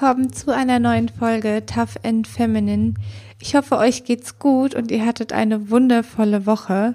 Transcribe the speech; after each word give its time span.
willkommen 0.00 0.32
zu 0.32 0.50
einer 0.54 0.78
neuen 0.78 1.10
Folge 1.10 1.62
Tough 1.66 1.96
and 2.02 2.26
Feminine. 2.26 2.94
Ich 3.38 3.54
hoffe, 3.54 3.76
euch 3.76 4.04
geht's 4.04 4.38
gut 4.38 4.74
und 4.74 4.90
ihr 4.90 5.04
hattet 5.04 5.34
eine 5.34 5.68
wundervolle 5.68 6.46
Woche. 6.46 6.94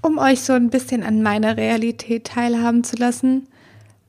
Um 0.00 0.16
euch 0.16 0.40
so 0.40 0.54
ein 0.54 0.70
bisschen 0.70 1.02
an 1.02 1.22
meiner 1.22 1.58
Realität 1.58 2.24
teilhaben 2.28 2.82
zu 2.82 2.96
lassen. 2.96 3.46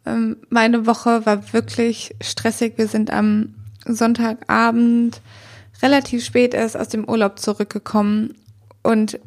Ähm, 0.05 0.37
meine 0.47 0.85
Woche 0.85 1.25
war 1.25 1.51
wirklich 1.51 2.15
stressig. 2.21 2.77
Wir 2.77 2.87
sind 2.87 3.11
am 3.11 3.53
Sonntagabend 3.85 5.19
relativ 5.81 6.23
spät 6.23 6.53
erst 6.53 6.77
aus 6.77 6.87
dem 6.87 7.03
Urlaub 7.03 7.37
zurückgekommen 7.37 8.33
und 8.81 9.19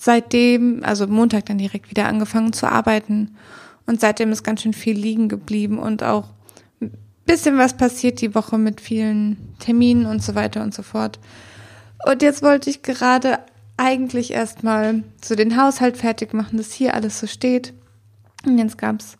seitdem, 0.00 0.82
also 0.82 1.06
Montag 1.06 1.44
dann 1.44 1.58
direkt 1.58 1.90
wieder 1.90 2.06
angefangen 2.06 2.54
zu 2.54 2.72
arbeiten 2.72 3.36
und 3.84 4.00
seitdem 4.00 4.32
ist 4.32 4.44
ganz 4.44 4.62
schön 4.62 4.72
viel 4.72 4.96
liegen 4.96 5.28
geblieben 5.28 5.78
und 5.78 6.02
auch 6.02 6.30
bisschen 7.28 7.58
was 7.58 7.76
passiert 7.76 8.20
die 8.20 8.34
Woche 8.34 8.58
mit 8.58 8.80
vielen 8.80 9.54
Terminen 9.60 10.06
und 10.06 10.22
so 10.22 10.34
weiter 10.34 10.62
und 10.62 10.74
so 10.74 10.82
fort. 10.82 11.20
Und 12.10 12.22
jetzt 12.22 12.42
wollte 12.42 12.70
ich 12.70 12.82
gerade 12.82 13.38
eigentlich 13.76 14.32
erstmal 14.32 15.04
so 15.22 15.36
den 15.36 15.60
Haushalt 15.60 15.98
fertig 15.98 16.32
machen, 16.32 16.56
dass 16.56 16.72
hier 16.72 16.94
alles 16.94 17.20
so 17.20 17.26
steht. 17.26 17.74
Und 18.46 18.58
jetzt 18.58 18.78
gab's 18.78 19.18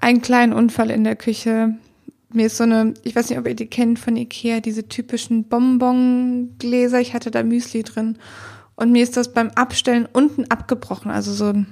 einen 0.00 0.22
kleinen 0.22 0.54
Unfall 0.54 0.90
in 0.90 1.04
der 1.04 1.16
Küche. 1.16 1.76
Mir 2.32 2.46
ist 2.46 2.56
so 2.56 2.64
eine, 2.64 2.94
ich 3.04 3.14
weiß 3.14 3.28
nicht, 3.28 3.38
ob 3.38 3.46
ihr 3.46 3.54
die 3.54 3.66
kennt 3.66 3.98
von 3.98 4.16
Ikea, 4.16 4.60
diese 4.60 4.88
typischen 4.88 5.44
Bonbongläser. 5.44 7.00
Ich 7.00 7.14
hatte 7.14 7.30
da 7.30 7.42
Müsli 7.42 7.82
drin. 7.82 8.18
Und 8.74 8.90
mir 8.90 9.02
ist 9.02 9.16
das 9.16 9.34
beim 9.34 9.50
Abstellen 9.50 10.08
unten 10.10 10.50
abgebrochen. 10.50 11.10
Also 11.10 11.32
so 11.32 11.46
ein 11.46 11.66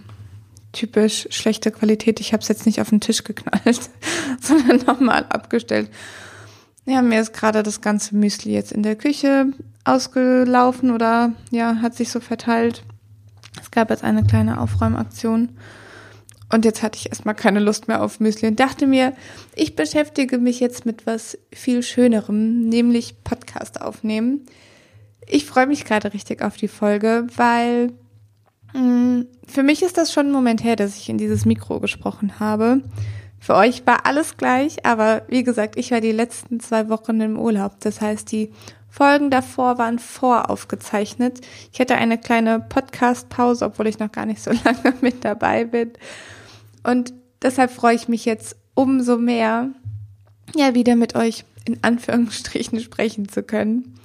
typisch 0.72 1.28
schlechte 1.30 1.70
Qualität. 1.70 2.20
Ich 2.20 2.32
habe 2.32 2.42
es 2.42 2.48
jetzt 2.48 2.66
nicht 2.66 2.80
auf 2.80 2.90
den 2.90 3.00
Tisch 3.00 3.24
geknallt, 3.24 3.90
sondern 4.40 4.78
nochmal 4.86 5.26
abgestellt. 5.28 5.90
Ja, 6.84 7.02
mir 7.02 7.20
ist 7.20 7.32
gerade 7.32 7.62
das 7.62 7.80
ganze 7.80 8.14
Müsli 8.14 8.52
jetzt 8.52 8.72
in 8.72 8.82
der 8.82 8.94
Küche 8.94 9.46
ausgelaufen 9.84 10.92
oder 10.92 11.32
ja, 11.50 11.76
hat 11.82 11.94
sich 11.94 12.10
so 12.10 12.20
verteilt. 12.20 12.84
Es 13.60 13.70
gab 13.70 13.90
jetzt 13.90 14.04
eine 14.04 14.24
kleine 14.24 14.60
Aufräumaktion. 14.60 15.56
Und 16.48 16.64
jetzt 16.64 16.82
hatte 16.82 16.96
ich 16.96 17.08
erstmal 17.08 17.34
keine 17.34 17.58
Lust 17.58 17.88
mehr 17.88 18.02
auf 18.02 18.20
Müsli 18.20 18.46
und 18.46 18.60
dachte 18.60 18.86
mir, 18.86 19.14
ich 19.56 19.74
beschäftige 19.74 20.38
mich 20.38 20.60
jetzt 20.60 20.86
mit 20.86 21.06
was 21.06 21.36
viel 21.52 21.82
Schönerem, 21.82 22.68
nämlich 22.68 23.24
Podcast 23.24 23.80
aufnehmen. 23.80 24.46
Ich 25.26 25.44
freue 25.44 25.66
mich 25.66 25.84
gerade 25.84 26.14
richtig 26.14 26.42
auf 26.42 26.56
die 26.56 26.68
Folge, 26.68 27.26
weil 27.36 27.92
für 28.74 29.62
mich 29.62 29.82
ist 29.82 29.96
das 29.96 30.12
schon 30.12 30.26
ein 30.26 30.32
Moment 30.32 30.62
her, 30.62 30.76
dass 30.76 30.96
ich 30.96 31.08
in 31.08 31.18
dieses 31.18 31.44
Mikro 31.44 31.80
gesprochen 31.80 32.38
habe. 32.38 32.82
Für 33.38 33.54
euch 33.54 33.86
war 33.86 34.06
alles 34.06 34.36
gleich, 34.36 34.84
aber 34.84 35.22
wie 35.28 35.44
gesagt, 35.44 35.76
ich 35.78 35.90
war 35.90 36.00
die 36.00 36.12
letzten 36.12 36.60
zwei 36.60 36.88
Wochen 36.88 37.20
im 37.20 37.38
Urlaub. 37.38 37.78
Das 37.80 38.00
heißt, 38.00 38.30
die 38.32 38.50
Folgen 38.90 39.30
davor 39.30 39.78
waren 39.78 39.98
voraufgezeichnet. 39.98 41.40
Ich 41.72 41.80
hatte 41.80 41.96
eine 41.96 42.18
kleine 42.18 42.60
Podcast-Pause, 42.60 43.66
obwohl 43.66 43.86
ich 43.86 43.98
noch 43.98 44.10
gar 44.10 44.26
nicht 44.26 44.42
so 44.42 44.50
lange 44.64 44.94
mit 45.00 45.24
dabei 45.24 45.64
bin. 45.64 45.92
Und 46.82 47.12
deshalb 47.42 47.70
freue 47.70 47.94
ich 47.94 48.08
mich 48.08 48.24
jetzt 48.24 48.56
umso 48.74 49.16
mehr, 49.16 49.70
ja, 50.54 50.74
wieder 50.74 50.96
mit 50.96 51.14
euch 51.14 51.44
in 51.66 51.78
Anführungsstrichen 51.82 52.80
sprechen 52.80 53.28
zu 53.28 53.42
können. 53.42 53.98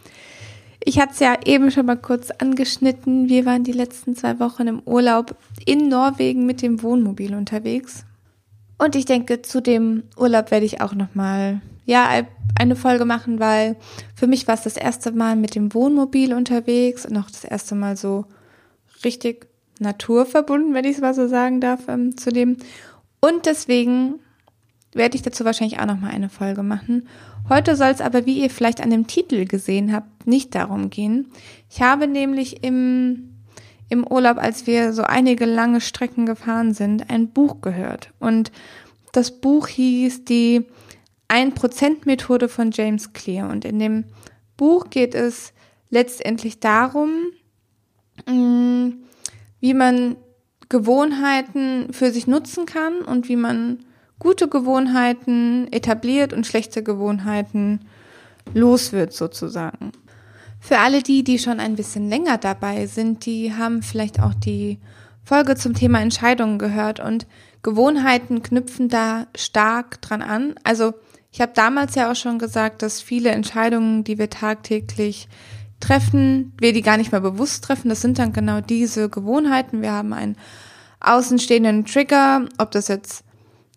Ich 0.83 0.99
hatte 0.99 1.13
es 1.13 1.19
ja 1.19 1.35
eben 1.45 1.69
schon 1.69 1.85
mal 1.85 1.97
kurz 1.97 2.31
angeschnitten. 2.31 3.29
Wir 3.29 3.45
waren 3.45 3.63
die 3.63 3.71
letzten 3.71 4.15
zwei 4.15 4.39
Wochen 4.39 4.67
im 4.67 4.81
Urlaub 4.85 5.35
in 5.65 5.89
Norwegen 5.89 6.45
mit 6.45 6.61
dem 6.61 6.81
Wohnmobil 6.81 7.35
unterwegs. 7.35 8.03
Und 8.79 8.95
ich 8.95 9.05
denke, 9.05 9.43
zu 9.43 9.61
dem 9.61 10.03
Urlaub 10.17 10.49
werde 10.49 10.65
ich 10.65 10.81
auch 10.81 10.95
nochmal, 10.95 11.61
ja, 11.85 12.09
eine 12.59 12.75
Folge 12.75 13.05
machen, 13.05 13.39
weil 13.39 13.75
für 14.15 14.25
mich 14.25 14.47
war 14.47 14.55
es 14.55 14.63
das 14.63 14.75
erste 14.75 15.11
Mal 15.11 15.35
mit 15.35 15.53
dem 15.53 15.73
Wohnmobil 15.73 16.33
unterwegs 16.33 17.05
und 17.05 17.15
auch 17.17 17.29
das 17.29 17.43
erste 17.43 17.75
Mal 17.75 17.95
so 17.95 18.25
richtig 19.03 19.47
naturverbunden, 19.79 20.73
wenn 20.73 20.85
ich 20.85 20.95
es 20.95 21.01
mal 21.01 21.13
so 21.13 21.27
sagen 21.27 21.61
darf, 21.61 21.87
ähm, 21.87 22.17
zu 22.17 22.31
dem. 22.31 22.57
Und 23.19 23.45
deswegen 23.45 24.19
werde 24.93 25.15
ich 25.15 25.21
dazu 25.21 25.45
wahrscheinlich 25.45 25.79
auch 25.79 25.85
nochmal 25.85 26.11
eine 26.11 26.29
Folge 26.29 26.63
machen. 26.63 27.07
Heute 27.49 27.75
soll 27.75 27.89
es 27.89 28.01
aber, 28.01 28.25
wie 28.25 28.41
ihr 28.41 28.49
vielleicht 28.49 28.81
an 28.81 28.89
dem 28.89 29.07
Titel 29.07 29.45
gesehen 29.45 29.93
habt, 29.93 30.27
nicht 30.27 30.53
darum 30.55 30.89
gehen. 30.89 31.27
Ich 31.69 31.81
habe 31.81 32.07
nämlich 32.07 32.63
im, 32.63 33.37
im 33.89 34.05
Urlaub, 34.05 34.37
als 34.37 34.67
wir 34.67 34.93
so 34.93 35.03
einige 35.03 35.45
lange 35.45 35.81
Strecken 35.81 36.25
gefahren 36.25 36.73
sind, 36.73 37.09
ein 37.09 37.29
Buch 37.29 37.61
gehört. 37.61 38.11
Und 38.19 38.51
das 39.11 39.39
Buch 39.39 39.67
hieß 39.67 40.25
die 40.25 40.65
1%-Methode 41.29 42.49
von 42.49 42.71
James 42.71 43.13
Clear. 43.13 43.49
Und 43.49 43.65
in 43.65 43.79
dem 43.79 44.05
Buch 44.57 44.89
geht 44.89 45.15
es 45.15 45.53
letztendlich 45.89 46.59
darum, 46.59 47.11
mm, 48.27 48.89
wie 49.59 49.73
man 49.73 50.17
Gewohnheiten 50.69 51.91
für 51.93 52.11
sich 52.11 52.27
nutzen 52.27 52.65
kann 52.65 53.01
und 53.01 53.27
wie 53.27 53.35
man 53.35 53.85
gute 54.21 54.47
Gewohnheiten 54.47 55.67
etabliert 55.71 56.31
und 56.31 56.45
schlechte 56.45 56.83
Gewohnheiten 56.83 57.79
los 58.53 58.91
wird 58.91 59.13
sozusagen. 59.13 59.93
Für 60.59 60.77
alle 60.77 61.01
die, 61.01 61.23
die 61.23 61.39
schon 61.39 61.59
ein 61.59 61.75
bisschen 61.75 62.07
länger 62.07 62.37
dabei 62.37 62.85
sind, 62.85 63.25
die 63.25 63.51
haben 63.51 63.81
vielleicht 63.81 64.19
auch 64.19 64.35
die 64.35 64.77
Folge 65.23 65.55
zum 65.55 65.73
Thema 65.73 66.01
Entscheidungen 66.01 66.59
gehört 66.59 66.99
und 66.99 67.25
Gewohnheiten 67.63 68.43
knüpfen 68.43 68.89
da 68.89 69.25
stark 69.35 69.99
dran 70.03 70.21
an. 70.21 70.53
Also 70.63 70.93
ich 71.31 71.41
habe 71.41 71.53
damals 71.55 71.95
ja 71.95 72.11
auch 72.11 72.15
schon 72.15 72.37
gesagt, 72.37 72.83
dass 72.83 73.01
viele 73.01 73.31
Entscheidungen, 73.31 74.03
die 74.03 74.19
wir 74.19 74.29
tagtäglich 74.29 75.29
treffen, 75.79 76.53
wir 76.59 76.73
die 76.73 76.83
gar 76.83 76.97
nicht 76.97 77.11
mehr 77.11 77.21
bewusst 77.21 77.63
treffen. 77.63 77.89
Das 77.89 78.01
sind 78.01 78.19
dann 78.19 78.33
genau 78.33 78.61
diese 78.61 79.09
Gewohnheiten. 79.09 79.81
Wir 79.81 79.93
haben 79.93 80.13
einen 80.13 80.37
außenstehenden 80.99 81.85
Trigger, 81.85 82.45
ob 82.59 82.69
das 82.69 82.87
jetzt 82.87 83.23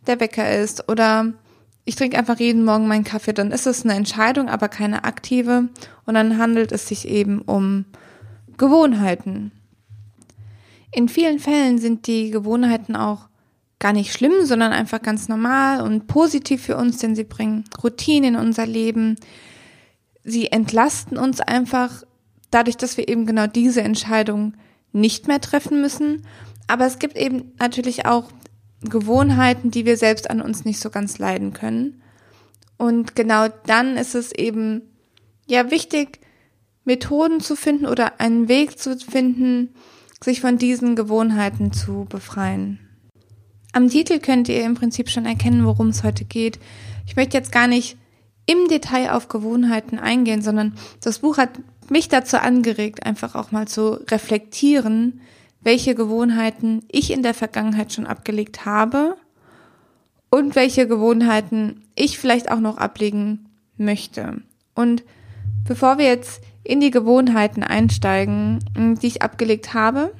der 0.06 0.20
Wecker 0.20 0.58
ist 0.58 0.88
oder 0.88 1.32
ich 1.84 1.96
trinke 1.96 2.18
einfach 2.18 2.38
jeden 2.38 2.64
Morgen 2.64 2.88
meinen 2.88 3.04
Kaffee, 3.04 3.34
dann 3.34 3.50
ist 3.50 3.66
es 3.66 3.84
eine 3.84 3.94
Entscheidung, 3.94 4.48
aber 4.48 4.68
keine 4.68 5.04
aktive 5.04 5.68
und 6.06 6.14
dann 6.14 6.38
handelt 6.38 6.72
es 6.72 6.88
sich 6.88 7.06
eben 7.08 7.42
um 7.42 7.84
Gewohnheiten. 8.56 9.52
In 10.92 11.08
vielen 11.08 11.38
Fällen 11.40 11.78
sind 11.78 12.06
die 12.06 12.30
Gewohnheiten 12.30 12.96
auch 12.96 13.28
gar 13.80 13.92
nicht 13.92 14.12
schlimm, 14.12 14.44
sondern 14.44 14.72
einfach 14.72 15.02
ganz 15.02 15.28
normal 15.28 15.82
und 15.82 16.06
positiv 16.06 16.62
für 16.62 16.76
uns, 16.76 16.98
denn 16.98 17.14
sie 17.14 17.24
bringen 17.24 17.64
Routine 17.82 18.28
in 18.28 18.36
unser 18.36 18.66
Leben. 18.66 19.16
Sie 20.22 20.50
entlasten 20.52 21.18
uns 21.18 21.40
einfach 21.40 22.04
dadurch, 22.50 22.76
dass 22.76 22.96
wir 22.96 23.08
eben 23.08 23.26
genau 23.26 23.46
diese 23.46 23.82
Entscheidung 23.82 24.54
nicht 24.92 25.28
mehr 25.28 25.40
treffen 25.40 25.80
müssen. 25.80 26.24
Aber 26.66 26.86
es 26.86 26.98
gibt 26.98 27.16
eben 27.16 27.52
natürlich 27.58 28.06
auch 28.06 28.30
Gewohnheiten, 28.84 29.70
die 29.70 29.86
wir 29.86 29.96
selbst 29.96 30.30
an 30.30 30.40
uns 30.40 30.64
nicht 30.64 30.80
so 30.80 30.90
ganz 30.90 31.18
leiden 31.18 31.52
können. 31.52 32.02
Und 32.76 33.16
genau 33.16 33.48
dann 33.66 33.96
ist 33.96 34.14
es 34.14 34.32
eben 34.32 34.82
ja 35.46 35.70
wichtig, 35.70 36.20
Methoden 36.84 37.40
zu 37.40 37.56
finden 37.56 37.86
oder 37.86 38.20
einen 38.20 38.48
Weg 38.48 38.78
zu 38.78 38.98
finden, 38.98 39.74
sich 40.22 40.40
von 40.40 40.58
diesen 40.58 40.96
Gewohnheiten 40.96 41.72
zu 41.72 42.06
befreien. 42.08 42.78
Am 43.72 43.88
Titel 43.88 44.18
könnt 44.18 44.48
ihr 44.48 44.64
im 44.64 44.74
Prinzip 44.74 45.08
schon 45.08 45.26
erkennen, 45.26 45.64
worum 45.64 45.88
es 45.88 46.04
heute 46.04 46.24
geht. 46.24 46.58
Ich 47.06 47.16
möchte 47.16 47.36
jetzt 47.36 47.52
gar 47.52 47.66
nicht 47.66 47.96
im 48.46 48.68
Detail 48.68 49.10
auf 49.10 49.28
Gewohnheiten 49.28 49.98
eingehen, 49.98 50.42
sondern 50.42 50.74
das 51.00 51.20
Buch 51.20 51.38
hat 51.38 51.50
mich 51.90 52.08
dazu 52.08 52.38
angeregt, 52.38 53.04
einfach 53.04 53.34
auch 53.34 53.50
mal 53.50 53.66
zu 53.66 53.94
reflektieren, 54.10 55.20
welche 55.64 55.94
Gewohnheiten 55.94 56.82
ich 56.90 57.10
in 57.10 57.22
der 57.22 57.34
Vergangenheit 57.34 57.92
schon 57.92 58.06
abgelegt 58.06 58.64
habe 58.64 59.16
und 60.30 60.54
welche 60.54 60.86
Gewohnheiten 60.86 61.82
ich 61.96 62.18
vielleicht 62.18 62.50
auch 62.50 62.60
noch 62.60 62.76
ablegen 62.76 63.48
möchte. 63.76 64.42
Und 64.74 65.02
bevor 65.66 65.98
wir 65.98 66.06
jetzt 66.06 66.42
in 66.62 66.80
die 66.80 66.90
Gewohnheiten 66.90 67.62
einsteigen, 67.62 68.58
die 69.02 69.06
ich 69.06 69.22
abgelegt 69.22 69.74
habe, 69.74 70.12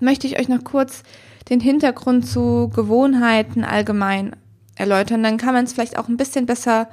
möchte 0.00 0.26
ich 0.26 0.38
euch 0.38 0.48
noch 0.48 0.64
kurz 0.64 1.02
den 1.48 1.60
Hintergrund 1.60 2.26
zu 2.26 2.68
Gewohnheiten 2.74 3.64
allgemein 3.64 4.34
erläutern. 4.74 5.22
Dann 5.22 5.36
kann 5.36 5.54
man 5.54 5.64
es 5.64 5.72
vielleicht 5.72 5.98
auch 5.98 6.08
ein 6.08 6.16
bisschen 6.16 6.46
besser 6.46 6.88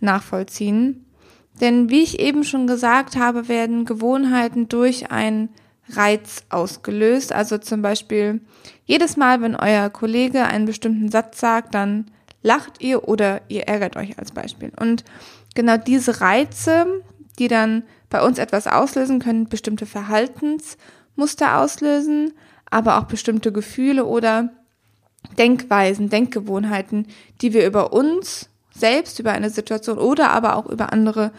nachvollziehen. 0.00 1.06
Denn 1.60 1.90
wie 1.90 2.02
ich 2.02 2.18
eben 2.18 2.44
schon 2.44 2.66
gesagt 2.66 3.16
habe, 3.16 3.48
werden 3.48 3.84
Gewohnheiten 3.84 4.68
durch 4.68 5.10
ein 5.10 5.48
Reiz 5.88 6.44
ausgelöst. 6.48 7.32
Also 7.32 7.58
zum 7.58 7.82
Beispiel 7.82 8.40
jedes 8.84 9.16
Mal, 9.16 9.40
wenn 9.40 9.56
euer 9.56 9.90
Kollege 9.90 10.44
einen 10.44 10.66
bestimmten 10.66 11.10
Satz 11.10 11.40
sagt, 11.40 11.74
dann 11.74 12.10
lacht 12.42 12.80
ihr 12.80 13.08
oder 13.08 13.42
ihr 13.48 13.68
ärgert 13.68 13.96
euch 13.96 14.18
als 14.18 14.32
Beispiel. 14.32 14.72
Und 14.78 15.04
genau 15.54 15.76
diese 15.76 16.20
Reize, 16.20 17.02
die 17.38 17.48
dann 17.48 17.84
bei 18.10 18.22
uns 18.22 18.38
etwas 18.38 18.66
auslösen 18.66 19.20
können, 19.20 19.48
bestimmte 19.48 19.86
Verhaltensmuster 19.86 21.58
auslösen, 21.58 22.32
aber 22.70 22.98
auch 22.98 23.04
bestimmte 23.04 23.52
Gefühle 23.52 24.04
oder 24.04 24.50
Denkweisen, 25.38 26.08
Denkgewohnheiten, 26.08 27.06
die 27.40 27.52
wir 27.52 27.66
über 27.66 27.92
uns 27.92 28.48
selbst 28.74 29.18
über 29.18 29.32
eine 29.32 29.50
Situation 29.50 29.98
oder 29.98 30.30
aber 30.30 30.56
auch 30.56 30.66
über 30.66 30.92
andere 30.92 31.32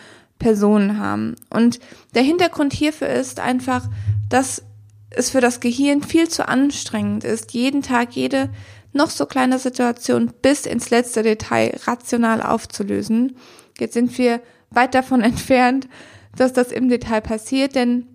Personen 0.43 0.99
haben. 0.99 1.35
Und 1.49 1.79
der 2.15 2.21
Hintergrund 2.21 2.73
hierfür 2.73 3.07
ist 3.07 3.39
einfach, 3.39 3.87
dass 4.29 4.61
es 5.09 5.29
für 5.29 5.39
das 5.39 5.61
Gehirn 5.61 6.03
viel 6.03 6.27
zu 6.27 6.49
anstrengend 6.49 7.23
ist, 7.23 7.53
jeden 7.53 7.81
Tag 7.81 8.11
jede 8.11 8.49
noch 8.91 9.09
so 9.09 9.25
kleine 9.25 9.57
Situation 9.57 10.33
bis 10.41 10.65
ins 10.65 10.89
letzte 10.89 11.23
Detail 11.23 11.79
rational 11.85 12.43
aufzulösen. 12.43 13.37
Jetzt 13.79 13.93
sind 13.93 14.17
wir 14.17 14.41
weit 14.69 14.93
davon 14.93 15.21
entfernt, 15.31 15.87
dass 16.35 16.51
das 16.51 16.73
im 16.73 16.89
Detail 16.89 17.21
passiert, 17.21 17.75
denn 17.75 18.07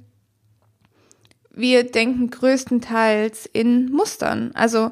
wir 1.51 1.91
denken 1.91 2.29
größtenteils 2.29 3.49
in 3.51 3.91
Mustern. 3.91 4.51
Also 4.53 4.91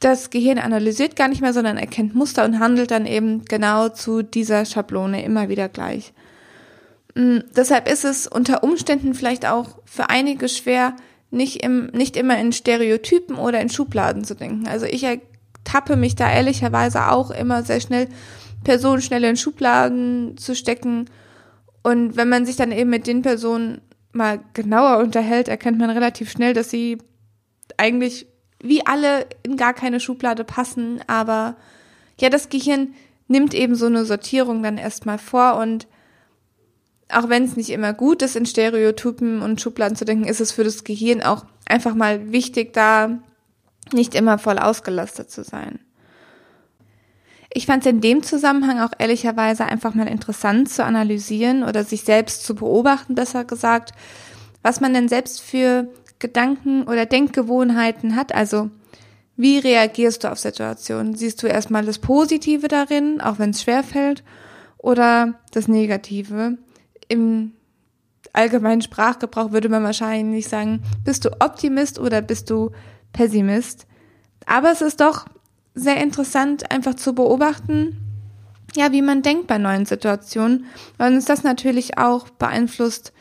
das 0.00 0.30
Gehirn 0.30 0.58
analysiert 0.58 1.16
gar 1.16 1.28
nicht 1.28 1.40
mehr, 1.40 1.52
sondern 1.52 1.76
erkennt 1.76 2.14
Muster 2.14 2.44
und 2.44 2.60
handelt 2.60 2.90
dann 2.90 3.06
eben 3.06 3.44
genau 3.44 3.88
zu 3.88 4.22
dieser 4.22 4.64
Schablone 4.64 5.24
immer 5.24 5.48
wieder 5.48 5.68
gleich. 5.68 6.12
Mm, 7.14 7.38
deshalb 7.56 7.90
ist 7.90 8.04
es 8.04 8.26
unter 8.26 8.62
Umständen 8.62 9.14
vielleicht 9.14 9.46
auch 9.46 9.78
für 9.84 10.08
einige 10.08 10.48
schwer, 10.48 10.94
nicht, 11.30 11.62
im, 11.62 11.86
nicht 11.86 12.16
immer 12.16 12.38
in 12.38 12.52
Stereotypen 12.52 13.36
oder 13.36 13.60
in 13.60 13.68
Schubladen 13.68 14.24
zu 14.24 14.34
denken. 14.34 14.68
Also 14.68 14.86
ich 14.86 15.04
ertappe 15.04 15.96
mich 15.96 16.14
da 16.14 16.30
ehrlicherweise 16.30 17.08
auch 17.08 17.30
immer 17.30 17.62
sehr 17.64 17.80
schnell, 17.80 18.08
Personen 18.64 19.02
schnell 19.02 19.24
in 19.24 19.36
Schubladen 19.36 20.36
zu 20.36 20.54
stecken. 20.54 21.06
Und 21.82 22.16
wenn 22.16 22.28
man 22.28 22.46
sich 22.46 22.56
dann 22.56 22.72
eben 22.72 22.90
mit 22.90 23.06
den 23.06 23.22
Personen 23.22 23.80
mal 24.12 24.40
genauer 24.54 24.98
unterhält, 24.98 25.48
erkennt 25.48 25.78
man 25.78 25.90
relativ 25.90 26.30
schnell, 26.30 26.54
dass 26.54 26.70
sie 26.70 26.98
eigentlich 27.76 28.26
wie 28.60 28.84
alle 28.86 29.26
in 29.42 29.56
gar 29.56 29.74
keine 29.74 30.00
Schublade 30.00 30.44
passen, 30.44 31.00
aber 31.06 31.56
ja, 32.20 32.28
das 32.30 32.48
Gehirn 32.48 32.94
nimmt 33.28 33.54
eben 33.54 33.74
so 33.74 33.86
eine 33.86 34.04
Sortierung 34.04 34.62
dann 34.62 34.78
erstmal 34.78 35.18
vor 35.18 35.56
und 35.56 35.86
auch 37.10 37.28
wenn 37.28 37.44
es 37.44 37.56
nicht 37.56 37.70
immer 37.70 37.92
gut 37.94 38.22
ist, 38.22 38.36
in 38.36 38.46
Stereotypen 38.46 39.40
und 39.40 39.60
Schubladen 39.60 39.96
zu 39.96 40.04
denken, 40.04 40.24
ist 40.24 40.40
es 40.40 40.52
für 40.52 40.64
das 40.64 40.84
Gehirn 40.84 41.22
auch 41.22 41.46
einfach 41.66 41.94
mal 41.94 42.32
wichtig, 42.32 42.72
da 42.72 43.18
nicht 43.92 44.14
immer 44.14 44.38
voll 44.38 44.58
ausgelastet 44.58 45.30
zu 45.30 45.42
sein. 45.42 45.78
Ich 47.52 47.64
fand 47.64 47.84
es 47.84 47.90
in 47.90 48.02
dem 48.02 48.22
Zusammenhang 48.22 48.80
auch 48.80 48.92
ehrlicherweise 48.98 49.64
einfach 49.64 49.94
mal 49.94 50.06
interessant 50.06 50.68
zu 50.68 50.84
analysieren 50.84 51.64
oder 51.64 51.82
sich 51.82 52.02
selbst 52.02 52.44
zu 52.44 52.54
beobachten, 52.54 53.14
besser 53.14 53.44
gesagt, 53.44 53.92
was 54.62 54.80
man 54.80 54.92
denn 54.92 55.08
selbst 55.08 55.40
für 55.40 55.88
Gedanken 56.18 56.84
oder 56.84 57.06
Denkgewohnheiten 57.06 58.16
hat. 58.16 58.34
Also 58.34 58.70
wie 59.36 59.58
reagierst 59.58 60.24
du 60.24 60.32
auf 60.32 60.38
Situationen? 60.38 61.14
Siehst 61.14 61.42
du 61.42 61.46
erstmal 61.46 61.84
das 61.84 61.98
Positive 61.98 62.66
darin, 62.66 63.20
auch 63.20 63.38
wenn 63.38 63.50
es 63.50 63.62
schwer 63.62 63.84
fällt, 63.84 64.24
oder 64.78 65.34
das 65.52 65.68
Negative? 65.68 66.58
Im 67.08 67.52
allgemeinen 68.32 68.82
Sprachgebrauch 68.82 69.52
würde 69.52 69.68
man 69.68 69.84
wahrscheinlich 69.84 70.48
sagen, 70.48 70.82
bist 71.04 71.24
du 71.24 71.30
Optimist 71.40 71.98
oder 71.98 72.20
bist 72.20 72.50
du 72.50 72.72
Pessimist? 73.12 73.86
Aber 74.44 74.72
es 74.72 74.80
ist 74.80 75.00
doch 75.00 75.26
sehr 75.74 76.02
interessant, 76.02 76.70
einfach 76.70 76.94
zu 76.94 77.14
beobachten, 77.14 77.96
ja, 78.74 78.92
wie 78.92 79.02
man 79.02 79.22
denkt 79.22 79.46
bei 79.46 79.58
neuen 79.58 79.86
Situationen, 79.86 80.66
weil 80.96 81.14
uns 81.14 81.24
das 81.24 81.42
natürlich 81.42 81.96
auch 81.96 82.28
beeinflusst, 82.28 83.12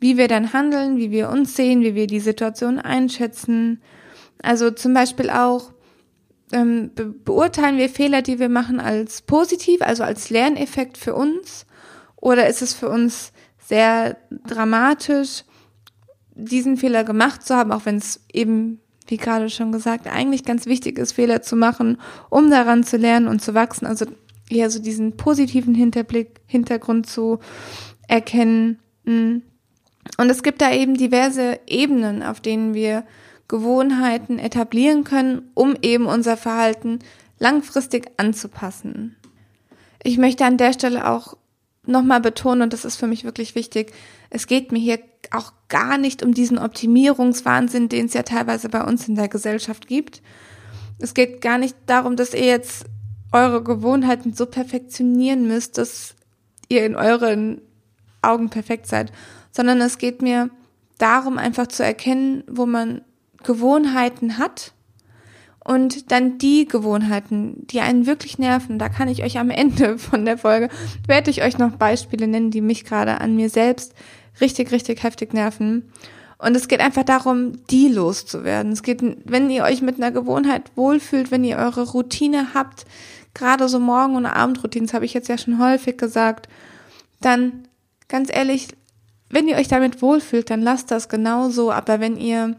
wie 0.00 0.16
wir 0.16 0.28
dann 0.28 0.52
handeln, 0.52 0.96
wie 0.96 1.10
wir 1.10 1.28
uns 1.28 1.54
sehen, 1.54 1.82
wie 1.82 1.94
wir 1.94 2.06
die 2.06 2.20
Situation 2.20 2.78
einschätzen. 2.78 3.80
Also 4.42 4.70
zum 4.70 4.94
Beispiel 4.94 5.30
auch 5.30 5.72
ähm, 6.52 6.90
be 6.94 7.04
beurteilen 7.04 7.76
wir 7.76 7.88
Fehler, 7.88 8.22
die 8.22 8.38
wir 8.38 8.48
machen, 8.48 8.80
als 8.80 9.22
positiv, 9.22 9.82
also 9.82 10.02
als 10.02 10.30
Lerneffekt 10.30 10.98
für 10.98 11.14
uns, 11.14 11.66
oder 12.16 12.48
ist 12.48 12.60
es 12.62 12.74
für 12.74 12.88
uns 12.88 13.32
sehr 13.58 14.16
dramatisch, 14.46 15.44
diesen 16.34 16.76
Fehler 16.76 17.04
gemacht 17.04 17.46
zu 17.46 17.54
haben, 17.54 17.70
auch 17.70 17.86
wenn 17.86 17.96
es 17.96 18.20
eben 18.32 18.80
wie 19.10 19.16
gerade 19.16 19.50
schon 19.50 19.72
gesagt, 19.72 20.06
eigentlich 20.06 20.44
ganz 20.44 20.66
wichtig 20.66 20.98
ist, 20.98 21.12
Fehler 21.12 21.42
zu 21.42 21.56
machen, 21.56 21.98
um 22.30 22.48
daran 22.48 22.84
zu 22.84 22.96
lernen 22.96 23.26
und 23.26 23.42
zu 23.42 23.54
wachsen. 23.54 23.86
Also 23.86 24.06
eher 24.48 24.70
so 24.70 24.80
diesen 24.80 25.16
positiven 25.16 25.74
Hinterblick, 25.74 26.40
Hintergrund 26.46 27.08
zu 27.08 27.40
erkennen. 28.06 28.78
Mm. 29.04 29.38
Und 30.16 30.30
es 30.30 30.42
gibt 30.42 30.60
da 30.60 30.72
eben 30.72 30.94
diverse 30.96 31.60
Ebenen, 31.66 32.22
auf 32.22 32.40
denen 32.40 32.74
wir 32.74 33.04
Gewohnheiten 33.48 34.38
etablieren 34.38 35.04
können, 35.04 35.50
um 35.54 35.76
eben 35.82 36.06
unser 36.06 36.36
Verhalten 36.36 37.00
langfristig 37.38 38.10
anzupassen. 38.16 39.16
Ich 40.02 40.18
möchte 40.18 40.44
an 40.44 40.56
der 40.56 40.72
Stelle 40.72 41.08
auch 41.08 41.36
nochmal 41.84 42.20
betonen, 42.20 42.62
und 42.62 42.72
das 42.72 42.84
ist 42.84 42.96
für 42.96 43.06
mich 43.06 43.24
wirklich 43.24 43.54
wichtig, 43.54 43.92
es 44.30 44.46
geht 44.46 44.72
mir 44.72 44.78
hier 44.78 45.00
auch 45.30 45.52
gar 45.68 45.98
nicht 45.98 46.22
um 46.22 46.32
diesen 46.32 46.58
Optimierungswahnsinn, 46.58 47.88
den 47.88 48.06
es 48.06 48.14
ja 48.14 48.22
teilweise 48.22 48.68
bei 48.68 48.84
uns 48.84 49.08
in 49.08 49.14
der 49.14 49.28
Gesellschaft 49.28 49.86
gibt. 49.88 50.22
Es 50.98 51.14
geht 51.14 51.40
gar 51.40 51.58
nicht 51.58 51.76
darum, 51.86 52.16
dass 52.16 52.34
ihr 52.34 52.46
jetzt 52.46 52.84
eure 53.32 53.62
Gewohnheiten 53.62 54.32
so 54.32 54.46
perfektionieren 54.46 55.46
müsst, 55.46 55.78
dass 55.78 56.14
ihr 56.68 56.84
in 56.84 56.96
euren 56.96 57.60
Augen 58.22 58.50
perfekt 58.50 58.86
seid, 58.86 59.12
sondern 59.50 59.80
es 59.80 59.98
geht 59.98 60.22
mir 60.22 60.50
darum, 60.98 61.38
einfach 61.38 61.66
zu 61.66 61.84
erkennen, 61.84 62.44
wo 62.48 62.66
man 62.66 63.02
Gewohnheiten 63.42 64.38
hat 64.38 64.72
und 65.64 66.10
dann 66.10 66.38
die 66.38 66.66
Gewohnheiten, 66.66 67.66
die 67.66 67.80
einen 67.80 68.06
wirklich 68.06 68.38
nerven, 68.38 68.78
da 68.78 68.88
kann 68.88 69.08
ich 69.08 69.22
euch 69.22 69.38
am 69.38 69.50
Ende 69.50 69.98
von 69.98 70.24
der 70.24 70.38
Folge, 70.38 70.68
werde 71.06 71.30
ich 71.30 71.42
euch 71.42 71.58
noch 71.58 71.72
Beispiele 71.72 72.26
nennen, 72.26 72.50
die 72.50 72.60
mich 72.60 72.84
gerade 72.84 73.20
an 73.20 73.36
mir 73.36 73.50
selbst 73.50 73.94
richtig, 74.40 74.72
richtig 74.72 75.02
heftig 75.02 75.32
nerven. 75.32 75.92
Und 76.38 76.56
es 76.56 76.68
geht 76.68 76.80
einfach 76.80 77.04
darum, 77.04 77.66
die 77.66 77.88
loszuwerden. 77.88 78.72
Es 78.72 78.82
geht, 78.82 79.02
wenn 79.26 79.50
ihr 79.50 79.64
euch 79.64 79.82
mit 79.82 79.96
einer 79.96 80.10
Gewohnheit 80.10 80.70
wohlfühlt, 80.74 81.30
wenn 81.30 81.44
ihr 81.44 81.58
eure 81.58 81.90
Routine 81.90 82.54
habt, 82.54 82.86
gerade 83.34 83.68
so 83.68 83.78
Morgen- 83.78 84.16
und 84.16 84.24
Abendroutinen, 84.24 84.86
das 84.86 84.94
habe 84.94 85.04
ich 85.04 85.12
jetzt 85.12 85.28
ja 85.28 85.36
schon 85.36 85.58
häufig 85.58 85.98
gesagt, 85.98 86.48
dann 87.20 87.68
ganz 88.08 88.30
ehrlich, 88.32 88.68
wenn 89.30 89.48
ihr 89.48 89.56
euch 89.56 89.68
damit 89.68 90.02
wohlfühlt, 90.02 90.50
dann 90.50 90.60
lasst 90.60 90.90
das 90.90 91.08
genauso. 91.08 91.72
Aber 91.72 92.00
wenn 92.00 92.16
ihr 92.16 92.56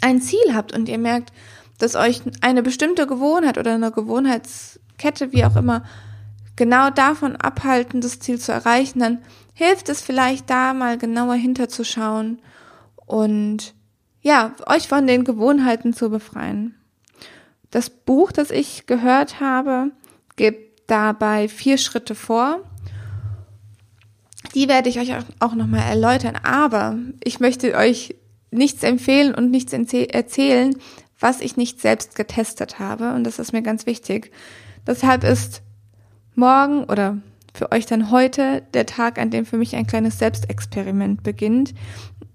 ein 0.00 0.20
Ziel 0.20 0.54
habt 0.54 0.72
und 0.72 0.88
ihr 0.88 0.98
merkt, 0.98 1.32
dass 1.78 1.94
euch 1.94 2.22
eine 2.40 2.62
bestimmte 2.62 3.06
Gewohnheit 3.06 3.58
oder 3.58 3.74
eine 3.74 3.92
Gewohnheitskette, 3.92 5.32
wie 5.32 5.44
auch 5.44 5.56
immer, 5.56 5.84
genau 6.56 6.90
davon 6.90 7.36
abhalten, 7.36 8.00
das 8.00 8.20
Ziel 8.20 8.38
zu 8.38 8.52
erreichen, 8.52 9.00
dann 9.00 9.18
hilft 9.54 9.88
es 9.88 10.00
vielleicht 10.00 10.48
da 10.48 10.74
mal 10.74 10.98
genauer 10.98 11.34
hinterzuschauen 11.34 12.40
und 13.06 13.74
ja, 14.20 14.54
euch 14.66 14.88
von 14.88 15.06
den 15.06 15.24
Gewohnheiten 15.24 15.92
zu 15.92 16.08
befreien. 16.08 16.76
Das 17.70 17.90
Buch, 17.90 18.32
das 18.32 18.50
ich 18.50 18.86
gehört 18.86 19.40
habe, 19.40 19.90
gibt 20.36 20.88
dabei 20.90 21.48
vier 21.48 21.78
Schritte 21.78 22.14
vor. 22.14 22.60
Die 24.54 24.68
werde 24.68 24.88
ich 24.88 24.98
euch 24.98 25.12
auch 25.40 25.54
nochmal 25.54 25.88
erläutern, 25.88 26.36
aber 26.42 26.98
ich 27.22 27.40
möchte 27.40 27.74
euch 27.76 28.16
nichts 28.50 28.82
empfehlen 28.82 29.34
und 29.34 29.50
nichts 29.50 29.72
erzählen, 29.72 30.76
was 31.18 31.40
ich 31.40 31.56
nicht 31.56 31.80
selbst 31.80 32.14
getestet 32.16 32.78
habe 32.78 33.14
und 33.14 33.24
das 33.24 33.38
ist 33.38 33.52
mir 33.52 33.62
ganz 33.62 33.86
wichtig. 33.86 34.32
Deshalb 34.86 35.24
ist 35.24 35.62
morgen 36.34 36.84
oder 36.84 37.18
für 37.54 37.70
euch 37.70 37.86
dann 37.86 38.10
heute 38.10 38.62
der 38.74 38.86
Tag, 38.86 39.18
an 39.18 39.30
dem 39.30 39.46
für 39.46 39.56
mich 39.56 39.76
ein 39.76 39.86
kleines 39.86 40.18
Selbstexperiment 40.18 41.22
beginnt. 41.22 41.74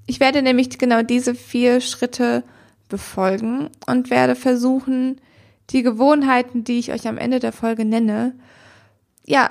Ich 0.05 0.19
werde 0.19 0.41
nämlich 0.41 0.77
genau 0.77 1.01
diese 1.01 1.35
vier 1.35 1.81
Schritte 1.81 2.43
befolgen 2.87 3.69
und 3.85 4.09
werde 4.09 4.35
versuchen, 4.35 5.19
die 5.71 5.83
Gewohnheiten, 5.83 6.63
die 6.63 6.79
ich 6.79 6.93
euch 6.93 7.07
am 7.07 7.17
Ende 7.17 7.39
der 7.39 7.51
Folge 7.51 7.83
nenne, 7.83 8.35
ja, 9.25 9.49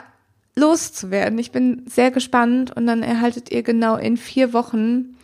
loszuwerden. 0.57 1.39
Ich 1.39 1.53
bin 1.53 1.85
sehr 1.87 2.11
gespannt 2.11 2.75
und 2.75 2.87
dann 2.87 3.03
erhaltet 3.03 3.51
ihr 3.51 3.63
genau 3.63 3.97
in 3.97 4.17
vier 4.17 4.53
Wochen, 4.53 5.17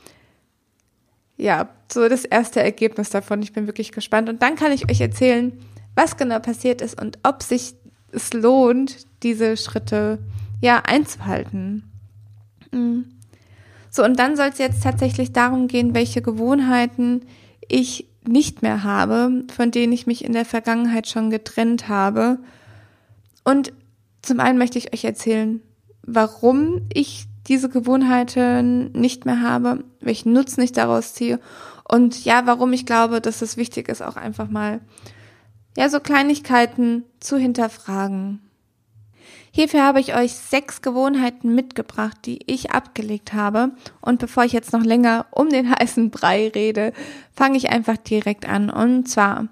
ja, 1.36 1.70
so 1.90 2.08
das 2.08 2.24
erste 2.24 2.62
Ergebnis 2.62 3.10
davon. 3.10 3.42
Ich 3.42 3.52
bin 3.52 3.66
wirklich 3.66 3.92
gespannt 3.92 4.28
und 4.28 4.42
dann 4.42 4.56
kann 4.56 4.72
ich 4.72 4.90
euch 4.90 5.00
erzählen, 5.00 5.52
was 5.94 6.16
genau 6.16 6.38
passiert 6.38 6.80
ist 6.80 7.00
und 7.00 7.18
ob 7.22 7.42
sich 7.42 7.74
es 8.12 8.32
lohnt, 8.32 9.06
diese 9.22 9.56
Schritte 9.56 10.18
ja 10.60 10.82
einzuhalten. 10.86 11.90
Mhm. 12.70 13.06
So, 13.90 14.04
und 14.04 14.18
dann 14.18 14.36
soll 14.36 14.48
es 14.48 14.58
jetzt 14.58 14.82
tatsächlich 14.82 15.32
darum 15.32 15.68
gehen, 15.68 15.94
welche 15.94 16.22
Gewohnheiten 16.22 17.22
ich 17.68 18.08
nicht 18.26 18.62
mehr 18.62 18.84
habe, 18.84 19.44
von 19.54 19.70
denen 19.70 19.92
ich 19.92 20.06
mich 20.06 20.24
in 20.24 20.32
der 20.32 20.44
Vergangenheit 20.44 21.08
schon 21.08 21.30
getrennt 21.30 21.88
habe. 21.88 22.38
Und 23.44 23.72
zum 24.22 24.40
einen 24.40 24.58
möchte 24.58 24.78
ich 24.78 24.92
euch 24.92 25.04
erzählen, 25.04 25.60
warum 26.02 26.86
ich 26.92 27.26
diese 27.48 27.68
Gewohnheiten 27.68 28.92
nicht 28.92 29.26
mehr 29.26 29.40
habe, 29.40 29.84
welchen 30.00 30.32
Nutzen 30.32 30.62
ich 30.62 30.72
daraus 30.72 31.14
ziehe 31.14 31.40
und 31.88 32.24
ja, 32.24 32.46
warum 32.46 32.72
ich 32.72 32.86
glaube, 32.86 33.20
dass 33.20 33.42
es 33.42 33.56
wichtig 33.56 33.88
ist, 33.88 34.02
auch 34.02 34.16
einfach 34.16 34.48
mal 34.48 34.80
ja 35.76 35.88
so 35.88 36.00
Kleinigkeiten 36.00 37.04
zu 37.20 37.36
hinterfragen. 37.36 38.40
Hierfür 39.54 39.82
habe 39.82 40.00
ich 40.00 40.16
euch 40.16 40.32
sechs 40.32 40.80
Gewohnheiten 40.80 41.54
mitgebracht, 41.54 42.16
die 42.24 42.38
ich 42.46 42.70
abgelegt 42.70 43.34
habe. 43.34 43.72
Und 44.00 44.18
bevor 44.18 44.44
ich 44.44 44.52
jetzt 44.52 44.72
noch 44.72 44.82
länger 44.82 45.26
um 45.30 45.50
den 45.50 45.70
heißen 45.70 46.10
Brei 46.10 46.48
rede, 46.48 46.94
fange 47.34 47.58
ich 47.58 47.68
einfach 47.68 47.98
direkt 47.98 48.48
an. 48.48 48.70
Und 48.70 49.10
zwar 49.10 49.48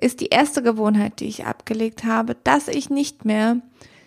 ist 0.00 0.20
die 0.20 0.28
erste 0.28 0.62
Gewohnheit, 0.62 1.20
die 1.20 1.26
ich 1.26 1.44
abgelegt 1.44 2.04
habe, 2.04 2.34
dass 2.42 2.68
ich 2.68 2.88
nicht 2.88 3.26
mehr 3.26 3.58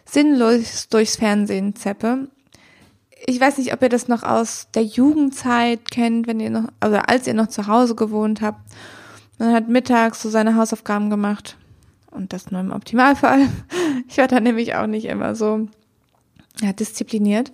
sinnlos 0.05 0.88
durchs 0.89 1.15
Fernsehen 1.15 1.75
zeppe. 1.75 2.29
Ich 3.27 3.39
weiß 3.39 3.57
nicht, 3.57 3.74
ob 3.74 3.81
ihr 3.81 3.89
das 3.89 4.07
noch 4.07 4.24
aus 4.24 4.67
der 4.74 4.83
Jugendzeit 4.83 5.89
kennt, 5.89 6.27
wenn 6.27 6.39
ihr 6.39 6.51
noch, 6.51 6.67
also 6.79 6.97
als 6.97 7.27
ihr 7.27 7.33
noch 7.33 7.47
zu 7.47 7.67
Hause 7.67 7.95
gewohnt 7.95 8.41
habt. 8.41 8.62
Man 9.39 9.53
hat 9.53 9.67
mittags 9.67 10.21
so 10.21 10.29
seine 10.29 10.55
Hausaufgaben 10.55 11.09
gemacht. 11.09 11.57
Und 12.12 12.31
das 12.31 12.51
nur 12.51 12.62
im 12.62 12.71
Optimalfall. 12.71 13.47
Ich 14.07 14.17
war 14.17 14.27
da 14.27 14.39
nämlich 14.39 14.75
auch 14.75 14.88
nicht 14.88 15.05
immer 15.05 15.35
so 15.35 15.67
ja, 16.62 16.74
diszipliniert. 16.74 17.51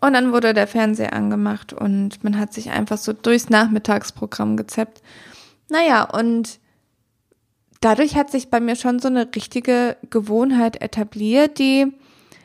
Und 0.00 0.12
dann 0.12 0.32
wurde 0.32 0.54
der 0.54 0.66
Fernseher 0.66 1.12
angemacht 1.12 1.72
und 1.72 2.22
man 2.22 2.38
hat 2.38 2.52
sich 2.52 2.70
einfach 2.70 2.98
so 2.98 3.12
durchs 3.12 3.48
Nachmittagsprogramm 3.48 4.56
gezeppt. 4.56 5.02
Naja, 5.68 6.04
und 6.04 6.60
dadurch 7.80 8.16
hat 8.16 8.30
sich 8.30 8.50
bei 8.50 8.60
mir 8.60 8.76
schon 8.76 8.98
so 8.98 9.08
eine 9.08 9.28
richtige 9.34 9.96
Gewohnheit 10.10 10.80
etabliert, 10.80 11.58
die 11.58 11.92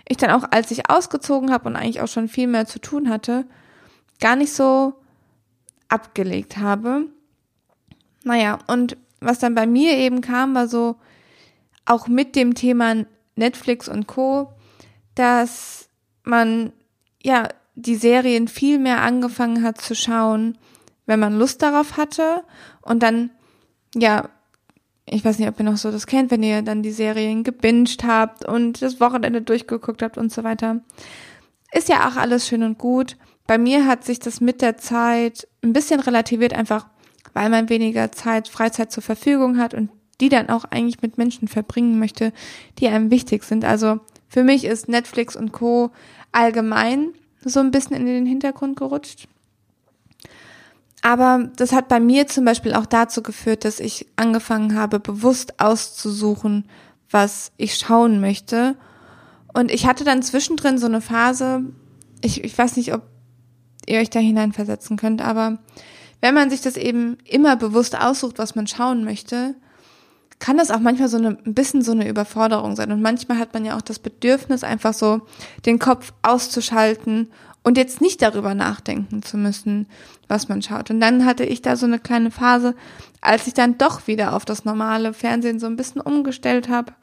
ich 0.08 0.18
dann 0.18 0.32
auch, 0.32 0.46
als 0.52 0.72
ich 0.72 0.90
ausgezogen 0.90 1.52
habe 1.52 1.68
und 1.68 1.76
eigentlich 1.76 2.02
auch 2.02 2.08
schon 2.08 2.28
viel 2.28 2.48
mehr 2.48 2.66
zu 2.66 2.80
tun 2.80 3.10
hatte, 3.10 3.46
gar 4.20 4.36
nicht 4.36 4.54
so 4.54 4.94
abgelegt 5.88 6.58
habe. 6.58 7.08
Naja, 8.24 8.60
und 8.68 8.98
was 9.20 9.40
dann 9.40 9.56
bei 9.56 9.66
mir 9.66 9.98
eben 9.98 10.22
kam, 10.22 10.56
war 10.56 10.68
so 10.68 10.96
auch 11.86 12.08
mit 12.08 12.36
dem 12.36 12.56
Thema 12.56 13.06
Netflix 13.36 13.88
und 13.88 14.08
Co, 14.08 14.54
dass 15.16 15.90
man 16.24 16.72
ja 17.22 17.50
die 17.76 17.96
Serien 17.96 18.48
viel 18.48 18.80
mehr 18.80 19.02
angefangen 19.02 19.64
hat 19.64 19.82
zu 19.82 19.96
schauen, 19.96 20.58
wenn 21.06 21.20
man 21.20 21.38
Lust 21.38 21.62
darauf 21.62 21.98
hatte 21.98 22.44
und 22.82 23.04
dann 23.04 23.32
ja 23.96 24.30
ich 25.06 25.26
weiß 25.26 25.40
nicht, 25.40 25.50
ob 25.50 25.60
ihr 25.60 25.66
noch 25.66 25.78
so 25.78 25.92
das 25.92 26.08
kennt, 26.08 26.32
wenn 26.32 26.44
ihr 26.44 26.62
dann 26.62 26.82
die 26.82 26.92
Serien 26.92 27.44
gebinged 27.44 28.04
habt 28.04 28.46
und 28.46 28.82
das 28.82 29.00
Wochenende 29.00 29.42
durchgeguckt 29.42 30.02
habt 30.02 30.18
und 30.18 30.32
so 30.32 30.44
weiter. 30.44 30.82
Ist 31.74 31.90
ja 31.90 32.08
auch 32.08 32.16
alles 32.16 32.48
schön 32.48 32.64
und 32.64 32.78
gut. 32.78 33.18
Bei 33.46 33.58
mir 33.58 33.86
hat 33.86 34.06
sich 34.06 34.20
das 34.20 34.40
mit 34.40 34.62
der 34.62 34.78
Zeit 34.78 35.48
ein 35.62 35.74
bisschen 35.74 36.00
relativiert, 36.00 36.54
einfach 36.54 36.88
weil 37.34 37.50
man 37.50 37.70
weniger 37.70 38.12
Zeit, 38.12 38.48
Freizeit 38.48 38.92
zur 38.92 39.04
Verfügung 39.04 39.58
hat 39.58 39.74
und 39.74 39.90
die 40.22 40.30
dann 40.30 40.50
auch 40.50 40.66
eigentlich 40.66 41.02
mit 41.02 41.18
Menschen 41.18 41.48
verbringen 41.48 42.00
möchte, 42.00 42.32
die 42.80 42.88
einem 42.88 43.12
wichtig 43.12 43.44
sind. 43.44 43.66
Also 43.66 44.00
für 44.28 44.44
mich 44.44 44.66
ist 44.66 44.88
Netflix 44.88 45.36
und 45.36 45.52
Co. 45.52 45.92
allgemein 46.32 47.14
so 47.44 47.60
ein 47.60 47.72
bisschen 47.72 47.96
in 47.96 48.06
den 48.06 48.26
Hintergrund 48.26 48.78
gerutscht. 48.78 49.28
Aber 51.06 51.50
das 51.58 51.74
hat 51.74 51.90
bei 51.90 52.00
mir 52.00 52.28
zum 52.28 52.46
Beispiel 52.46 52.74
auch 52.74 52.86
dazu 52.86 53.22
geführt, 53.22 53.66
dass 53.66 53.82
ich 53.82 54.08
angefangen 54.16 54.76
habe, 54.76 55.02
bewusst 55.02 55.60
auszusuchen, 55.60 56.64
was 57.12 57.52
ich 57.58 57.76
schauen 57.76 58.22
möchte. 58.22 58.78
Und 59.54 59.70
ich 59.70 59.86
hatte 59.86 60.06
dann 60.06 60.24
zwischendrin 60.24 60.78
so 60.78 60.86
eine 60.86 61.02
Phase, 61.02 61.66
ich, 62.22 62.46
ich 62.46 62.58
weiß 62.58 62.78
nicht, 62.78 62.94
ob 62.94 63.02
ihr 63.86 64.00
euch 64.00 64.10
da 64.10 64.20
hineinversetzen 64.20 64.96
könnt, 64.96 65.22
aber 65.22 65.60
wenn 66.22 66.34
man 66.34 66.50
sich 66.50 66.62
das 66.62 66.78
eben 66.78 67.18
immer 67.26 67.58
bewusst 67.58 68.00
aussucht, 68.00 68.40
was 68.40 68.56
man 68.56 68.66
schauen 68.66 69.04
möchte, 69.04 69.56
kann 70.40 70.58
das 70.58 70.72
auch 70.72 70.80
manchmal 70.80 71.10
so 71.10 71.18
eine, 71.18 71.38
ein 71.46 71.54
bisschen 71.54 71.82
so 71.82 71.92
eine 71.92 72.08
Überforderung 72.08 72.78
sein. 72.78 72.94
Und 72.94 73.02
manchmal 73.02 73.40
hat 73.40 73.54
man 73.54 73.66
ja 73.66 73.76
auch 73.76 73.82
das 73.82 74.00
Bedürfnis, 74.00 74.64
einfach 74.64 74.94
so 74.94 75.22
den 75.66 75.80
Kopf 75.80 76.14
auszuschalten 76.22 77.30
und 77.64 77.78
jetzt 77.78 78.02
nicht 78.02 78.22
darüber 78.22 78.54
nachdenken 78.54 79.24
zu 79.24 79.38
müssen, 79.38 79.88
was 80.28 80.50
man 80.50 80.62
schaut. 80.62 80.90
Und 80.90 81.00
dann 81.00 81.26
hatte 81.26 81.46
ich 81.46 81.62
da 81.62 81.76
so 81.76 81.86
eine 81.86 82.00
kleine 82.00 82.30
Phase, 82.30 82.76
als 83.22 83.48
ich 83.48 83.54
dann 83.54 83.78
doch 83.78 84.08
wieder 84.08 84.36
auf 84.36 84.46
das 84.46 84.66
normale 84.66 85.14
Fernsehen 85.14 85.60
so 85.60 85.68
ein 85.68 85.78
bisschen 85.78 86.02
umgestellt 86.02 86.68
habe. 86.68 86.94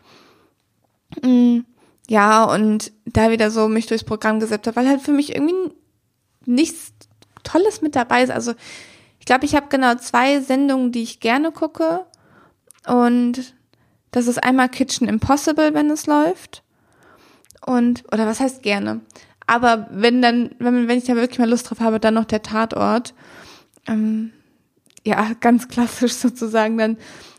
Mm, 1.23 1.61
ja, 2.09 2.45
und 2.45 2.93
da 3.07 3.31
wieder 3.31 3.51
so 3.51 3.69
mich 3.69 3.87
durchs 3.87 4.05
Programm 4.05 4.41
gesetzt 4.41 4.67
habe, 4.67 4.77
weil 4.77 4.89
halt 4.89 5.01
für 5.01 5.13
mich 5.13 5.35
irgendwie 5.35 5.73
nichts 6.45 6.93
Tolles 7.43 7.81
mit 7.81 7.97
dabei 7.97 8.23
ist. 8.23 8.31
Also 8.31 8.55
ich 9.19 9.27
glaube, 9.27 9.47
ich 9.47 9.55
habe 9.55 9.69
genau 9.71 9.95
zwei 9.95 10.41
Sendungen, 10.41 10.93
die 10.93 11.03
ich 11.03 11.21
gerne 11.21 11.53
gucke. 11.53 12.05
Und 12.87 13.55
das 14.11 14.27
ist 14.27 14.43
einmal 14.43 14.69
Kitchen 14.69 15.09
Impossible, 15.09 15.73
wenn 15.73 15.91
es 15.91 16.07
läuft. 16.07 16.63
Und, 17.65 18.05
oder 18.13 18.27
was 18.27 18.41
heißt 18.41 18.63
gerne? 18.63 19.01
Aber 19.51 19.89
wenn 19.91 20.23
dann, 20.23 20.51
wenn, 20.61 20.87
wenn 20.87 20.99
ich 20.99 21.07
da 21.07 21.17
wirklich 21.17 21.41
mal 21.41 21.51
Lust 21.51 21.69
drauf 21.69 21.81
habe, 21.81 21.99
dann 21.99 22.15
noch 22.15 22.25
der 22.25 22.41
Tatort. 22.41 23.15
Ähm, 23.89 24.31
ja, 25.05 25.33
ganz 25.41 25.67
klassisch 25.67 26.13
sozusagen, 26.15 26.79
dann 26.79 26.97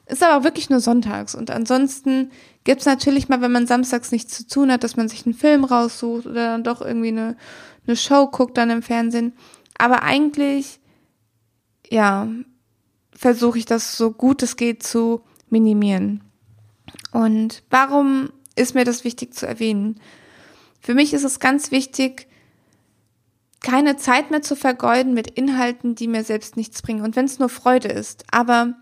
ist 0.08 0.22
aber 0.22 0.44
wirklich 0.44 0.70
nur 0.70 0.82
sonntags. 0.82 1.36
Und 1.36 1.50
ansonsten 1.50 2.32
gibt's 2.66 2.84
natürlich 2.84 3.30
mal, 3.30 3.40
wenn 3.40 3.54
man 3.54 3.66
samstags 3.66 4.12
nichts 4.12 4.36
zu 4.36 4.46
tun 4.46 4.74
hat, 4.74 4.84
dass 4.84 4.98
man 4.98 5.08
sich 5.08 5.26
einen 5.26 5.34
Film 5.34 5.64
raussucht 5.64 6.26
oder 6.26 6.48
dann 6.48 6.66
doch 6.66 6.82
irgendwie 6.82 7.08
eine, 7.08 7.38
eine 7.88 7.96
Show 7.96 8.28
guckt 8.28 8.58
dann 8.58 8.72
im 8.72 8.82
Fernsehen. 8.82 9.32
Aber 9.78 10.04
eigentlich, 10.04 10.82
ja, 11.90 12.28
versuche 13.16 13.58
ich 13.58 13.66
das 13.66 13.96
so 13.96 14.12
gut 14.12 14.44
es 14.44 14.58
geht 14.58 14.84
zu 14.84 15.22
minimieren. 15.50 16.26
Und 17.14 17.64
warum 17.70 18.32
ist 18.58 18.76
mir 18.76 18.84
das 18.84 19.06
wichtig 19.06 19.34
zu 19.34 19.48
erwähnen? 19.48 19.98
Für 20.82 20.94
mich 20.94 21.14
ist 21.14 21.24
es 21.24 21.40
ganz 21.40 21.72
wichtig, 21.72 22.28
keine 23.62 23.96
Zeit 23.96 24.32
mehr 24.32 24.42
zu 24.42 24.56
vergeuden 24.56 25.14
mit 25.14 25.30
Inhalten, 25.30 25.94
die 25.96 26.08
mir 26.08 26.24
selbst 26.24 26.58
nichts 26.58 26.82
bringen. 26.82 27.04
Und 27.04 27.16
wenn 27.16 27.26
es 27.26 27.40
nur 27.40 27.50
Freude 27.50 27.90
ist. 27.90 28.26
Aber 28.32 28.74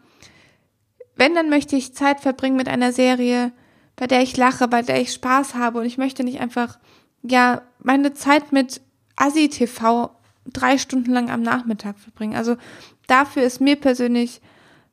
wenn, 1.15 1.35
dann 1.35 1.49
möchte 1.49 1.75
ich 1.75 1.93
Zeit 1.93 2.21
verbringen 2.21 2.55
mit 2.55 2.69
einer 2.69 2.93
Serie, 2.93 3.51
bei 3.97 4.07
der 4.07 4.21
ich 4.21 4.37
lache, 4.37 4.69
bei 4.69 4.81
der 4.81 5.01
ich 5.01 5.11
Spaß 5.11 5.55
habe. 5.55 5.79
Und 5.79 5.85
ich 5.85 5.97
möchte 5.97 6.23
nicht 6.23 6.39
einfach, 6.39 6.79
ja, 7.21 7.61
meine 7.79 8.13
Zeit 8.13 8.53
mit 8.53 8.81
Asi-TV 9.17 10.11
drei 10.45 10.77
Stunden 10.77 11.11
lang 11.11 11.29
am 11.29 11.41
Nachmittag 11.41 11.99
verbringen. 11.99 12.35
Also 12.35 12.55
dafür 13.07 13.43
ist 13.43 13.59
mir 13.59 13.75
persönlich 13.75 14.39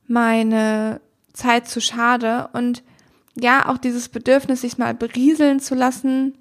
meine 0.08 1.00
Zeit 1.32 1.68
zu 1.68 1.80
schade. 1.80 2.48
Und 2.52 2.82
ja, 3.36 3.68
auch 3.68 3.78
dieses 3.78 4.08
Bedürfnis, 4.08 4.62
sich 4.62 4.78
mal 4.78 4.94
berieseln 4.94 5.60
zu 5.60 5.76
lassen, 5.76 6.36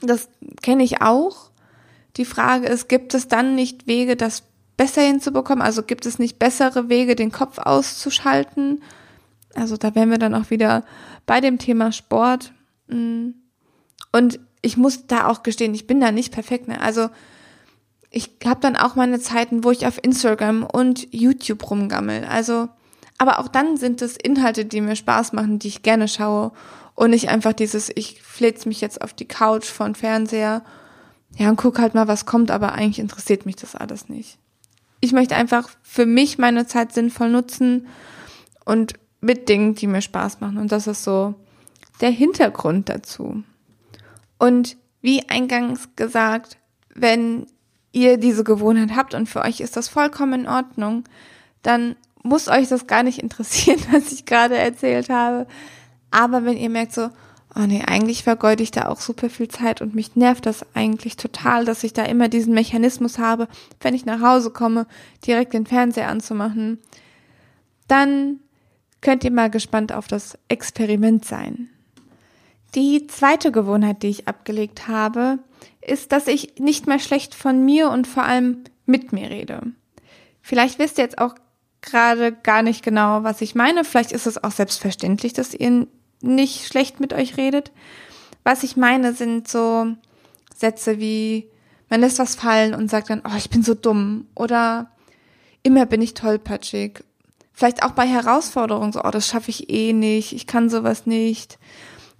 das 0.00 0.28
kenne 0.62 0.84
ich 0.84 1.02
auch. 1.02 1.50
Die 2.16 2.24
Frage 2.24 2.66
ist, 2.66 2.88
gibt 2.88 3.14
es 3.14 3.28
dann 3.28 3.54
nicht 3.54 3.86
Wege, 3.86 4.16
das 4.16 4.44
besser 4.76 5.02
hinzubekommen? 5.02 5.62
Also 5.62 5.82
gibt 5.82 6.06
es 6.06 6.18
nicht 6.18 6.38
bessere 6.38 6.88
Wege, 6.88 7.14
den 7.14 7.32
Kopf 7.32 7.58
auszuschalten? 7.58 8.82
Also 9.54 9.76
da 9.76 9.94
wären 9.94 10.10
wir 10.10 10.18
dann 10.18 10.34
auch 10.34 10.50
wieder 10.50 10.84
bei 11.26 11.40
dem 11.40 11.58
Thema 11.58 11.92
Sport. 11.92 12.52
Mm. 12.88 13.30
Und 14.12 14.40
ich 14.60 14.76
muss 14.76 15.06
da 15.06 15.26
auch 15.26 15.42
gestehen, 15.42 15.74
ich 15.74 15.86
bin 15.86 16.00
da 16.00 16.12
nicht 16.12 16.32
perfekt. 16.32 16.68
Ne? 16.68 16.80
Also 16.80 17.08
ich 18.10 18.30
habe 18.44 18.60
dann 18.60 18.76
auch 18.76 18.94
meine 18.94 19.20
Zeiten, 19.20 19.64
wo 19.64 19.70
ich 19.70 19.86
auf 19.86 19.98
Instagram 20.02 20.64
und 20.64 21.12
YouTube 21.12 21.70
rumgammel. 21.70 22.24
Also, 22.24 22.68
aber 23.18 23.40
auch 23.40 23.48
dann 23.48 23.78
sind 23.78 24.02
es 24.02 24.16
Inhalte, 24.16 24.66
die 24.66 24.82
mir 24.82 24.96
Spaß 24.96 25.32
machen, 25.32 25.58
die 25.58 25.68
ich 25.68 25.82
gerne 25.82 26.08
schaue 26.08 26.52
und 26.94 27.10
nicht 27.10 27.28
einfach 27.28 27.52
dieses, 27.52 27.90
ich 27.94 28.22
flitz 28.22 28.66
mich 28.66 28.80
jetzt 28.80 29.00
auf 29.00 29.12
die 29.12 29.26
Couch 29.26 29.66
von 29.66 29.94
Fernseher, 29.94 30.62
ja, 31.36 31.48
und 31.48 31.56
guck 31.56 31.78
halt 31.78 31.94
mal, 31.94 32.08
was 32.08 32.26
kommt, 32.26 32.50
aber 32.50 32.72
eigentlich 32.72 32.98
interessiert 32.98 33.46
mich 33.46 33.56
das 33.56 33.74
alles 33.74 34.08
nicht. 34.08 34.38
Ich 35.00 35.12
möchte 35.12 35.34
einfach 35.34 35.70
für 35.82 36.06
mich 36.06 36.38
meine 36.38 36.66
Zeit 36.66 36.92
sinnvoll 36.92 37.30
nutzen 37.30 37.86
und 38.64 38.94
mit 39.20 39.48
Dingen, 39.48 39.74
die 39.74 39.86
mir 39.86 40.02
Spaß 40.02 40.40
machen. 40.40 40.58
Und 40.58 40.72
das 40.72 40.86
ist 40.86 41.04
so 41.04 41.34
der 42.00 42.10
Hintergrund 42.10 42.88
dazu. 42.88 43.42
Und 44.38 44.76
wie 45.00 45.28
eingangs 45.28 45.88
gesagt, 45.96 46.58
wenn 46.94 47.46
ihr 47.92 48.16
diese 48.18 48.44
Gewohnheit 48.44 48.94
habt 48.94 49.14
und 49.14 49.28
für 49.28 49.42
euch 49.42 49.60
ist 49.60 49.76
das 49.76 49.88
vollkommen 49.88 50.42
in 50.42 50.48
Ordnung, 50.48 51.04
dann 51.62 51.96
muss 52.22 52.48
euch 52.48 52.68
das 52.68 52.86
gar 52.86 53.02
nicht 53.02 53.18
interessieren, 53.22 53.80
was 53.90 54.12
ich 54.12 54.26
gerade 54.26 54.56
erzählt 54.56 55.08
habe. 55.08 55.46
Aber 56.12 56.44
wenn 56.44 56.56
ihr 56.56 56.70
merkt 56.70 56.92
so, 56.92 57.10
oh 57.54 57.60
nee, 57.66 57.82
eigentlich 57.86 58.22
vergeude 58.22 58.62
ich 58.62 58.70
da 58.70 58.86
auch 58.86 59.00
super 59.00 59.28
viel 59.28 59.48
Zeit 59.48 59.82
und 59.82 59.94
mich 59.94 60.16
nervt 60.16 60.46
das 60.46 60.64
eigentlich 60.74 61.16
total, 61.16 61.64
dass 61.64 61.84
ich 61.84 61.92
da 61.92 62.04
immer 62.04 62.28
diesen 62.28 62.54
Mechanismus 62.54 63.18
habe, 63.18 63.48
wenn 63.80 63.94
ich 63.94 64.04
nach 64.04 64.20
Hause 64.20 64.50
komme, 64.50 64.86
direkt 65.26 65.52
den 65.52 65.66
Fernseher 65.66 66.08
anzumachen, 66.08 66.78
dann 67.88 68.38
könnt 69.00 69.24
ihr 69.24 69.32
mal 69.32 69.50
gespannt 69.50 69.92
auf 69.92 70.06
das 70.06 70.38
Experiment 70.48 71.24
sein. 71.24 71.68
Die 72.74 73.06
zweite 73.06 73.52
Gewohnheit, 73.52 74.02
die 74.02 74.08
ich 74.08 74.28
abgelegt 74.28 74.88
habe, 74.88 75.38
ist, 75.82 76.12
dass 76.12 76.26
ich 76.26 76.58
nicht 76.58 76.86
mehr 76.86 76.98
schlecht 76.98 77.34
von 77.34 77.64
mir 77.64 77.90
und 77.90 78.06
vor 78.06 78.22
allem 78.22 78.64
mit 78.86 79.12
mir 79.12 79.28
rede. 79.28 79.60
Vielleicht 80.40 80.78
wisst 80.78 80.98
ihr 80.98 81.04
jetzt 81.04 81.18
auch 81.18 81.34
gerade 81.82 82.32
gar 82.32 82.62
nicht 82.62 82.82
genau, 82.82 83.24
was 83.24 83.40
ich 83.42 83.54
meine. 83.54 83.84
Vielleicht 83.84 84.12
ist 84.12 84.26
es 84.26 84.42
auch 84.42 84.52
selbstverständlich, 84.52 85.32
dass 85.32 85.52
ihr 85.52 85.86
nicht 86.22 86.66
schlecht 86.66 87.00
mit 87.00 87.12
euch 87.12 87.36
redet. 87.36 87.72
was 88.44 88.64
ich 88.64 88.76
meine, 88.76 89.12
sind 89.12 89.46
so 89.46 89.86
Sätze 90.54 90.98
wie, 90.98 91.48
man 91.88 92.00
lässt 92.00 92.18
was 92.18 92.34
fallen 92.34 92.74
und 92.74 92.90
sagt 92.90 93.10
dann, 93.10 93.22
oh, 93.24 93.36
ich 93.36 93.50
bin 93.50 93.62
so 93.62 93.74
dumm 93.74 94.26
oder 94.34 94.90
immer 95.62 95.86
bin 95.86 96.02
ich 96.02 96.14
tollpatschig. 96.14 97.04
Vielleicht 97.52 97.84
auch 97.84 97.92
bei 97.92 98.06
Herausforderungen 98.06 98.92
so, 98.92 99.04
oh, 99.04 99.10
das 99.10 99.28
schaffe 99.28 99.50
ich 99.50 99.70
eh 99.70 99.92
nicht, 99.92 100.32
ich 100.32 100.46
kann 100.46 100.70
sowas 100.70 101.06
nicht. 101.06 101.58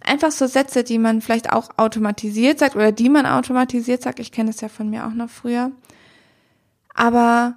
Einfach 0.05 0.31
so 0.31 0.47
Sätze, 0.47 0.85
die 0.85 0.99
man 0.99 1.21
vielleicht 1.21 1.53
auch 1.53 1.71
automatisiert 1.77 2.59
sagt 2.59 2.77
oder 2.77 2.93
die 2.93 3.09
man 3.09 3.25
automatisiert 3.25 4.03
sagt. 4.03 4.19
Ich 4.19 4.33
kenne 4.33 4.51
das 4.51 4.61
ja 4.61 4.69
von 4.69 4.91
mir 4.91 5.07
auch 5.07 5.15
noch 5.15 5.31
früher. 5.31 5.71
Aber 6.95 7.57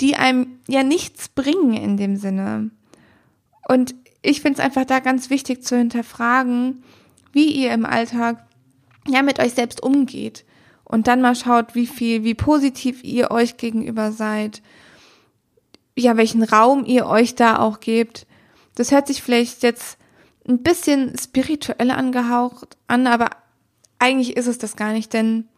die 0.00 0.16
einem 0.16 0.58
ja 0.68 0.82
nichts 0.82 1.28
bringen 1.28 1.74
in 1.74 1.96
dem 1.96 2.16
Sinne. 2.16 2.70
Und 3.68 3.94
ich 4.22 4.40
finde 4.40 4.58
es 4.58 4.64
einfach 4.64 4.84
da 4.84 5.00
ganz 5.00 5.30
wichtig 5.30 5.62
zu 5.64 5.76
hinterfragen, 5.76 6.82
wie 7.32 7.50
ihr 7.52 7.72
im 7.72 7.86
Alltag 7.86 8.44
ja 9.06 9.22
mit 9.22 9.38
euch 9.38 9.54
selbst 9.54 9.82
umgeht 9.82 10.44
und 10.84 11.06
dann 11.06 11.20
mal 11.20 11.34
schaut, 11.34 11.74
wie 11.74 11.86
viel, 11.86 12.24
wie 12.24 12.34
positiv 12.34 13.04
ihr 13.04 13.30
euch 13.30 13.56
gegenüber 13.56 14.12
seid, 14.12 14.62
ja, 15.96 16.16
welchen 16.16 16.42
Raum 16.42 16.84
ihr 16.84 17.06
euch 17.06 17.34
da 17.34 17.58
auch 17.58 17.80
gebt. 17.80 18.26
Das 18.74 18.92
hört 18.92 19.06
sich 19.08 19.22
vielleicht 19.22 19.62
jetzt 19.62 19.98
ein 20.48 20.62
bisschen 20.62 21.16
spirituell 21.18 21.90
angehaucht 21.90 22.76
an, 22.86 23.06
aber 23.06 23.30
eigentlich 23.98 24.36
ist 24.36 24.46
es 24.46 24.58
das 24.58 24.76
gar 24.76 24.92
nicht, 24.92 25.12
denn 25.12 25.48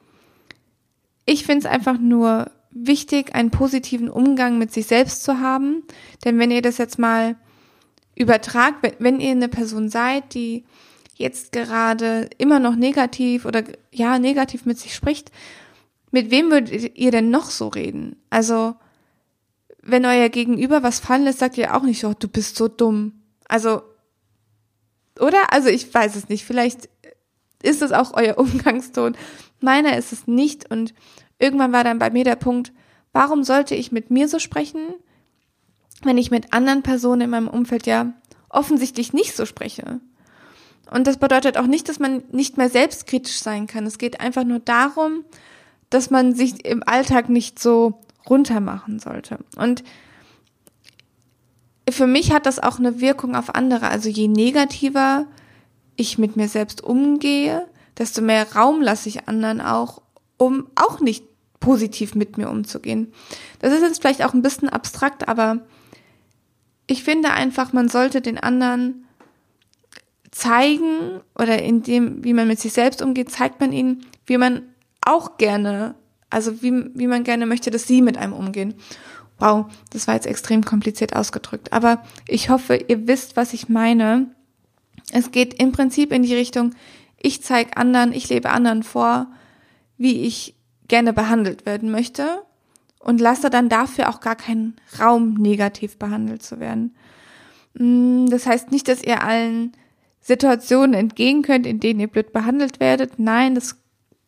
ich 1.26 1.44
finde 1.44 1.66
es 1.66 1.72
einfach 1.72 1.98
nur 1.98 2.50
wichtig, 2.70 3.34
einen 3.34 3.50
positiven 3.50 4.08
Umgang 4.08 4.58
mit 4.58 4.72
sich 4.72 4.86
selbst 4.86 5.22
zu 5.22 5.38
haben. 5.40 5.82
Denn 6.24 6.38
wenn 6.38 6.50
ihr 6.50 6.62
das 6.62 6.78
jetzt 6.78 6.98
mal 6.98 7.36
übertragt, 8.14 8.94
wenn 8.98 9.20
ihr 9.20 9.30
eine 9.30 9.48
Person 9.48 9.88
seid, 9.88 10.34
die 10.34 10.64
jetzt 11.14 11.52
gerade 11.52 12.30
immer 12.38 12.58
noch 12.58 12.76
negativ 12.76 13.44
oder 13.44 13.62
ja, 13.92 14.18
negativ 14.18 14.64
mit 14.64 14.78
sich 14.78 14.94
spricht, 14.94 15.30
mit 16.10 16.30
wem 16.30 16.50
würdet 16.50 16.96
ihr 16.96 17.10
denn 17.10 17.30
noch 17.30 17.50
so 17.50 17.68
reden? 17.68 18.16
Also, 18.30 18.74
wenn 19.82 20.04
euer 20.04 20.28
Gegenüber 20.28 20.82
was 20.82 20.98
fallen 20.98 21.24
lässt, 21.24 21.38
sagt 21.38 21.56
ihr 21.56 21.74
auch 21.76 21.82
nicht, 21.82 22.04
oh, 22.04 22.14
du 22.18 22.28
bist 22.28 22.56
so 22.56 22.68
dumm. 22.68 23.12
Also, 23.48 23.82
oder? 25.18 25.52
Also, 25.52 25.68
ich 25.68 25.92
weiß 25.92 26.16
es 26.16 26.28
nicht. 26.28 26.44
Vielleicht 26.44 26.88
ist 27.62 27.82
es 27.82 27.92
auch 27.92 28.14
euer 28.14 28.38
Umgangston. 28.38 29.16
Meiner 29.60 29.96
ist 29.96 30.12
es 30.12 30.26
nicht. 30.26 30.70
Und 30.70 30.94
irgendwann 31.38 31.72
war 31.72 31.84
dann 31.84 31.98
bei 31.98 32.10
mir 32.10 32.24
der 32.24 32.36
Punkt, 32.36 32.72
warum 33.12 33.44
sollte 33.44 33.74
ich 33.74 33.92
mit 33.92 34.10
mir 34.10 34.28
so 34.28 34.38
sprechen, 34.38 34.94
wenn 36.02 36.18
ich 36.18 36.30
mit 36.30 36.52
anderen 36.52 36.82
Personen 36.82 37.22
in 37.22 37.30
meinem 37.30 37.48
Umfeld 37.48 37.86
ja 37.86 38.12
offensichtlich 38.48 39.12
nicht 39.12 39.36
so 39.36 39.46
spreche? 39.46 40.00
Und 40.90 41.06
das 41.06 41.18
bedeutet 41.18 41.56
auch 41.56 41.66
nicht, 41.66 41.88
dass 41.88 41.98
man 41.98 42.24
nicht 42.32 42.56
mehr 42.56 42.68
selbstkritisch 42.68 43.40
sein 43.40 43.66
kann. 43.66 43.86
Es 43.86 43.98
geht 43.98 44.20
einfach 44.20 44.44
nur 44.44 44.58
darum, 44.58 45.24
dass 45.88 46.10
man 46.10 46.34
sich 46.34 46.64
im 46.64 46.82
Alltag 46.86 47.28
nicht 47.28 47.58
so 47.60 48.00
runtermachen 48.28 48.98
sollte. 48.98 49.38
Und 49.56 49.84
für 51.88 52.06
mich 52.06 52.32
hat 52.32 52.46
das 52.46 52.58
auch 52.58 52.78
eine 52.78 53.00
Wirkung 53.00 53.36
auf 53.36 53.54
andere. 53.54 53.88
Also 53.88 54.08
je 54.08 54.28
negativer 54.28 55.26
ich 55.96 56.18
mit 56.18 56.36
mir 56.36 56.48
selbst 56.48 56.82
umgehe, 56.82 57.66
desto 57.98 58.22
mehr 58.22 58.52
Raum 58.54 58.80
lasse 58.80 59.08
ich 59.08 59.28
anderen 59.28 59.60
auch, 59.60 60.02
um 60.38 60.68
auch 60.74 61.00
nicht 61.00 61.24
positiv 61.60 62.14
mit 62.14 62.38
mir 62.38 62.48
umzugehen. 62.48 63.12
Das 63.58 63.72
ist 63.72 63.82
jetzt 63.82 64.00
vielleicht 64.00 64.24
auch 64.24 64.32
ein 64.32 64.42
bisschen 64.42 64.68
abstrakt, 64.68 65.28
aber 65.28 65.58
ich 66.90 67.04
finde 67.04 67.30
einfach, 67.30 67.72
man 67.72 67.88
sollte 67.88 68.20
den 68.20 68.36
anderen 68.36 69.06
zeigen 70.32 71.20
oder 71.38 71.62
in 71.62 71.84
dem, 71.84 72.24
wie 72.24 72.34
man 72.34 72.48
mit 72.48 72.58
sich 72.58 72.72
selbst 72.72 73.00
umgeht, 73.00 73.30
zeigt 73.30 73.60
man 73.60 73.72
ihnen, 73.72 74.06
wie 74.26 74.38
man 74.38 74.62
auch 75.00 75.38
gerne, 75.38 75.94
also 76.30 76.62
wie, 76.62 76.90
wie 76.94 77.06
man 77.06 77.22
gerne 77.22 77.46
möchte, 77.46 77.70
dass 77.70 77.86
sie 77.86 78.02
mit 78.02 78.18
einem 78.18 78.32
umgehen. 78.32 78.74
Wow, 79.38 79.66
das 79.92 80.08
war 80.08 80.16
jetzt 80.16 80.26
extrem 80.26 80.64
kompliziert 80.64 81.14
ausgedrückt. 81.14 81.72
Aber 81.72 82.02
ich 82.26 82.50
hoffe, 82.50 82.74
ihr 82.74 83.06
wisst, 83.06 83.36
was 83.36 83.52
ich 83.52 83.68
meine. 83.68 84.34
Es 85.12 85.30
geht 85.30 85.62
im 85.62 85.70
Prinzip 85.70 86.10
in 86.10 86.24
die 86.24 86.34
Richtung, 86.34 86.74
ich 87.22 87.40
zeige 87.40 87.76
anderen, 87.76 88.12
ich 88.12 88.28
lebe 88.28 88.50
anderen 88.50 88.82
vor, 88.82 89.28
wie 89.96 90.22
ich 90.22 90.56
gerne 90.88 91.12
behandelt 91.12 91.66
werden 91.66 91.92
möchte 91.92 92.42
und 93.00 93.20
lasse 93.20 93.50
dann 93.50 93.68
dafür 93.68 94.08
auch 94.08 94.20
gar 94.20 94.36
keinen 94.36 94.76
Raum, 95.00 95.34
negativ 95.34 95.98
behandelt 95.98 96.42
zu 96.42 96.60
werden. 96.60 96.94
Mm, 97.74 98.26
das 98.26 98.46
heißt 98.46 98.70
nicht, 98.70 98.86
dass 98.86 99.02
ihr 99.02 99.24
allen 99.24 99.72
Situationen 100.20 100.94
entgehen 100.94 101.42
könnt, 101.42 101.66
in 101.66 101.80
denen 101.80 101.98
ihr 101.98 102.08
blöd 102.08 102.32
behandelt 102.32 102.78
werdet. 102.78 103.18
Nein, 103.18 103.54
das 103.54 103.76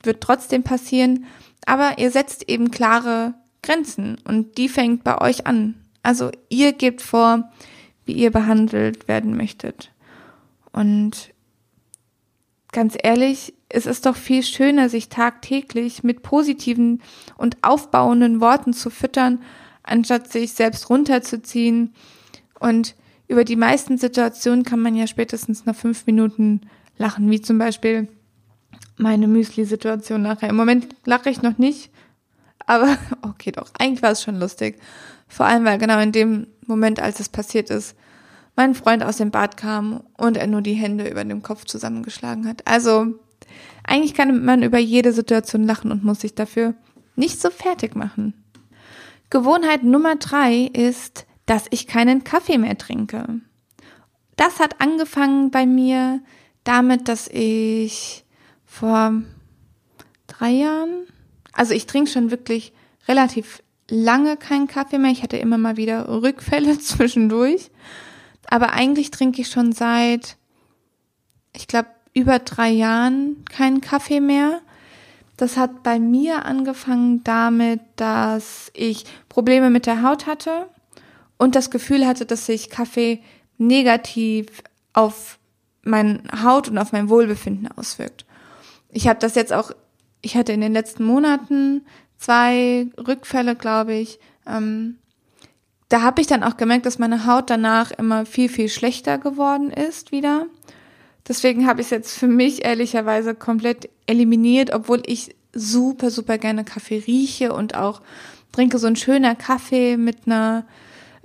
wird 0.03 0.23
trotzdem 0.23 0.63
passieren. 0.63 1.27
Aber 1.67 1.99
ihr 1.99 2.11
setzt 2.11 2.49
eben 2.49 2.71
klare 2.71 3.35
Grenzen 3.63 4.17
und 4.25 4.59
die 4.59 4.69
fängt 4.69 5.05
bei 5.05 5.21
euch 5.21 5.47
an. 5.47 5.75
Also 6.03 6.31
ihr 6.49 6.73
gebt 6.73 7.03
vor, 7.03 7.51
wie 8.05 8.15
ihr 8.15 8.33
behandelt 8.33 9.07
werden 9.07 9.37
möchtet. 9.37 9.93
Und 10.73 11.33
ganz 12.73 12.97
ehrlich, 13.01 13.55
es 13.73 13.87
ist 13.87 14.07
doch 14.07 14.17
viel 14.17 14.43
schöner, 14.43 14.89
sich 14.89 15.09
tagtäglich 15.09 16.05
mit 16.05 16.23
positiven 16.23 17.03
und 17.37 17.57
aufbauenden 17.63 18.41
Worten 18.41 18.73
zu 18.73 18.91
füttern, 18.91 19.43
anstatt 19.83 20.31
sich 20.31 20.53
selbst 20.53 20.91
runterzuziehen 20.91 21.95
und 22.61 22.95
über 23.29 23.45
die 23.45 23.57
meisten 23.57 23.97
Situationen 23.97 24.63
kann 24.63 24.81
man 24.81 24.95
ja 24.95 25.07
spätestens 25.07 25.65
nach 25.65 25.75
fünf 25.75 26.07
Minuten 26.07 26.61
lachen, 26.99 27.31
wie 27.31 27.41
zum 27.41 27.57
Beispiel 27.57 28.09
meine 28.99 29.27
Müsli-Situation 29.27 30.21
nachher. 30.21 30.51
Im 30.51 30.57
Moment 30.57 30.95
lache 31.07 31.31
ich 31.31 31.41
noch 31.41 31.57
nicht, 31.57 31.91
aber 32.67 32.99
okay, 33.23 33.53
doch, 33.53 33.71
eigentlich 33.79 34.03
war 34.03 34.11
es 34.11 34.23
schon 34.23 34.39
lustig. 34.39 34.79
Vor 35.29 35.47
allem, 35.47 35.65
weil 35.65 35.79
genau 35.79 35.99
in 35.99 36.13
dem 36.13 36.47
Moment, 36.67 37.01
als 37.01 37.21
es 37.21 37.31
passiert 37.31 37.71
ist, 37.71 37.97
mein 38.55 38.75
Freund 38.75 39.03
aus 39.03 39.17
dem 39.17 39.31
Bad 39.31 39.57
kam 39.57 40.03
und 40.19 40.37
er 40.37 40.47
nur 40.47 40.61
die 40.61 40.75
Hände 40.75 41.09
über 41.09 41.25
dem 41.25 41.43
Kopf 41.43 41.65
zusammengeschlagen 41.65 42.47
hat. 42.47 42.67
Also, 42.67 43.19
eigentlich 43.85 44.15
kann 44.15 44.45
man 44.45 44.63
über 44.63 44.79
jede 44.79 45.13
Situation 45.13 45.65
lachen 45.65 45.91
und 45.91 46.05
muss 46.05 46.21
sich 46.21 46.35
dafür 46.35 46.75
nicht 47.17 47.41
so 47.41 47.51
fertig 47.51 47.95
machen. 47.95 48.35
Gewohnheit 49.31 49.83
Nummer 49.83 50.17
drei 50.17 50.71
ist, 50.73 51.27
dass 51.47 51.67
ich 51.71 51.87
keinen 51.87 52.25
Kaffee 52.25 52.59
mehr 52.59 52.79
trinke. 52.79 53.41
Das 54.37 54.61
hat 54.61 54.81
angefangen 54.81 55.51
bei 55.51 55.67
mir 55.67 56.21
damit, 56.65 57.09
dass 57.09 57.29
ich 57.29 58.25
vor 58.65 59.23
drei 60.27 60.51
Jahren, 60.51 61.07
also 61.53 61.75
ich 61.75 61.87
trinke 61.87 62.11
schon 62.11 62.31
wirklich 62.31 62.73
relativ 63.09 63.63
lange 63.89 64.37
keinen 64.37 64.69
Kaffee 64.69 64.99
mehr. 64.99 65.11
Ich 65.11 65.23
hatte 65.23 65.37
immer 65.37 65.59
mal 65.59 65.77
wieder 65.77 66.09
Rückfälle 66.09 66.79
zwischendurch. 66.81 67.71
Aber 68.49 68.73
eigentlich 68.73 69.11
trinke 69.11 69.43
ich 69.43 69.49
schon 69.49 69.73
seit, 69.73 70.37
ich 71.55 71.67
glaube, 71.67 71.89
über 72.15 72.39
drei 72.39 72.71
Jahren 72.71 73.45
keinen 73.51 73.81
Kaffee 73.81 74.21
mehr. 74.21 74.61
Das 75.37 75.57
hat 75.57 75.83
bei 75.83 75.99
mir 75.99 76.45
angefangen 76.45 77.25
damit, 77.25 77.81
dass 77.97 78.71
ich 78.75 79.05
Probleme 79.29 79.71
mit 79.71 79.87
der 79.87 80.03
Haut 80.03 80.27
hatte 80.27 80.69
und 81.39 81.55
das 81.55 81.71
Gefühl 81.71 82.07
hatte, 82.07 82.27
dass 82.27 82.47
sich 82.47 82.71
Kaffee 82.71 83.23
negativ 83.59 84.63
auf 84.93 85.39
meine 85.83 86.23
Haut 86.43 86.69
und 86.69 86.79
auf 86.79 86.93
mein 86.93 87.09
Wohlbefinden 87.09 87.69
auswirkt. 87.77 88.25
Ich 88.91 89.09
habe 89.09 89.19
das 89.19 89.35
jetzt 89.35 89.53
auch, 89.53 89.73
ich 90.21 90.37
hatte 90.37 90.53
in 90.53 90.61
den 90.61 90.73
letzten 90.73 91.05
Monaten 91.05 91.85
zwei 92.19 92.87
Rückfälle, 92.97 93.57
glaube 93.57 93.95
ich. 93.95 94.21
Ähm, 94.47 94.99
da 95.89 96.03
habe 96.03 96.21
ich 96.21 96.27
dann 96.27 96.43
auch 96.43 96.57
gemerkt, 96.57 96.87
dass 96.87 96.99
meine 96.99 97.27
Haut 97.27 97.51
danach 97.51 97.91
immer 97.91 98.25
viel, 98.25 98.49
viel 98.49 98.69
schlechter 98.69 99.19
geworden 99.19 99.71
ist 99.71 100.13
wieder. 100.13 100.47
Deswegen 101.29 101.67
habe 101.67 101.81
ich 101.81 101.87
es 101.87 101.91
jetzt 101.91 102.19
für 102.19 102.27
mich 102.27 102.65
ehrlicherweise 102.65 103.35
komplett 103.35 103.89
eliminiert, 104.07 104.73
obwohl 104.73 105.03
ich 105.07 105.35
super, 105.53 106.11
super 106.11 106.39
gerne 106.39 106.65
Kaffee 106.65 107.03
rieche 107.07 107.53
und 107.53 107.75
auch 107.77 108.01
trinke 108.51 108.79
so 108.79 108.87
ein 108.87 108.97
schöner 108.97 109.35
Kaffee 109.35 109.97
mit 109.97 110.27
einer 110.27 110.65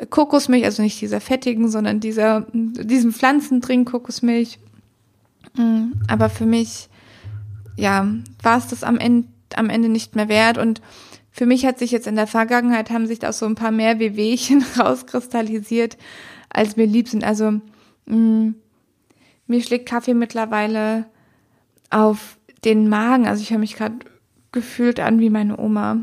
Kokosmilch, 0.10 0.66
also 0.66 0.84
nicht 0.84 1.02
dieser 1.02 1.22
fettigen, 1.22 1.70
sondern 1.70 2.00
dieser, 2.00 2.46
diesem 2.54 3.12
Pflanzendrink 3.12 3.90
Kokosmilch. 3.90 4.60
Mm, 5.56 5.94
aber 6.08 6.30
für 6.30 6.46
mich, 6.46 6.90
ja, 7.76 8.08
war 8.44 8.58
es 8.58 8.68
das 8.68 8.84
am 8.84 8.98
Ende, 8.98 9.28
am 9.56 9.70
Ende 9.70 9.90
nicht 9.90 10.16
mehr 10.16 10.30
wert 10.30 10.58
und 10.58 10.82
für 11.32 11.46
mich 11.46 11.66
hat 11.66 11.80
sich 11.80 11.92
jetzt 11.92 12.08
in 12.08 12.16
der 12.16 12.28
Vergangenheit 12.28 12.90
haben 12.90 13.08
sich 13.08 13.20
da 13.20 13.32
so 13.32 13.46
ein 13.46 13.56
paar 13.56 13.72
mehr 13.72 14.00
Wehwehchen 14.00 14.64
rauskristallisiert, 14.80 15.98
als 16.50 16.78
mir 16.78 16.86
lieb 16.86 17.10
sind. 17.10 17.24
Also 17.24 17.52
mh, 18.06 18.16
mm, 18.16 18.56
mir 19.48 19.62
schlägt 19.62 19.88
Kaffee 19.88 20.14
mittlerweile 20.14 21.06
auf 21.90 22.38
den 22.64 22.90
Magen. 22.90 23.28
Also 23.28 23.42
ich 23.42 23.52
höre 23.52 23.60
mich 23.60 23.76
gerade 23.76 23.98
gefühlt 24.52 25.00
an 25.00 25.20
wie 25.20 25.30
meine 25.30 25.58
Oma. 25.58 25.98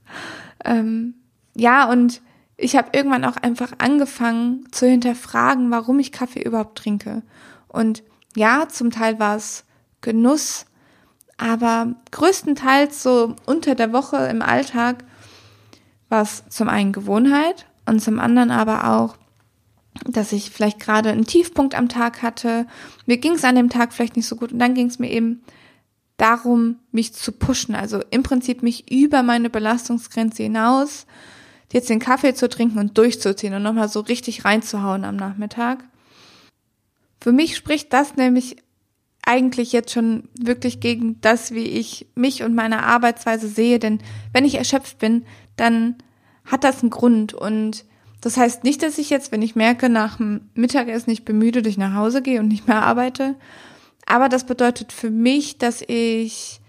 ähm, 0.64 1.14
ja, 1.54 1.90
und 1.90 2.22
ich 2.56 2.76
habe 2.76 2.90
irgendwann 2.92 3.24
auch 3.24 3.36
einfach 3.36 3.72
angefangen 3.78 4.66
zu 4.72 4.86
hinterfragen, 4.86 5.70
warum 5.70 5.98
ich 5.98 6.12
Kaffee 6.12 6.42
überhaupt 6.42 6.78
trinke. 6.78 7.22
Und 7.68 8.02
ja, 8.36 8.68
zum 8.68 8.90
Teil 8.90 9.18
war 9.18 9.36
es 9.36 9.64
Genuss, 10.00 10.66
aber 11.36 11.94
größtenteils 12.10 13.02
so 13.02 13.36
unter 13.46 13.74
der 13.74 13.92
Woche 13.92 14.16
im 14.28 14.42
Alltag 14.42 15.04
war 16.08 16.22
es 16.22 16.44
zum 16.48 16.68
einen 16.68 16.92
Gewohnheit 16.92 17.66
und 17.86 18.00
zum 18.00 18.18
anderen 18.18 18.50
aber 18.50 18.88
auch, 18.90 19.16
dass 20.06 20.32
ich 20.32 20.50
vielleicht 20.50 20.80
gerade 20.80 21.10
einen 21.10 21.26
Tiefpunkt 21.26 21.74
am 21.74 21.88
Tag 21.88 22.22
hatte. 22.22 22.66
Mir 23.06 23.18
ging 23.18 23.32
es 23.32 23.44
an 23.44 23.54
dem 23.54 23.70
Tag 23.70 23.92
vielleicht 23.92 24.16
nicht 24.16 24.26
so 24.26 24.36
gut 24.36 24.52
und 24.52 24.58
dann 24.58 24.74
ging 24.74 24.86
es 24.86 24.98
mir 24.98 25.10
eben 25.10 25.42
darum, 26.16 26.76
mich 26.92 27.14
zu 27.14 27.32
pushen. 27.32 27.74
Also 27.74 28.02
im 28.10 28.22
Prinzip 28.22 28.62
mich 28.62 28.90
über 28.90 29.22
meine 29.22 29.50
Belastungsgrenze 29.50 30.42
hinaus, 30.42 31.06
jetzt 31.72 31.88
den 31.88 32.00
Kaffee 32.00 32.34
zu 32.34 32.48
trinken 32.48 32.78
und 32.78 32.98
durchzuziehen 32.98 33.54
und 33.54 33.62
nochmal 33.62 33.88
so 33.88 34.00
richtig 34.00 34.44
reinzuhauen 34.44 35.04
am 35.04 35.16
Nachmittag. 35.16 35.84
Für 37.20 37.32
mich 37.32 37.56
spricht 37.56 37.92
das 37.92 38.16
nämlich 38.16 38.56
eigentlich 39.28 39.72
jetzt 39.72 39.92
schon 39.92 40.28
wirklich 40.38 40.80
gegen 40.80 41.20
das, 41.20 41.52
wie 41.52 41.64
ich 41.64 42.06
mich 42.14 42.42
und 42.42 42.54
meine 42.54 42.84
Arbeitsweise 42.84 43.46
sehe. 43.48 43.78
Denn 43.78 44.00
wenn 44.32 44.44
ich 44.44 44.54
erschöpft 44.54 44.98
bin, 44.98 45.26
dann 45.56 45.96
hat 46.46 46.64
das 46.64 46.80
einen 46.80 46.90
Grund. 46.90 47.34
Und 47.34 47.84
das 48.20 48.36
heißt 48.36 48.64
nicht, 48.64 48.82
dass 48.82 48.98
ich 48.98 49.10
jetzt, 49.10 49.30
wenn 49.30 49.42
ich 49.42 49.56
merke, 49.56 49.88
nach 49.88 50.16
dem 50.16 50.50
Mittagessen 50.54 51.10
nicht 51.10 51.24
bemüde, 51.24 51.66
ich 51.68 51.78
nach 51.78 51.94
Hause 51.94 52.22
gehe 52.22 52.40
und 52.40 52.48
nicht 52.48 52.66
mehr 52.66 52.82
arbeite. 52.82 53.36
Aber 54.06 54.28
das 54.28 54.44
bedeutet 54.44 54.92
für 54.92 55.10
mich, 55.10 55.58
dass 55.58 55.82
ich 55.86 56.60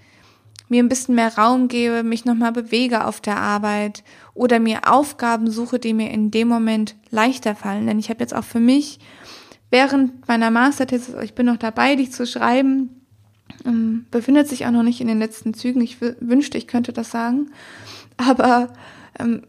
mir 0.67 0.83
ein 0.83 0.89
bisschen 0.89 1.15
mehr 1.15 1.35
Raum 1.35 1.67
gebe, 1.67 2.03
mich 2.03 2.25
nochmal 2.25 2.51
bewege 2.51 3.05
auf 3.05 3.21
der 3.21 3.37
Arbeit 3.37 4.03
oder 4.35 4.59
mir 4.59 4.81
Aufgaben 4.87 5.49
suche, 5.49 5.79
die 5.79 5.93
mir 5.93 6.11
in 6.11 6.29
dem 6.29 6.47
Moment 6.47 6.95
leichter 7.09 7.55
fallen. 7.55 7.87
Denn 7.87 7.97
ich 7.97 8.09
habe 8.09 8.19
jetzt 8.19 8.35
auch 8.35 8.43
für 8.43 8.59
mich 8.59 8.99
während 9.71 10.27
meiner 10.27 10.51
Masterthesis, 10.51 11.15
ich 11.23 11.33
bin 11.33 11.47
noch 11.47 11.57
dabei, 11.57 11.95
die 11.95 12.09
zu 12.09 12.27
schreiben, 12.27 13.01
ähm, 13.65 14.05
befindet 14.11 14.47
sich 14.47 14.65
auch 14.65 14.71
noch 14.71 14.83
nicht 14.83 15.01
in 15.01 15.07
den 15.07 15.19
letzten 15.19 15.53
Zügen. 15.53 15.81
Ich 15.81 15.97
wünschte, 16.01 16.57
ich 16.57 16.67
könnte 16.67 16.93
das 16.93 17.09
sagen. 17.09 17.49
Aber 18.17 18.73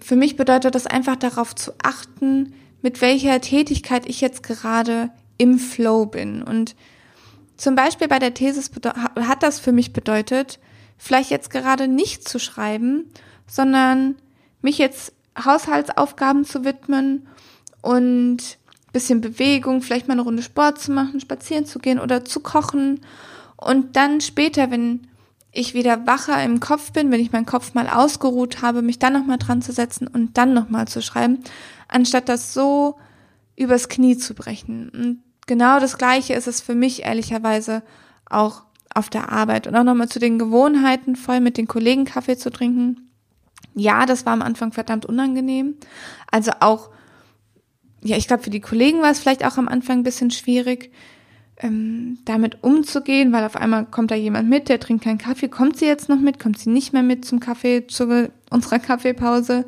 für 0.01 0.16
mich 0.16 0.37
bedeutet 0.37 0.75
das 0.75 0.87
einfach 0.87 1.16
darauf 1.16 1.55
zu 1.55 1.73
achten, 1.83 2.55
mit 2.83 3.01
welcher 3.01 3.40
Tätigkeit 3.40 4.07
ich 4.07 4.20
jetzt 4.20 4.42
gerade 4.42 5.11
im 5.38 5.59
Flow 5.59 6.07
bin. 6.07 6.42
Und 6.42 6.75
zum 7.57 7.75
Beispiel 7.75 8.09
bei 8.09 8.18
der 8.18 8.35
Thesis 8.35 8.70
hat 9.20 9.42
das 9.42 9.61
für 9.61 9.73
mich 9.73 9.92
bedeutet, 9.92 10.59
vielleicht 10.96 11.31
jetzt 11.31 11.51
gerade 11.51 11.88
nicht 11.88 12.29
zu 12.29 12.38
schreiben, 12.38 13.11
sondern 13.46 14.16
mich 14.62 14.79
jetzt 14.79 15.12
Haushaltsaufgaben 15.42 16.44
zu 16.44 16.64
widmen 16.64 17.27
und 17.83 18.59
bisschen 18.92 19.20
Bewegung, 19.20 19.83
vielleicht 19.83 20.09
mal 20.09 20.14
eine 20.14 20.23
Runde 20.23 20.42
Sport 20.42 20.81
zu 20.81 20.90
machen, 20.90 21.20
spazieren 21.20 21.64
zu 21.64 21.79
gehen 21.79 22.01
oder 22.01 22.25
zu 22.25 22.40
kochen 22.40 23.01
und 23.57 23.94
dann 23.96 24.20
später, 24.20 24.70
wenn 24.70 25.07
ich 25.53 25.75
wieder 25.75 26.07
wacher 26.07 26.43
im 26.45 26.61
Kopf 26.61 26.93
bin, 26.93 27.11
wenn 27.11 27.21
ich 27.21 27.33
meinen 27.33 27.47
Kopf 27.47 27.75
mal 27.75 27.89
ausgeruht 27.89 28.63
habe, 28.63 28.83
mich 28.83 28.99
dann 28.99 29.13
nochmal 29.13 29.39
dran 29.39 29.63
zu 29.63 29.73
setzen 29.73 30.07
und 30.07 30.39
dann 30.39 30.55
nochmal 30.55 30.87
zu 30.87 31.03
schreiben, 31.03 31.41
anstatt 31.89 32.29
das 32.29 32.55
so 32.55 32.97
übers 33.57 33.89
Knie 33.89 34.17
zu 34.17 34.35
brechen. 34.35 34.91
Und 34.91 35.23
genau 35.47 35.81
das 35.81 35.99
Gleiche 35.99 36.35
ist 36.35 36.47
es 36.47 36.61
für 36.61 36.75
mich 36.75 37.03
ehrlicherweise 37.03 37.83
auch 38.27 38.63
auf 38.95 39.11
der 39.11 39.31
Arbeit 39.31 39.67
und 39.67 39.77
auch 39.77 39.85
nochmal 39.85 40.09
zu 40.09 40.19
den 40.19 40.39
Gewohnheiten, 40.39 41.17
voll 41.17 41.41
mit 41.41 41.57
den 41.57 41.67
Kollegen 41.67 42.05
Kaffee 42.05 42.37
zu 42.37 42.51
trinken. 42.51 43.11
Ja, 43.75 44.07
das 44.07 44.27
war 44.27 44.33
am 44.33 44.43
Anfang 44.43 44.73
verdammt 44.73 45.07
unangenehm. 45.07 45.77
Also 46.31 46.53
auch, 46.61 46.91
ja, 48.03 48.17
ich 48.17 48.27
glaube, 48.27 48.43
für 48.43 48.51
die 48.51 48.61
Kollegen 48.61 49.01
war 49.01 49.11
es 49.11 49.21
vielleicht 49.21 49.45
auch 49.45 49.59
am 49.59 49.69
Anfang 49.69 49.99
ein 49.99 50.05
bisschen 50.05 50.31
schwierig, 50.31 50.93
ähm, 51.61 52.18
damit 52.25 52.62
umzugehen, 52.62 53.33
weil 53.33 53.44
auf 53.44 53.57
einmal 53.57 53.87
kommt 53.87 54.11
da 54.11 54.14
jemand 54.14 54.49
mit, 54.49 54.68
der 54.68 54.81
trinkt 54.81 55.05
keinen 55.05 55.18
Kaffee. 55.18 55.49
Kommt 55.49 55.77
sie 55.77 55.87
jetzt 55.87 56.09
noch 56.09 56.20
mit? 56.20 56.38
Kommt 56.38 56.59
sie 56.59 56.70
nicht 56.70 56.92
mehr 56.92 57.03
mit 57.03 57.25
zum 57.25 57.40
Kaffee, 57.40 57.87
zu 57.87 58.31
unserer 58.51 58.79
Kaffeepause? 58.79 59.64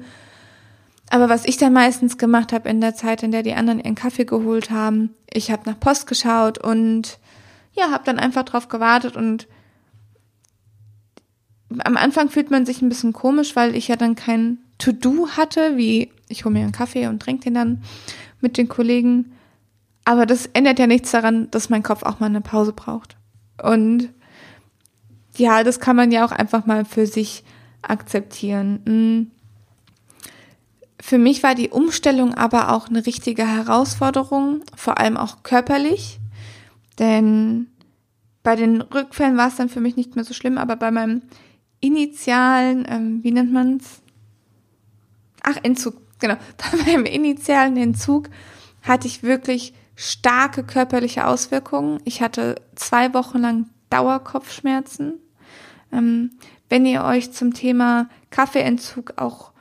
Aber 1.11 1.29
was 1.29 1.45
ich 1.45 1.59
dann 1.59 1.75
meistens 1.75 2.17
gemacht 2.17 2.53
habe 2.53 2.71
in 2.71 2.81
der 2.81 2.95
Zeit, 2.95 3.23
in 3.23 3.33
der 3.33 3.43
die 3.43 3.55
anderen 3.55 3.81
ihren 3.81 3.95
Kaffee 3.95 4.25
geholt 4.25 4.71
haben, 4.71 5.11
ich 5.31 5.51
habe 5.51 5.69
nach 5.69 5.79
Post 5.79 6.07
geschaut 6.07 6.59
und 6.59 7.19
ja, 7.75 7.91
habe 7.91 8.05
dann 8.05 8.19
einfach 8.19 8.45
drauf 8.45 8.69
gewartet 8.69 9.17
und 9.17 9.47
am 11.85 11.97
Anfang 11.97 12.29
fühlt 12.29 12.51
man 12.51 12.67
sich 12.67 12.83
ein 12.83 12.89
bisschen 12.89 13.13
komisch, 13.13 13.57
weil 13.57 13.75
ich 13.77 13.89
ja 13.89 13.97
dann 13.97 14.15
kein 14.15 14.59
To-Do 14.79 15.29
hatte, 15.37 15.77
wie 15.77 16.11
ich 16.29 16.45
hole 16.45 16.55
mir 16.55 16.61
einen 16.61 16.73
Kaffee 16.73 17.07
und 17.07 17.21
trinke 17.21 17.45
den 17.45 17.55
dann 17.55 17.83
mit 18.41 18.57
den 18.59 18.69
Kollegen. 18.69 19.33
Aber 20.05 20.27
das 20.27 20.47
ändert 20.47 20.79
ja 20.79 20.87
nichts 20.87 21.11
daran, 21.13 21.51
dass 21.51 21.71
mein 21.71 21.83
Kopf 21.83 22.03
auch 22.03 22.21
mal 22.21 22.27
eine 22.27 22.41
Pause 22.41 22.73
braucht. 22.73 23.17
Und 23.63 24.11
ja, 25.37 25.63
das 25.63 25.81
kann 25.81 25.97
man 25.97 26.11
ja 26.11 26.25
auch 26.25 26.33
einfach 26.33 26.67
mal 26.67 26.85
für 26.85 27.07
sich 27.07 27.45
akzeptieren. 27.83 28.81
Hm. 28.87 29.31
Für 31.01 31.19
mich 31.19 31.43
war 31.43 31.55
die 31.55 31.71
Umstellung 31.71 32.35
aber 32.35 32.73
auch 32.73 32.89
eine 32.89 33.05
richtige 33.07 33.47
Herausforderung, 33.47 34.63
vor 34.77 34.99
allem 34.99 35.17
auch 35.17 35.43
körperlich. 35.43 36.21
Denn 36.99 37.69
bei 38.43 38.57
den 38.57 38.81
Rückfällen 38.81 39.37
war 39.37 39.49
es 39.49 39.57
dann 39.57 39.69
für 39.69 39.81
mich 39.81 39.97
nicht 39.97 40.15
mehr 40.15 40.25
so 40.25 40.35
schlimm, 40.35 40.59
aber 40.59 40.77
bei 40.77 40.91
meinem 40.91 41.23
initialen, 41.81 42.87
ähm, 42.89 43.21
wie 43.23 43.33
nennt 43.33 43.53
man's? 43.53 44.03
Ach, 45.43 45.57
Entzug, 45.63 45.97
genau. 46.21 46.37
Bei 46.57 46.85
meinem 46.85 47.05
initialen 47.05 47.77
Entzug 47.77 48.31
hatte 48.83 49.09
ich 49.09 49.25
wirklich 49.25 49.75
starke 50.03 50.65
körperliche 50.65 51.29
Auswirkungen. 51.29 52.01
Ich 52.05 52.23
hatte 52.23 52.57
zwei 52.75 53.15
Wochen 53.15 53.39
lang 53.39 53.67
Dauerkopfschmerzen. 53.89 55.15
Ähm, 55.93 56.31
wenn 56.69 56.85
ihr 56.85 57.05
euch 57.05 57.33
zum 57.33 57.55
Thema 57.55 58.09
Kaffeeentzug 58.31 59.15
auch 59.17 59.53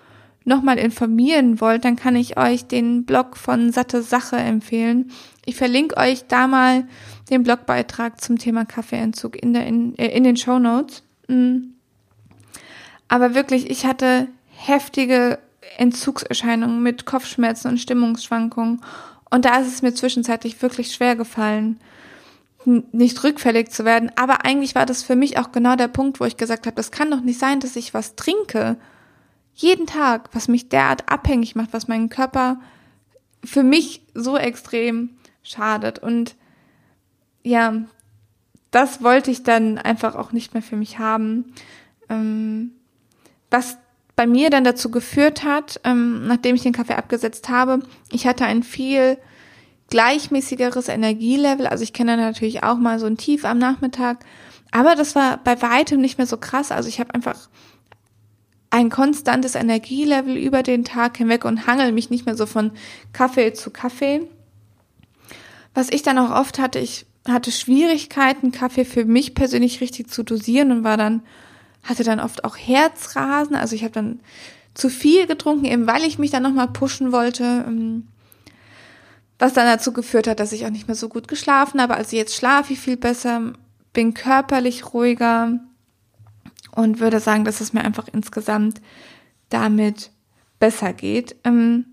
nochmal 0.44 0.80
informieren 0.80 1.62
wollt, 1.62 1.86
dann 1.86 1.96
kann 1.96 2.16
ich 2.16 2.38
euch 2.38 2.66
den 2.66 3.06
Blog 3.06 3.38
von 3.38 3.72
Satte 3.72 4.02
Sache 4.02 4.38
empfehlen. 4.38 5.12
Ich 5.46 5.58
verlinke 5.58 5.98
euch 5.98 6.26
da 6.28 6.48
mal 6.48 6.88
den 7.30 7.44
Blogbeitrag 7.44 8.20
zum 8.20 8.40
Thema 8.40 8.66
Kaffeeentzug 8.66 9.42
in, 9.42 9.54
der, 9.54 9.68
in, 9.68 9.96
äh, 10.00 10.08
in 10.08 10.24
den 10.24 10.38
Show 10.38 10.58
Notes. 10.58 11.04
Mhm. 11.28 11.76
Aber 13.08 13.36
wirklich, 13.36 13.70
ich 13.70 13.86
hatte 13.86 14.28
heftige 14.50 15.38
Entzugserscheinungen 15.78 16.82
mit 16.82 17.06
Kopfschmerzen 17.06 17.68
und 17.68 17.78
Stimmungsschwankungen 17.78 18.82
und 19.32 19.46
da 19.46 19.58
ist 19.58 19.67
es 19.67 19.82
mir 19.82 19.94
zwischenzeitlich 19.94 20.62
wirklich 20.62 20.94
schwer 20.94 21.15
gefallen, 21.15 21.80
nicht 22.65 23.24
rückfällig 23.24 23.72
zu 23.72 23.86
werden. 23.86 24.12
Aber 24.15 24.46
eigentlich 24.46 24.76
war 24.76 24.86
das 24.86 25.02
für 25.02 25.15
mich 25.15 25.39
auch 25.39 25.52
genau 25.52 25.76
der 25.76 25.88
Punkt, 25.88 26.20
wo 26.20 26.26
ich 26.26 26.38
gesagt 26.38 26.67
habe, 26.67 26.76
das 26.76 26.91
kann 26.91 27.10
doch 27.10 27.22
nicht 27.22 27.39
sein, 27.39 27.60
dass 27.60 27.76
ich 27.76 27.94
was 27.94 28.15
trinke. 28.15 28.78
Jeden 29.56 29.88
Tag, 29.88 30.30
was 30.34 30.48
mich 30.48 30.70
derart 30.70 31.10
abhängig 31.10 31.56
macht, 31.56 31.74
was 31.74 31.88
meinen 31.88 32.10
Körper 32.10 32.60
für 33.44 33.63
mich 33.63 34.04
so 34.13 34.38
extrem 34.38 35.10
schadet. 35.44 35.98
Und 35.98 36.36
ja, 37.41 37.82
das 38.70 39.02
wollte 39.02 39.32
ich 39.32 39.44
dann 39.44 39.78
einfach 39.78 40.15
auch 40.15 40.32
nicht 40.32 40.54
mehr 40.54 40.63
für 40.63 40.76
mich 40.76 41.00
haben. 41.00 41.54
Ähm, 42.10 42.72
was 43.50 43.78
bei 44.15 44.28
mir 44.28 44.50
dann 44.50 44.63
dazu 44.63 44.91
geführt 44.91 45.43
hat, 45.43 45.80
ähm, 45.84 46.28
nachdem 46.28 46.56
ich 46.56 46.63
den 46.63 46.74
Kaffee 46.74 46.95
abgesetzt 46.95 47.50
habe, 47.50 47.80
ich 48.12 48.28
hatte 48.28 48.45
ein 48.45 48.63
viel 48.63 49.17
gleichmäßigeres 49.89 50.88
Energielevel. 50.88 51.67
Also 51.67 51.84
ich 51.84 51.93
kenne 51.93 52.17
natürlich 52.17 52.63
auch 52.63 52.78
mal 52.78 53.00
so 53.00 53.06
ein 53.06 53.17
Tief 53.17 53.45
am 53.45 53.58
Nachmittag, 53.58 54.26
aber 54.71 54.95
das 54.95 55.15
war 55.15 55.38
bei 55.38 55.62
weitem 55.62 56.02
nicht 56.02 56.17
mehr 56.17 56.28
so 56.28 56.38
krass. 56.38 56.71
Also 56.71 56.89
ich 56.89 57.00
habe 57.00 57.13
einfach 57.13 57.50
ein 58.69 58.89
konstantes 58.89 59.56
Energielevel 59.56 60.38
über 60.38 60.63
den 60.63 60.86
Tag 60.86 61.17
hinweg 61.17 61.43
und 61.43 61.67
hangel 61.67 61.91
mich 61.91 62.10
nicht 62.10 62.26
mehr 62.26 62.38
so 62.38 62.45
von 62.45 62.71
Kaffee 63.12 63.54
zu 63.54 63.69
Kaffee. 63.69 64.21
Was 65.74 65.89
ich 65.89 66.04
dann 66.04 66.17
auch 66.17 66.32
oft 66.32 66.58
hatte, 66.58 66.80
ich 66.80 67.06
hatte 67.28 67.52
Schwierigkeiten, 67.52 68.52
Kaffee 68.52 68.86
für 68.86 69.06
mich 69.06 69.36
persönlich 69.36 69.82
richtig 69.82 70.10
zu 70.10 70.24
dosieren 70.24 70.71
und 70.71 70.84
war 70.84 70.97
dann 70.97 71.21
hatte 71.84 72.04
dann 72.04 72.20
oft 72.20 72.44
auch 72.44 72.58
Herzrasen. 72.58 73.56
Also 73.56 73.76
ich 73.76 73.84
habe 73.84 73.94
dann 73.94 74.20
zu 74.74 74.89
viel 74.89 75.28
getrunken, 75.28 75.65
eben 75.65 75.88
weil 75.88 76.04
ich 76.04 76.20
mich 76.20 76.32
dann 76.32 76.44
nochmal 76.44 76.67
pushen 76.67 77.12
wollte. 77.12 77.65
Ähm, 77.67 78.08
was 79.41 79.54
dann 79.54 79.65
dazu 79.65 79.91
geführt 79.91 80.28
hat, 80.28 80.39
dass 80.39 80.52
ich 80.52 80.67
auch 80.67 80.70
nicht 80.70 80.88
mehr 80.88 80.96
so 80.96 81.10
gut 81.10 81.28
geschlafen 81.28 81.82
habe. 81.82 81.96
Also 81.96 82.15
jetzt 82.15 82.36
schlafe 82.36 82.74
ich 82.74 82.80
viel 82.80 82.96
besser, 82.96 83.54
bin 83.91 84.13
körperlich 84.13 84.94
ruhiger 84.94 85.60
und 86.76 87.00
würde 87.00 87.20
sagen, 87.20 87.44
dass 87.44 87.60
es 87.60 87.74
mir 87.74 87.82
einfach 87.82 88.08
insgesamt 88.13 88.82
damit 89.50 90.12
besser 90.60 90.94
geht. 90.94 91.36
Ähm, 91.44 91.86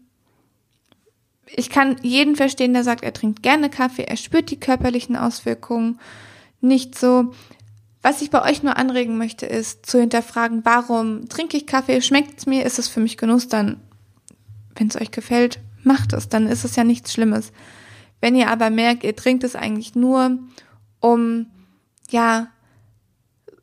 ich 1.46 1.70
kann 1.70 1.96
jeden 2.02 2.36
verstehen, 2.36 2.74
der 2.74 2.84
sagt, 2.84 3.02
er 3.02 3.14
trinkt 3.14 3.42
gerne 3.42 3.70
Kaffee, 3.70 4.04
er 4.04 4.18
spürt 4.18 4.50
die 4.50 4.60
körperlichen 4.60 5.16
Auswirkungen 5.16 5.98
nicht 6.60 6.98
so. 6.98 7.32
Was 8.08 8.22
ich 8.22 8.30
bei 8.30 8.42
euch 8.42 8.62
nur 8.62 8.78
anregen 8.78 9.18
möchte, 9.18 9.44
ist 9.44 9.84
zu 9.84 10.00
hinterfragen, 10.00 10.64
warum 10.64 11.28
trinke 11.28 11.58
ich 11.58 11.66
Kaffee, 11.66 12.00
schmeckt 12.00 12.38
es 12.38 12.46
mir, 12.46 12.64
ist 12.64 12.78
es 12.78 12.88
für 12.88 13.00
mich 13.00 13.18
Genuss, 13.18 13.48
dann, 13.48 13.82
wenn 14.76 14.86
es 14.86 14.96
euch 14.96 15.10
gefällt, 15.10 15.60
macht 15.82 16.14
es, 16.14 16.30
dann 16.30 16.46
ist 16.46 16.64
es 16.64 16.74
ja 16.74 16.84
nichts 16.84 17.12
Schlimmes. 17.12 17.52
Wenn 18.22 18.34
ihr 18.34 18.48
aber 18.48 18.70
merkt, 18.70 19.04
ihr 19.04 19.14
trinkt 19.14 19.44
es 19.44 19.54
eigentlich 19.54 19.94
nur, 19.94 20.38
um 21.00 21.48
ja, 22.08 22.48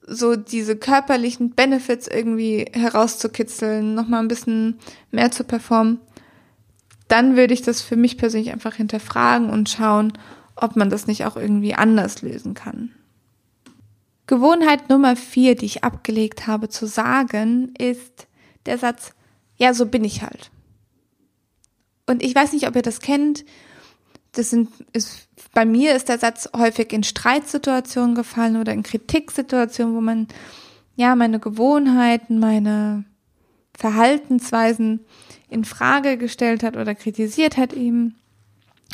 so 0.06 0.36
diese 0.36 0.76
körperlichen 0.76 1.56
Benefits 1.56 2.08
irgendwie 2.08 2.68
herauszukitzeln, 2.72 3.96
nochmal 3.96 4.20
ein 4.20 4.28
bisschen 4.28 4.78
mehr 5.10 5.32
zu 5.32 5.44
performen, 5.44 6.02
dann 7.08 7.36
würde 7.36 7.56
ich 7.56 7.64
das 7.64 7.82
für 7.82 7.96
mich 7.96 8.20
persönlich 8.20 8.52
einfach 8.52 8.76
hinterfragen 8.76 9.50
und 9.50 9.72
schauen, 9.72 10.14
ob 10.56 10.76
man 10.76 10.92
das 10.92 11.08
nicht 11.08 11.26
auch 11.26 11.36
irgendwie 11.36 11.74
anders 11.74 12.22
lösen 12.22 12.54
kann. 12.54 12.92
Gewohnheit 14.28 14.90
Nummer 14.90 15.16
vier, 15.16 15.56
die 15.56 15.66
ich 15.66 15.84
abgelegt 15.84 16.48
habe 16.48 16.70
zu 16.70 16.88
sagen, 16.88 17.74
ist 17.78 18.28
der 18.66 18.78
Satz, 18.78 19.14
ja, 19.58 19.74
so 19.74 19.86
bin 19.86 20.04
ich 20.04 20.22
halt. 20.22 20.52
Und 22.08 22.24
ich 22.24 22.36
weiß 22.36 22.54
nicht, 22.54 22.68
ob 22.68 22.76
ihr 22.76 22.82
das 22.82 23.00
kennt. 23.00 23.46
Das 24.32 24.50
sind, 24.50 24.70
ist, 24.94 25.28
bei 25.54 25.66
mir 25.66 25.96
ist 25.96 26.10
der 26.10 26.20
Satz 26.20 26.50
häufig 26.56 26.92
in 26.92 27.04
Streitsituationen 27.04 28.16
gefallen 28.16 28.58
oder 28.58 28.74
in 28.74 28.84
Kritiksituationen, 28.84 29.96
wo 29.96 30.02
man, 30.02 30.28
ja, 30.96 31.16
meine 31.16 31.40
Gewohnheiten, 31.40 32.40
meine 32.40 33.06
Verhaltensweisen 33.78 35.06
in 35.50 35.66
Frage 35.66 36.18
gestellt 36.18 36.64
hat 36.64 36.78
oder 36.78 36.96
kritisiert 36.96 37.58
hat 37.58 37.74
eben. 37.74 38.16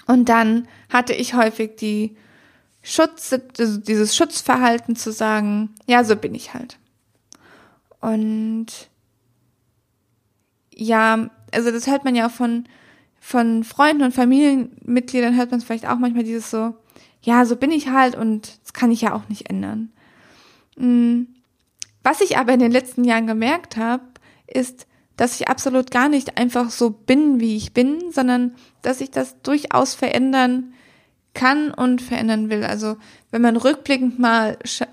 Und 0.07 0.29
dann 0.29 0.67
hatte 0.89 1.13
ich 1.13 1.33
häufig 1.33 1.75
die 1.75 2.15
Schutz, 2.83 3.33
also 3.59 3.77
dieses 3.77 4.15
Schutzverhalten 4.15 4.95
zu 4.95 5.11
sagen, 5.11 5.75
ja, 5.87 6.03
so 6.03 6.15
bin 6.15 6.33
ich 6.33 6.53
halt. 6.53 6.79
Und 7.99 8.67
ja, 10.73 11.29
also 11.51 11.71
das 11.71 11.87
hört 11.87 12.03
man 12.03 12.15
ja 12.15 12.27
auch 12.27 12.31
von, 12.31 12.65
von 13.19 13.63
Freunden 13.63 14.03
und 14.03 14.13
Familienmitgliedern 14.13 15.35
hört 15.35 15.51
man 15.51 15.59
es 15.59 15.65
vielleicht 15.65 15.87
auch 15.87 15.99
manchmal 15.99 16.23
dieses 16.23 16.49
so, 16.49 16.73
ja, 17.21 17.45
so 17.45 17.55
bin 17.55 17.71
ich 17.71 17.89
halt 17.89 18.15
und 18.15 18.59
das 18.63 18.73
kann 18.73 18.91
ich 18.91 19.01
ja 19.01 19.13
auch 19.13 19.29
nicht 19.29 19.49
ändern. 19.49 19.91
Mm. 20.75 21.23
Was 22.03 22.21
ich 22.21 22.37
aber 22.39 22.51
in 22.53 22.59
den 22.59 22.71
letzten 22.71 23.03
Jahren 23.03 23.27
gemerkt 23.27 23.77
habe, 23.77 24.01
ist, 24.47 24.87
dass 25.17 25.39
ich 25.39 25.49
absolut 25.49 25.91
gar 25.91 26.09
nicht 26.09 26.35
einfach 26.39 26.71
so 26.71 26.89
bin, 26.89 27.39
wie 27.39 27.55
ich 27.55 27.73
bin, 27.73 28.11
sondern 28.11 28.55
dass 28.81 29.01
ich 29.01 29.11
das 29.11 29.39
durchaus 29.43 29.93
verändern 29.93 30.73
kann 31.33 31.71
und 31.71 32.01
verändern 32.01 32.49
will. 32.49 32.63
Also 32.63 32.97
wenn 33.31 33.41
man 33.41 33.57
rückblickend 33.57 34.19
mal 34.19 34.57
scha 34.63 34.87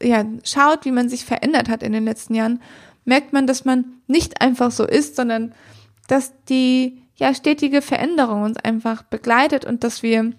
ja, 0.00 0.24
schaut, 0.42 0.84
wie 0.84 0.90
man 0.90 1.08
sich 1.08 1.24
verändert 1.24 1.68
hat 1.68 1.84
in 1.84 1.92
den 1.92 2.04
letzten 2.04 2.34
Jahren, 2.34 2.60
merkt 3.04 3.32
man, 3.32 3.46
dass 3.46 3.64
man 3.64 3.84
nicht 4.08 4.40
einfach 4.40 4.72
so 4.72 4.84
ist, 4.84 5.14
sondern 5.14 5.54
dass 6.08 6.32
die 6.48 7.02
ja 7.14 7.34
stetige 7.34 7.82
Veränderung 7.82 8.42
uns 8.42 8.56
einfach 8.56 9.02
begleitet 9.04 9.64
und 9.64 9.84
dass 9.84 10.02
wir 10.02 10.32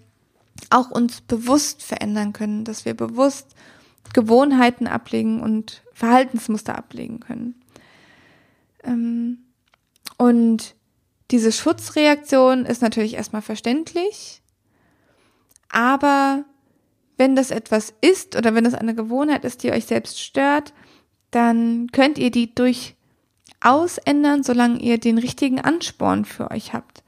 auch 0.69 0.91
uns 0.91 1.21
bewusst 1.21 1.81
verändern 1.81 2.33
können, 2.33 2.65
dass 2.65 2.83
wir 2.83 2.93
bewusst 2.93 3.55
Gewohnheiten 4.13 4.87
ablegen 4.87 5.41
und 5.41 5.81
Verhaltensmuster 5.93 6.77
ablegen 6.77 7.19
können. 7.19 7.55
Ähm, 8.83 9.39
und 10.17 10.75
diese 11.31 11.51
Schutzreaktion 11.51 12.65
ist 12.65 12.81
natürlich 12.81 13.15
erstmal 13.15 13.41
verständlich, 13.41 14.42
aber 15.73 16.45
wenn 17.17 17.35
das 17.35 17.51
etwas 17.51 17.93
ist 17.99 18.35
oder 18.35 18.55
wenn 18.55 18.63
das 18.63 18.75
eine 18.75 18.93
Gewohnheit 18.95 19.43
ist, 19.43 19.63
die 19.63 19.71
euch 19.71 19.85
selbst 19.85 20.21
stört, 20.21 20.71
dann 21.31 21.89
könnt 21.91 22.19
ihr 22.19 22.29
die 22.29 22.53
durchaus 22.53 23.97
ändern, 24.05 24.43
solange 24.43 24.79
ihr 24.79 24.99
den 24.99 25.17
richtigen 25.17 25.59
Ansporn 25.59 26.25
für 26.25 26.51
euch 26.51 26.73
habt. 26.73 27.03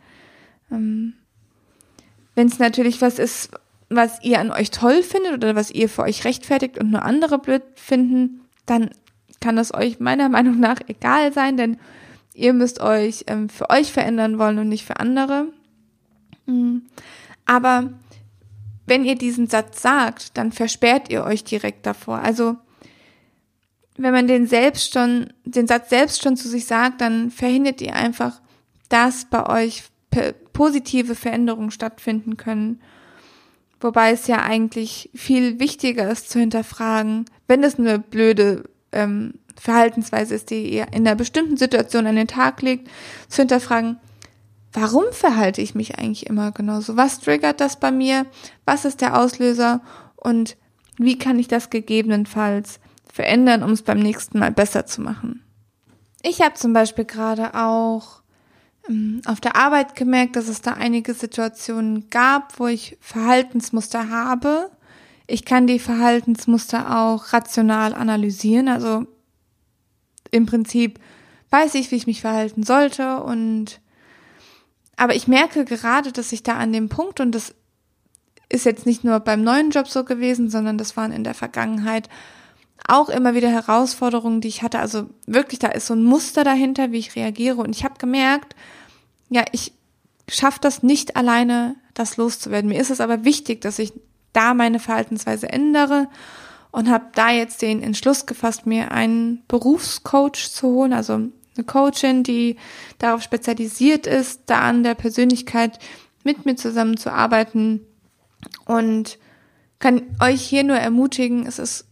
Ähm, 0.72 1.14
wenn 2.34 2.48
es 2.48 2.58
natürlich 2.58 3.02
was 3.02 3.20
ist, 3.20 3.52
was 3.90 4.24
ihr 4.24 4.40
an 4.40 4.52
euch 4.52 4.72
toll 4.72 5.04
findet 5.04 5.36
oder 5.36 5.56
was 5.56 5.70
ihr 5.70 5.88
für 5.88 6.02
euch 6.02 6.26
rechtfertigt 6.26 6.80
und 6.80 6.90
nur 6.90 7.04
andere 7.04 7.38
blöd 7.38 7.62
finden, 7.76 8.42
dann 8.66 8.90
kann 9.42 9.56
das 9.56 9.74
euch 9.76 10.00
meiner 10.00 10.28
Meinung 10.36 10.60
nach 10.60 10.80
egal 10.88 11.32
sein, 11.34 11.56
denn 11.56 11.78
ihr 12.34 12.54
müsst 12.54 12.82
euch 12.82 13.26
ähm, 13.28 13.48
für 13.48 13.70
euch 13.70 13.92
verändern 13.92 14.40
wollen 14.40 14.58
und 14.58 14.70
nicht 14.70 14.86
für 14.86 15.00
andere. 15.00 15.50
Mhm. 16.48 16.82
Aber 17.46 17.94
wenn 18.86 19.06
ihr 19.06 19.16
diesen 19.16 19.48
Satz 19.48 19.82
sagt, 19.82 20.38
dann 20.38 20.52
versperrt 20.52 21.10
ihr 21.10 21.24
euch 21.24 21.44
direkt 21.44 21.86
davor. 21.86 22.20
Also 22.20 22.56
wenn 23.98 24.14
man 24.14 24.28
den 24.28 24.48
selbst 24.48 24.94
schon, 24.94 25.34
den 25.46 25.68
Satz 25.68 25.90
selbst 25.90 26.22
schon 26.22 26.38
zu 26.38 26.48
sich 26.48 26.66
sagt, 26.66 27.02
dann 27.02 27.32
verhindert 27.32 27.82
ihr 27.82 27.96
einfach, 27.96 28.42
dass 28.90 29.26
bei 29.26 29.48
euch 29.48 29.84
positive 30.54 31.16
Veränderungen 31.16 31.72
stattfinden 31.72 32.38
können. 32.38 32.82
Wobei 33.82 34.12
es 34.12 34.28
ja 34.28 34.42
eigentlich 34.42 35.10
viel 35.14 35.60
wichtiger 35.60 36.10
ist 36.10 36.30
zu 36.30 36.40
hinterfragen, 36.40 37.26
wenn 37.48 37.64
es 37.64 37.78
eine 37.78 38.00
blöde 38.00 38.64
ähm, 38.92 39.34
Verhaltensweise 39.60 40.36
ist, 40.36 40.50
die 40.50 40.70
ihr 40.74 40.88
in 40.94 41.08
einer 41.08 41.16
bestimmten 41.16 41.58
Situation 41.58 42.08
an 42.08 42.16
den 42.16 42.28
Tag 42.28 42.62
legt, 42.62 42.90
zu 43.28 43.42
hinterfragen, 43.42 43.98
warum 44.76 45.06
verhalte 45.12 45.62
ich 45.62 45.74
mich 45.74 45.98
eigentlich 45.98 46.28
immer 46.28 46.52
genauso? 46.52 46.98
Was 46.98 47.20
triggert 47.20 47.62
das 47.62 47.80
bei 47.80 47.92
mir? 47.92 48.26
Was 48.66 48.86
ist 48.86 49.02
der 49.02 49.20
Auslöser? 49.20 49.82
Und 50.16 50.58
wie 50.98 51.18
kann 51.18 51.40
ich 51.40 51.48
das 51.48 51.70
gegebenenfalls 51.70 52.80
verändern, 53.12 53.64
um 53.64 53.72
es 53.72 53.82
beim 53.82 54.00
nächsten 54.00 54.40
Mal 54.40 54.52
besser 54.52 54.86
zu 54.86 55.02
machen? 55.02 55.42
Ich 56.22 56.42
habe 56.42 56.56
zum 56.56 56.74
Beispiel 56.74 57.06
gerade 57.06 57.54
auch 57.56 58.22
ähm, 58.90 59.22
auf 59.26 59.40
der 59.40 59.56
Arbeit 59.56 59.96
gemerkt, 59.96 60.36
dass 60.36 60.48
es 60.48 60.62
da 60.62 60.74
einige 60.74 61.14
Situationen 61.14 62.10
gab, 62.10 62.60
wo 62.60 62.68
ich 62.68 62.98
Verhaltensmuster 63.00 64.10
habe. 64.10 64.70
Ich 65.28 65.46
kann 65.46 65.68
die 65.68 65.80
Verhaltensmuster 65.80 67.00
auch 67.00 67.32
rational 67.32 67.94
analysieren. 67.94 68.68
Also 68.68 69.06
im 70.32 70.46
Prinzip 70.46 71.00
weiß 71.52 71.76
ich, 71.76 71.92
wie 71.92 71.96
ich 71.96 72.08
mich 72.08 72.22
verhalten 72.22 72.64
sollte 72.64 73.24
und 73.24 73.80
aber 74.98 75.16
ich 75.16 75.28
merke 75.28 75.66
gerade, 75.66 76.12
dass 76.12 76.32
ich 76.32 76.44
da 76.44 76.54
an 76.54 76.74
dem 76.74 76.90
Punkt, 76.90 77.20
und 77.20 77.32
das 77.34 77.54
ist 78.50 78.66
jetzt 78.66 78.86
nicht 78.86 79.04
nur 79.04 79.20
beim 79.20 79.44
neuen 79.44 79.72
Job 79.72 79.88
so 79.88 80.04
gewesen, 80.04 80.50
sondern 80.50 80.78
das 80.78 80.96
waren 80.96 81.12
in 81.12 81.24
der 81.24 81.34
Vergangenheit 81.34 82.10
auch 82.88 83.10
immer 83.10 83.34
wieder 83.34 83.50
Herausforderungen, 83.50 84.42
die 84.42 84.48
ich 84.48 84.62
hatte. 84.62 84.80
Also 84.80 85.10
wirklich, 85.26 85.60
da 85.60 85.70
ist 85.70 85.88
so 85.88 85.96
ein 85.96 86.04
Muster 86.04 86.44
dahinter, 86.44 86.92
wie 86.92 87.00
ich 87.00 87.16
reagiere. 87.16 87.58
Und 87.58 87.76
ich 87.76 87.84
habe 87.84 87.96
gemerkt, 87.98 88.56
ja, 89.30 89.44
ich 89.52 89.74
schaffe 90.30 90.60
das 90.62 90.84
nicht 90.84 91.16
alleine, 91.16 91.76
das 91.94 92.18
loszuwerden. 92.18 92.70
Mir 92.70 92.80
ist 92.80 92.92
es 92.92 93.02
aber 93.02 93.24
wichtig, 93.24 93.62
dass 93.62 93.80
ich 93.80 93.94
da 94.34 94.54
meine 94.54 94.80
Verhaltensweise 94.80 95.50
ändere 95.50 96.08
und 96.72 96.90
habe 96.90 97.06
da 97.16 97.32
jetzt 97.32 97.62
den 97.62 97.82
Entschluss 97.82 98.26
gefasst, 98.26 98.66
mir 98.66 98.92
einen 98.92 99.44
Berufscoach 99.48 100.52
zu 100.52 100.68
holen, 100.68 100.94
also 100.94 101.30
eine 101.56 101.66
Coachin, 101.66 102.24
die 102.24 102.58
darauf 103.00 103.22
spezialisiert 103.22 104.08
ist, 104.08 104.42
da 104.48 104.62
an 104.62 104.84
der 104.84 104.96
Persönlichkeit 104.96 105.80
mit 106.24 106.46
mir 106.46 106.56
zusammenzuarbeiten 106.56 107.82
und 108.66 109.18
kann 109.80 110.02
euch 110.22 110.42
hier 110.42 110.64
nur 110.64 110.78
ermutigen, 110.78 111.46
es 111.46 111.60
ist 111.60 111.86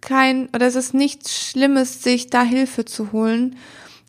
kein 0.00 0.48
oder 0.54 0.66
es 0.66 0.74
ist 0.74 0.94
nichts 0.94 1.48
Schlimmes, 1.48 2.02
sich 2.02 2.28
da 2.28 2.42
Hilfe 2.42 2.84
zu 2.84 3.12
holen. 3.12 3.56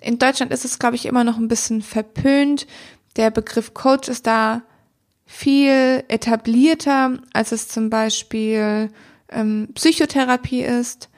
In 0.01 0.19
Deutschland 0.19 0.51
ist 0.51 0.65
es, 0.65 0.77
glaube 0.77 0.95
ich, 0.95 1.05
immer 1.05 1.23
noch 1.23 1.37
ein 1.37 1.47
bisschen 1.47 1.81
verpönt. 1.81 2.67
Der 3.15 3.31
Begriff 3.31 3.73
Coach 3.73 4.09
ist 4.09 4.27
da 4.27 4.61
viel 5.25 6.03
etablierter, 6.07 7.17
als 7.33 7.51
es 7.51 7.67
zum 7.69 7.89
Beispiel 7.89 8.91
ähm, 9.29 9.69
Psychotherapie 9.73 10.61
ist. 10.61 11.09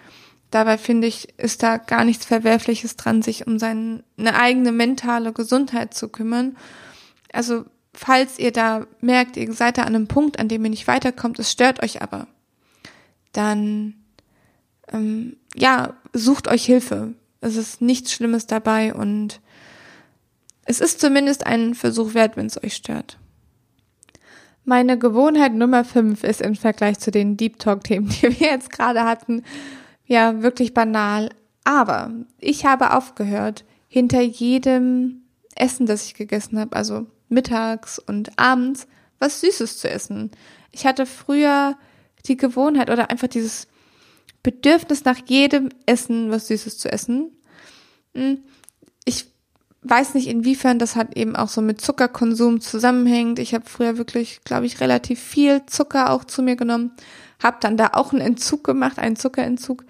Dabei 0.52 0.78
finde 0.78 1.08
ich, 1.08 1.38
ist 1.38 1.62
da 1.62 1.78
gar 1.78 2.06
nichts 2.06 2.26
Verwerfliches 2.26 2.96
dran, 2.96 3.22
sich 3.22 3.48
um 3.48 3.60
seine 3.60 4.04
eigene 4.18 4.72
mentale 4.72 5.34
Gesundheit 5.34 5.94
zu 5.94 6.08
kümmern. 6.08 6.56
Also, 7.34 7.66
falls 7.94 8.40
ihr 8.40 8.52
da 8.52 8.88
merkt, 9.02 9.36
ihr 9.36 9.52
seid 9.54 9.78
da 9.78 9.84
an 9.84 9.96
einem 9.96 10.08
Punkt, 10.08 10.40
an 10.40 10.48
dem 10.48 10.64
ihr 10.64 10.70
nicht 10.70 10.88
weiterkommt, 10.88 11.38
es 11.40 11.52
stört 11.52 11.84
euch 11.84 12.02
aber, 12.02 12.28
dann, 13.34 13.96
ähm, 14.92 15.36
ja, 15.54 15.96
sucht 16.14 16.48
euch 16.48 16.66
Hilfe. 16.66 17.14
Es 17.42 17.58
ist 17.58 17.82
nichts 17.82 18.14
Schlimmes 18.14 18.48
dabei 18.48 18.94
und 18.94 19.42
es 20.64 20.80
ist 20.80 21.00
zumindest 21.00 21.46
ein 21.46 21.76
Versuch 21.76 22.14
wert, 22.14 22.38
wenn 22.38 22.48
es 22.48 22.62
euch 22.62 22.74
stört. 22.74 23.18
Meine 24.64 24.98
Gewohnheit 24.98 25.54
Nummer 25.54 25.86
5 25.86 26.26
ist 26.26 26.42
im 26.42 26.56
Vergleich 26.56 27.00
zu 27.00 27.10
den 27.10 27.38
Deep 27.38 27.60
Talk-Themen, 27.60 28.10
die 28.22 28.24
wir 28.24 28.48
jetzt 28.50 28.70
gerade 28.70 29.04
hatten, 29.04 29.44
ja, 30.08 30.42
wirklich 30.42 30.74
banal. 30.74 31.30
Aber 31.64 32.12
ich 32.40 32.66
habe 32.66 32.96
aufgehört, 32.96 33.66
hinter 33.88 34.22
jedem 34.22 35.24
Essen, 35.56 35.86
das 35.86 36.06
ich 36.06 36.14
gegessen 36.14 36.60
habe, 36.60 36.76
also 36.76 37.08
mittags 37.30 38.00
und 38.00 38.38
abends, 38.40 38.88
was 39.20 39.42
Süßes 39.42 39.78
zu 39.78 39.90
essen. 39.90 40.32
Ich 40.72 40.86
hatte 40.86 41.06
früher 41.06 41.78
die 42.26 42.38
Gewohnheit 42.38 42.90
oder 42.90 43.10
einfach 43.10 43.28
dieses 43.28 43.68
Bedürfnis 44.44 45.04
nach 45.04 45.20
jedem 45.26 45.70
Essen 45.86 46.32
was 46.32 46.48
Süßes 46.48 46.78
zu 46.78 46.92
essen. 46.92 47.32
Hm, 48.14 48.40
ich 49.04 49.26
weiß 49.82 50.14
nicht, 50.14 50.28
inwiefern 50.28 50.80
das 50.80 50.96
halt 50.96 51.16
eben 51.18 51.36
auch 51.36 51.50
so 51.50 51.62
mit 51.62 51.82
Zuckerkonsum 51.82 52.62
zusammenhängt. 52.62 53.40
Ich 53.40 53.54
habe 53.54 53.66
früher 53.68 53.98
wirklich, 53.98 54.42
glaube 54.44 54.66
ich, 54.66 54.80
relativ 54.80 55.20
viel 55.20 55.66
Zucker 55.66 56.12
auch 56.12 56.24
zu 56.24 56.42
mir 56.44 56.56
genommen, 56.56 56.92
habe 57.42 57.58
dann 57.60 57.78
da 57.78 57.92
auch 57.94 58.12
einen 58.12 58.22
Entzug 58.22 58.64
gemacht, 58.64 59.00
einen 59.00 59.16
Zuckerentzug, 59.16 59.86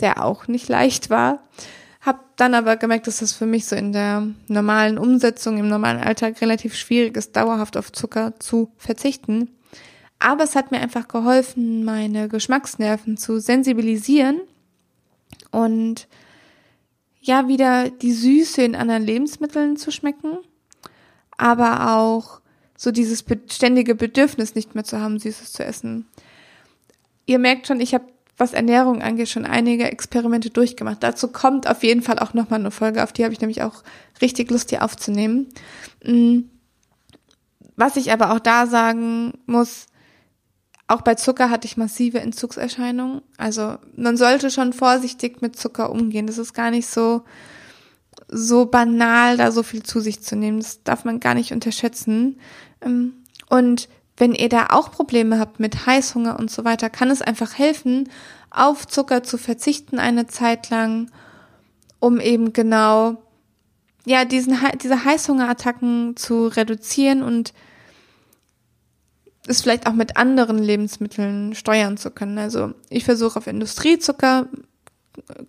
der 0.00 0.24
auch 0.24 0.48
nicht 0.48 0.68
leicht 0.68 1.10
war. 1.10 1.40
Habe 2.00 2.20
dann 2.36 2.54
aber 2.54 2.76
gemerkt, 2.76 3.06
dass 3.06 3.18
das 3.18 3.32
für 3.32 3.46
mich 3.46 3.66
so 3.66 3.76
in 3.76 3.92
der 3.92 4.26
normalen 4.48 4.98
Umsetzung, 4.98 5.58
im 5.58 5.68
normalen 5.68 6.00
Alltag 6.00 6.40
relativ 6.40 6.74
schwierig 6.74 7.16
ist, 7.16 7.34
dauerhaft 7.36 7.76
auf 7.76 7.92
Zucker 7.92 8.38
zu 8.38 8.70
verzichten. 8.76 9.50
Aber 10.18 10.44
es 10.44 10.54
hat 10.54 10.70
mir 10.70 10.80
einfach 10.80 11.08
geholfen, 11.08 11.84
meine 11.84 12.28
Geschmacksnerven 12.28 13.16
zu 13.16 13.40
sensibilisieren 13.40 14.40
und 15.50 16.08
ja, 17.20 17.48
wieder 17.48 17.90
die 17.90 18.12
Süße 18.12 18.62
in 18.62 18.76
anderen 18.76 19.02
Lebensmitteln 19.02 19.76
zu 19.76 19.90
schmecken, 19.90 20.38
aber 21.36 21.96
auch 21.96 22.40
so 22.76 22.90
dieses 22.90 23.24
ständige 23.48 23.94
Bedürfnis 23.94 24.54
nicht 24.54 24.74
mehr 24.74 24.84
zu 24.84 25.00
haben, 25.00 25.18
Süßes 25.18 25.52
zu 25.52 25.64
essen. 25.64 26.06
Ihr 27.26 27.38
merkt 27.38 27.66
schon, 27.66 27.80
ich 27.80 27.94
habe, 27.94 28.04
was 28.36 28.52
Ernährung 28.52 29.02
angeht, 29.02 29.28
schon 29.28 29.46
einige 29.46 29.90
Experimente 29.90 30.50
durchgemacht. 30.50 31.02
Dazu 31.02 31.28
kommt 31.28 31.68
auf 31.68 31.82
jeden 31.82 32.02
Fall 32.02 32.18
auch 32.18 32.34
nochmal 32.34 32.60
eine 32.60 32.70
Folge, 32.70 33.02
auf 33.02 33.12
die 33.12 33.24
habe 33.24 33.32
ich 33.32 33.40
nämlich 33.40 33.62
auch 33.62 33.82
richtig 34.20 34.50
Lust, 34.50 34.70
hier 34.70 34.82
aufzunehmen. 34.82 35.48
Mm. 36.04 36.40
Was 37.76 37.96
ich 37.96 38.12
aber 38.12 38.32
auch 38.32 38.38
da 38.38 38.66
sagen 38.66 39.32
muss, 39.46 39.86
auch 40.86 41.02
bei 41.02 41.14
Zucker 41.14 41.50
hatte 41.50 41.66
ich 41.66 41.76
massive 41.76 42.20
Entzugserscheinungen. 42.20 43.22
Also 43.36 43.76
man 43.96 44.16
sollte 44.16 44.50
schon 44.50 44.72
vorsichtig 44.72 45.40
mit 45.40 45.56
Zucker 45.56 45.90
umgehen. 45.90 46.26
Das 46.26 46.38
ist 46.38 46.52
gar 46.52 46.70
nicht 46.70 46.86
so, 46.86 47.24
so 48.28 48.66
banal, 48.66 49.36
da 49.36 49.50
so 49.50 49.62
viel 49.62 49.82
zu 49.82 50.00
sich 50.00 50.22
zu 50.22 50.36
nehmen. 50.36 50.60
Das 50.60 50.82
darf 50.82 51.04
man 51.04 51.20
gar 51.20 51.34
nicht 51.34 51.52
unterschätzen. 51.52 52.38
Ähm, 52.82 53.14
und 53.48 53.88
wenn 54.16 54.34
ihr 54.34 54.48
da 54.48 54.68
auch 54.70 54.90
Probleme 54.90 55.38
habt 55.38 55.58
mit 55.58 55.86
Heißhunger 55.86 56.38
und 56.38 56.50
so 56.50 56.64
weiter, 56.64 56.88
kann 56.90 57.10
es 57.10 57.22
einfach 57.22 57.58
helfen, 57.58 58.08
auf 58.50 58.86
Zucker 58.86 59.22
zu 59.22 59.38
verzichten 59.38 59.98
eine 59.98 60.26
Zeit 60.26 60.70
lang, 60.70 61.10
um 61.98 62.20
eben 62.20 62.52
genau, 62.52 63.16
ja, 64.06 64.24
diesen, 64.24 64.56
diese 64.82 65.04
Heißhungerattacken 65.04 66.16
zu 66.16 66.46
reduzieren 66.46 67.22
und 67.22 67.52
es 69.46 69.62
vielleicht 69.62 69.86
auch 69.86 69.92
mit 69.92 70.16
anderen 70.16 70.58
Lebensmitteln 70.58 71.54
steuern 71.54 71.96
zu 71.96 72.10
können. 72.10 72.38
Also 72.38 72.72
ich 72.88 73.04
versuche 73.04 73.38
auf 73.38 73.46
Industriezucker 73.46 74.48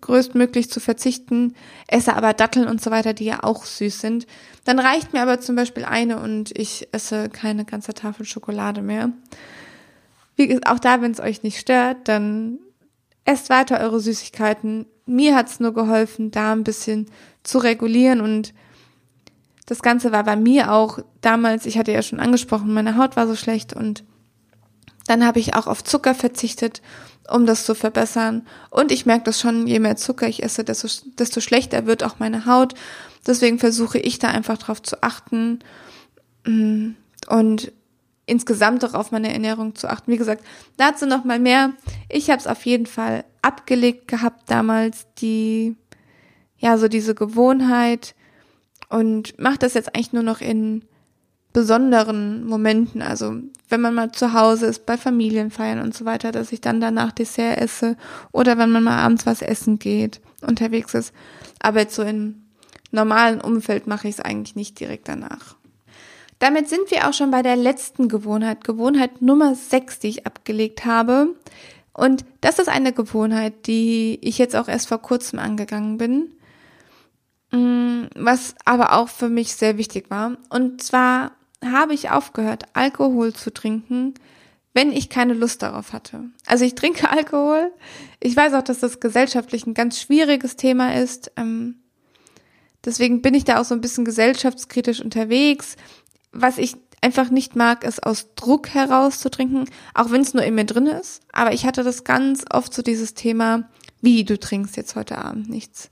größtmöglich 0.00 0.70
zu 0.70 0.80
verzichten, 0.80 1.54
esse 1.88 2.14
aber 2.14 2.32
Datteln 2.32 2.68
und 2.68 2.80
so 2.80 2.90
weiter, 2.90 3.14
die 3.14 3.24
ja 3.24 3.42
auch 3.42 3.64
süß 3.64 4.00
sind. 4.00 4.26
Dann 4.64 4.78
reicht 4.78 5.12
mir 5.12 5.22
aber 5.22 5.40
zum 5.40 5.56
Beispiel 5.56 5.84
eine 5.84 6.20
und 6.20 6.56
ich 6.56 6.88
esse 6.92 7.28
keine 7.28 7.64
ganze 7.64 7.94
Tafel 7.94 8.26
Schokolade 8.26 8.82
mehr. 8.82 9.10
Wie 10.36 10.46
gesagt, 10.46 10.68
auch 10.68 10.78
da, 10.78 11.02
wenn 11.02 11.12
es 11.12 11.20
euch 11.20 11.42
nicht 11.42 11.58
stört, 11.58 12.08
dann 12.08 12.58
esst 13.24 13.50
weiter 13.50 13.80
eure 13.80 14.00
Süßigkeiten. 14.00 14.86
Mir 15.06 15.34
hat's 15.34 15.60
nur 15.60 15.74
geholfen, 15.74 16.30
da 16.30 16.52
ein 16.52 16.64
bisschen 16.64 17.06
zu 17.42 17.58
regulieren 17.58 18.20
und 18.20 18.54
das 19.66 19.82
Ganze 19.82 20.12
war 20.12 20.22
bei 20.22 20.36
mir 20.36 20.72
auch 20.72 21.00
damals, 21.20 21.66
ich 21.66 21.76
hatte 21.76 21.92
ja 21.92 22.02
schon 22.02 22.20
angesprochen, 22.20 22.72
meine 22.72 22.96
Haut 22.96 23.16
war 23.16 23.26
so 23.26 23.34
schlecht 23.34 23.72
und 23.72 24.04
dann 25.06 25.24
habe 25.24 25.40
ich 25.40 25.54
auch 25.54 25.66
auf 25.66 25.84
Zucker 25.84 26.14
verzichtet, 26.14 26.82
um 27.30 27.46
das 27.46 27.64
zu 27.64 27.74
verbessern. 27.74 28.46
Und 28.70 28.92
ich 28.92 29.06
merke 29.06 29.24
das 29.24 29.40
schon, 29.40 29.66
je 29.66 29.78
mehr 29.78 29.96
Zucker 29.96 30.28
ich 30.28 30.42
esse, 30.42 30.64
desto, 30.64 30.88
desto 31.18 31.40
schlechter 31.40 31.86
wird 31.86 32.04
auch 32.04 32.18
meine 32.18 32.46
Haut. 32.46 32.74
Deswegen 33.26 33.58
versuche 33.58 33.98
ich 33.98 34.18
da 34.18 34.28
einfach 34.28 34.58
drauf 34.58 34.82
zu 34.82 35.02
achten 35.02 35.60
mm, 36.46 36.90
und 37.28 37.72
insgesamt 38.26 38.84
auch 38.84 38.94
auf 38.94 39.12
meine 39.12 39.32
Ernährung 39.32 39.74
zu 39.74 39.88
achten. 39.88 40.12
Wie 40.12 40.16
gesagt, 40.16 40.44
dazu 40.76 41.06
noch 41.06 41.24
mal 41.24 41.38
mehr. 41.38 41.72
Ich 42.08 42.30
habe 42.30 42.40
es 42.40 42.46
auf 42.46 42.66
jeden 42.66 42.86
Fall 42.86 43.24
abgelegt 43.42 44.08
gehabt 44.08 44.50
damals, 44.50 45.06
die 45.18 45.76
ja 46.58 46.78
so 46.78 46.88
diese 46.88 47.14
Gewohnheit 47.14 48.14
und 48.88 49.38
mache 49.38 49.58
das 49.58 49.74
jetzt 49.74 49.94
eigentlich 49.94 50.12
nur 50.12 50.22
noch 50.22 50.40
in 50.40 50.84
besonderen 51.56 52.44
Momenten, 52.44 53.00
also 53.00 53.36
wenn 53.70 53.80
man 53.80 53.94
mal 53.94 54.12
zu 54.12 54.34
Hause 54.34 54.66
ist, 54.66 54.84
bei 54.84 54.98
Familienfeiern 54.98 55.80
und 55.80 55.94
so 55.94 56.04
weiter, 56.04 56.30
dass 56.30 56.52
ich 56.52 56.60
dann 56.60 56.82
danach 56.82 57.12
Dessert 57.12 57.56
esse 57.56 57.96
oder 58.30 58.58
wenn 58.58 58.70
man 58.70 58.84
mal 58.84 58.98
abends 58.98 59.24
was 59.24 59.40
essen 59.40 59.78
geht, 59.78 60.20
unterwegs 60.42 60.92
ist. 60.92 61.14
Aber 61.58 61.80
jetzt 61.80 61.94
so 61.94 62.02
im 62.02 62.42
normalen 62.90 63.40
Umfeld 63.40 63.86
mache 63.86 64.06
ich 64.06 64.16
es 64.16 64.20
eigentlich 64.20 64.54
nicht 64.54 64.78
direkt 64.78 65.08
danach. 65.08 65.56
Damit 66.40 66.68
sind 66.68 66.90
wir 66.90 67.08
auch 67.08 67.14
schon 67.14 67.30
bei 67.30 67.40
der 67.40 67.56
letzten 67.56 68.10
Gewohnheit, 68.10 68.62
Gewohnheit 68.62 69.22
Nummer 69.22 69.54
6, 69.54 70.00
die 70.00 70.08
ich 70.08 70.26
abgelegt 70.26 70.84
habe. 70.84 71.36
Und 71.94 72.26
das 72.42 72.58
ist 72.58 72.68
eine 72.68 72.92
Gewohnheit, 72.92 73.66
die 73.66 74.18
ich 74.20 74.36
jetzt 74.36 74.56
auch 74.56 74.68
erst 74.68 74.88
vor 74.88 75.00
kurzem 75.00 75.38
angegangen 75.38 75.96
bin. 75.96 76.34
Mm, 77.50 78.08
was 78.14 78.54
aber 78.66 78.92
auch 78.92 79.08
für 79.08 79.30
mich 79.30 79.54
sehr 79.54 79.78
wichtig 79.78 80.10
war. 80.10 80.36
Und 80.50 80.82
zwar 80.82 81.32
habe 81.64 81.94
ich 81.94 82.10
aufgehört, 82.10 82.64
Alkohol 82.74 83.32
zu 83.32 83.52
trinken, 83.52 84.14
wenn 84.74 84.92
ich 84.92 85.08
keine 85.08 85.32
Lust 85.32 85.62
darauf 85.62 85.92
hatte. 85.92 86.24
Also 86.44 86.64
ich 86.64 86.74
trinke 86.74 87.10
Alkohol. 87.10 87.72
Ich 88.20 88.36
weiß 88.36 88.52
auch, 88.54 88.62
dass 88.62 88.80
das 88.80 89.00
gesellschaftlich 89.00 89.66
ein 89.66 89.74
ganz 89.74 90.00
schwieriges 90.00 90.56
Thema 90.56 90.94
ist. 90.94 91.32
Ähm, 91.36 91.76
deswegen 92.84 93.22
bin 93.22 93.34
ich 93.34 93.44
da 93.44 93.60
auch 93.60 93.64
so 93.64 93.74
ein 93.74 93.80
bisschen 93.80 94.04
gesellschaftskritisch 94.04 95.00
unterwegs. 95.00 95.76
Was 96.32 96.58
ich 96.58 96.76
einfach 97.00 97.30
nicht 97.30 97.56
mag, 97.56 97.84
ist 97.84 98.04
aus 98.04 98.34
Druck 98.34 98.68
heraus 98.68 99.20
zu 99.20 99.30
trinken, 99.30 99.64
auch 99.94 100.10
wenn 100.10 100.20
es 100.20 100.34
nur 100.34 100.44
in 100.44 100.54
mir 100.54 100.66
drin 100.66 100.86
ist. 100.86 101.22
Aber 101.32 101.52
ich 101.52 101.64
hatte 101.64 101.82
das 101.82 102.04
ganz 102.04 102.44
oft 102.50 102.74
so 102.74 102.82
dieses 102.82 103.14
Thema, 103.14 103.68
wie 104.00 104.24
du 104.24 104.38
trinkst 104.38 104.76
jetzt 104.76 104.94
heute 104.94 105.18
Abend 105.18 105.48
nichts. 105.48 105.90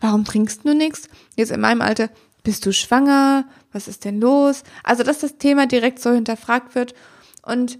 Warum 0.00 0.24
trinkst 0.24 0.64
du 0.64 0.74
nichts? 0.74 1.08
Jetzt 1.36 1.52
in 1.52 1.60
meinem 1.60 1.80
Alter, 1.80 2.08
bist 2.42 2.66
du 2.66 2.72
schwanger? 2.72 3.46
Was 3.72 3.88
ist 3.88 4.04
denn 4.04 4.20
los? 4.20 4.62
Also, 4.82 5.02
dass 5.02 5.20
das 5.20 5.38
Thema 5.38 5.66
direkt 5.66 6.00
so 6.00 6.10
hinterfragt 6.10 6.74
wird. 6.74 6.94
Und 7.42 7.78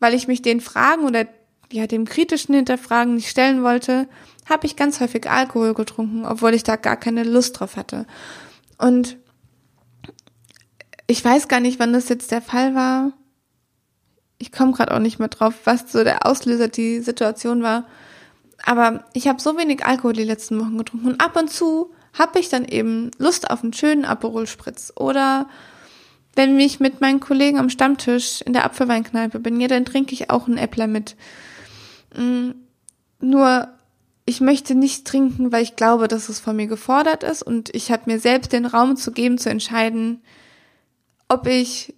weil 0.00 0.14
ich 0.14 0.28
mich 0.28 0.42
den 0.42 0.60
Fragen 0.60 1.04
oder 1.04 1.26
ja, 1.72 1.86
dem 1.86 2.06
kritischen 2.06 2.54
Hinterfragen 2.54 3.14
nicht 3.14 3.28
stellen 3.28 3.62
wollte, 3.62 4.08
habe 4.48 4.66
ich 4.66 4.76
ganz 4.76 5.00
häufig 5.00 5.28
Alkohol 5.28 5.74
getrunken, 5.74 6.24
obwohl 6.24 6.54
ich 6.54 6.62
da 6.62 6.76
gar 6.76 6.96
keine 6.96 7.24
Lust 7.24 7.60
drauf 7.60 7.76
hatte. 7.76 8.06
Und 8.78 9.18
ich 11.06 11.24
weiß 11.24 11.48
gar 11.48 11.60
nicht, 11.60 11.78
wann 11.78 11.92
das 11.92 12.08
jetzt 12.08 12.30
der 12.30 12.42
Fall 12.42 12.74
war. 12.74 13.12
Ich 14.38 14.52
komme 14.52 14.72
gerade 14.72 14.94
auch 14.94 15.00
nicht 15.00 15.18
mehr 15.18 15.28
drauf, 15.28 15.54
was 15.64 15.90
so 15.90 16.04
der 16.04 16.26
Auslöser 16.26 16.68
die 16.68 17.00
Situation 17.00 17.62
war. 17.62 17.86
Aber 18.64 19.04
ich 19.12 19.28
habe 19.28 19.40
so 19.40 19.56
wenig 19.58 19.84
Alkohol 19.84 20.12
die 20.12 20.24
letzten 20.24 20.58
Wochen 20.60 20.78
getrunken 20.78 21.08
und 21.08 21.20
ab 21.20 21.36
und 21.36 21.50
zu 21.50 21.92
habe 22.12 22.38
ich 22.38 22.48
dann 22.48 22.64
eben 22.64 23.10
Lust 23.18 23.50
auf 23.50 23.62
einen 23.62 23.72
schönen 23.72 24.04
Aperol 24.04 24.46
Spritz 24.46 24.92
oder 24.96 25.48
wenn 26.34 26.58
ich 26.60 26.78
mit 26.78 27.00
meinen 27.00 27.18
Kollegen 27.18 27.58
am 27.58 27.68
Stammtisch 27.68 28.42
in 28.42 28.52
der 28.52 28.64
Apfelweinkneipe 28.64 29.40
bin, 29.40 29.60
ja, 29.60 29.66
dann 29.66 29.84
trinke 29.84 30.14
ich 30.14 30.30
auch 30.30 30.46
einen 30.46 30.56
Äppler 30.56 30.86
mit. 30.86 31.16
Mm, 32.16 32.50
nur 33.20 33.68
ich 34.24 34.40
möchte 34.40 34.74
nicht 34.74 35.06
trinken, 35.06 35.52
weil 35.52 35.62
ich 35.62 35.74
glaube, 35.74 36.06
dass 36.06 36.28
es 36.28 36.38
von 36.38 36.54
mir 36.54 36.66
gefordert 36.66 37.24
ist 37.24 37.42
und 37.42 37.74
ich 37.74 37.90
habe 37.90 38.04
mir 38.06 38.20
selbst 38.20 38.52
den 38.52 38.66
Raum 38.66 38.96
zu 38.96 39.10
geben, 39.10 39.38
zu 39.38 39.50
entscheiden, 39.50 40.22
ob 41.28 41.46
ich 41.46 41.94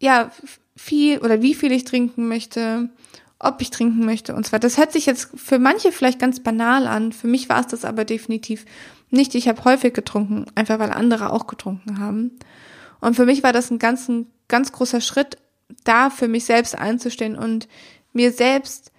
ja 0.00 0.30
viel 0.76 1.18
oder 1.18 1.42
wie 1.42 1.54
viel 1.54 1.72
ich 1.72 1.84
trinken 1.84 2.28
möchte, 2.28 2.90
ob 3.38 3.62
ich 3.62 3.70
trinken 3.70 4.04
möchte 4.04 4.34
und 4.34 4.46
zwar. 4.46 4.58
Das 4.58 4.78
hört 4.78 4.92
sich 4.92 5.06
jetzt 5.06 5.30
für 5.34 5.58
manche 5.58 5.92
vielleicht 5.92 6.18
ganz 6.18 6.40
banal 6.40 6.86
an, 6.86 7.12
für 7.12 7.28
mich 7.28 7.48
war 7.48 7.60
es 7.60 7.68
das 7.68 7.84
aber 7.84 8.04
definitiv 8.04 8.64
nicht, 9.10 9.34
ich 9.34 9.48
habe 9.48 9.64
häufig 9.64 9.92
getrunken, 9.92 10.46
einfach 10.54 10.78
weil 10.78 10.90
andere 10.90 11.32
auch 11.32 11.46
getrunken 11.46 11.98
haben. 11.98 12.38
Und 13.00 13.14
für 13.14 13.26
mich 13.26 13.42
war 13.42 13.52
das 13.52 13.70
ein 13.70 13.78
ganz, 13.78 14.08
ein 14.08 14.26
ganz 14.48 14.72
großer 14.72 15.00
Schritt, 15.00 15.38
da 15.84 16.10
für 16.10 16.28
mich 16.28 16.44
selbst 16.44 16.76
einzustehen 16.76 17.36
und 17.36 17.68
mir 18.12 18.32
selbst 18.32 18.92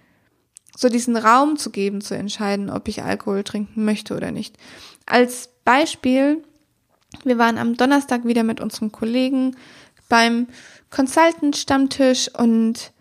so 0.76 0.88
diesen 0.88 1.16
Raum 1.16 1.56
zu 1.56 1.70
geben, 1.70 2.00
zu 2.00 2.16
entscheiden, 2.16 2.70
ob 2.70 2.88
ich 2.88 3.02
Alkohol 3.02 3.44
trinken 3.44 3.84
möchte 3.84 4.16
oder 4.16 4.32
nicht. 4.32 4.56
Als 5.06 5.50
Beispiel, 5.64 6.42
wir 7.24 7.38
waren 7.38 7.58
am 7.58 7.76
Donnerstag 7.76 8.24
wieder 8.24 8.42
mit 8.42 8.60
unserem 8.60 8.90
Kollegen 8.90 9.56
beim 10.08 10.48
Consultant-Stammtisch 10.90 12.30
und 12.34 12.92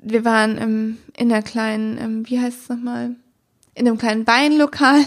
wir 0.00 0.24
waren 0.24 0.58
im, 0.58 0.98
in 1.16 1.32
einer 1.32 1.42
kleinen, 1.42 1.98
im, 1.98 2.28
wie 2.28 2.40
heißt 2.40 2.62
es 2.62 2.68
nochmal, 2.68 3.16
in 3.74 3.86
einem 3.86 3.98
kleinen 3.98 4.26
Weinlokal 4.26 5.04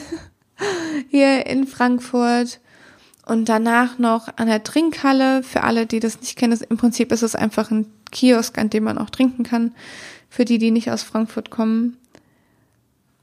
hier 1.10 1.46
in 1.46 1.68
Frankfurt 1.68 2.60
und 3.26 3.50
danach 3.50 3.98
noch 3.98 4.28
an 4.38 4.48
der 4.48 4.64
Trinkhalle. 4.64 5.44
Für 5.44 5.64
alle, 5.64 5.86
die 5.86 6.00
das 6.00 6.20
nicht 6.20 6.38
kennen, 6.38 6.60
im 6.70 6.78
Prinzip 6.78 7.12
ist 7.12 7.24
es 7.24 7.36
einfach 7.36 7.72
ein 7.72 7.88
Kiosk, 8.12 8.58
an 8.58 8.70
dem 8.70 8.84
man 8.84 8.98
auch 8.98 9.10
trinken 9.10 9.44
kann, 9.44 9.74
für 10.30 10.46
die, 10.46 10.58
die 10.58 10.72
nicht 10.72 10.92
aus 10.92 11.04
Frankfurt 11.04 11.50
kommen. 11.50 11.98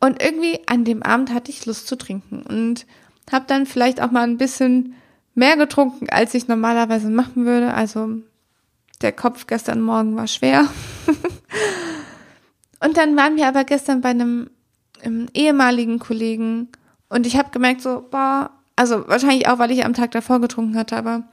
Und 0.00 0.22
irgendwie 0.22 0.60
an 0.66 0.84
dem 0.84 1.02
Abend 1.02 1.32
hatte 1.32 1.50
ich 1.50 1.66
Lust 1.66 1.88
zu 1.88 1.96
trinken 1.96 2.42
und 2.42 2.86
habe 3.30 3.44
dann 3.48 3.66
vielleicht 3.66 4.00
auch 4.00 4.10
mal 4.10 4.22
ein 4.22 4.38
bisschen 4.38 4.94
mehr 5.34 5.56
getrunken, 5.56 6.08
als 6.10 6.34
ich 6.34 6.48
normalerweise 6.48 7.10
machen 7.10 7.44
würde. 7.44 7.74
Also 7.74 8.18
der 9.02 9.12
Kopf 9.12 9.46
gestern 9.46 9.80
Morgen 9.80 10.16
war 10.16 10.26
schwer. 10.26 10.68
Und 12.80 12.96
dann 12.96 13.16
waren 13.16 13.36
wir 13.36 13.48
aber 13.48 13.64
gestern 13.64 14.00
bei 14.00 14.10
einem, 14.10 14.50
einem 15.02 15.28
ehemaligen 15.34 15.98
Kollegen 15.98 16.68
und 17.08 17.26
ich 17.26 17.36
habe 17.36 17.50
gemerkt 17.50 17.80
so, 17.80 18.06
boah, 18.10 18.50
also 18.76 19.08
wahrscheinlich 19.08 19.48
auch, 19.48 19.58
weil 19.58 19.70
ich 19.70 19.84
am 19.84 19.94
Tag 19.94 20.10
davor 20.12 20.40
getrunken 20.40 20.76
hatte, 20.76 20.96
aber 20.96 21.24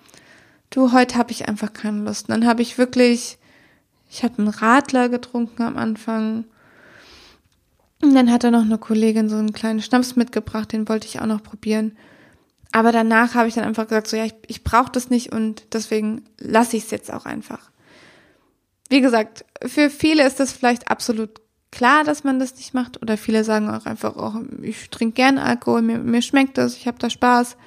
du, 0.69 0.91
heute 0.91 1.15
habe 1.17 1.31
ich 1.31 1.47
einfach 1.47 1.73
keine 1.73 2.03
Lust. 2.03 2.27
Und 2.27 2.33
dann 2.33 2.47
habe 2.47 2.61
ich 2.61 2.77
wirklich, 2.77 3.37
ich 4.09 4.23
habe 4.23 4.39
einen 4.39 4.47
Radler 4.47 5.09
getrunken 5.09 5.63
am 5.63 5.77
Anfang. 5.77 6.45
Und 8.01 8.15
dann 8.15 8.31
hatte 8.31 8.51
noch 8.51 8.63
eine 8.63 8.77
Kollegin 8.77 9.29
so 9.29 9.35
einen 9.35 9.53
kleinen 9.53 9.81
Schnaps 9.81 10.15
mitgebracht, 10.15 10.71
den 10.71 10.87
wollte 10.87 11.07
ich 11.07 11.19
auch 11.19 11.25
noch 11.25 11.43
probieren. 11.43 11.97
Aber 12.71 12.91
danach 12.91 13.35
habe 13.35 13.47
ich 13.47 13.53
dann 13.53 13.63
einfach 13.63 13.87
gesagt, 13.87 14.07
so 14.07 14.17
ja, 14.17 14.25
ich, 14.25 14.35
ich 14.47 14.63
brauche 14.63 14.91
das 14.91 15.09
nicht 15.09 15.31
und 15.31 15.73
deswegen 15.73 16.25
lasse 16.39 16.77
ich 16.77 16.83
es 16.83 16.91
jetzt 16.91 17.13
auch 17.13 17.25
einfach. 17.25 17.71
Wie 18.89 19.01
gesagt, 19.01 19.45
für 19.65 19.89
viele 19.89 20.25
ist 20.25 20.39
das 20.39 20.51
vielleicht 20.51 20.89
absolut 20.89 21.41
klar, 21.75 22.03
dass 22.05 22.23
man 22.23 22.39
das 22.39 22.55
nicht 22.55 22.73
macht. 22.73 23.01
Oder 23.01 23.17
viele 23.17 23.43
sagen 23.43 23.69
auch 23.69 23.85
einfach, 23.85 24.15
oh, 24.15 24.41
ich 24.61 24.89
trinke 24.89 25.15
gern 25.15 25.37
Alkohol, 25.37 25.81
mir, 25.81 25.99
mir 25.99 26.21
schmeckt 26.21 26.57
das, 26.57 26.75
ich 26.75 26.87
habe 26.87 26.97
da 26.97 27.09
Spaß. 27.09 27.57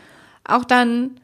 Auch 0.44 0.64
dann 0.64 1.20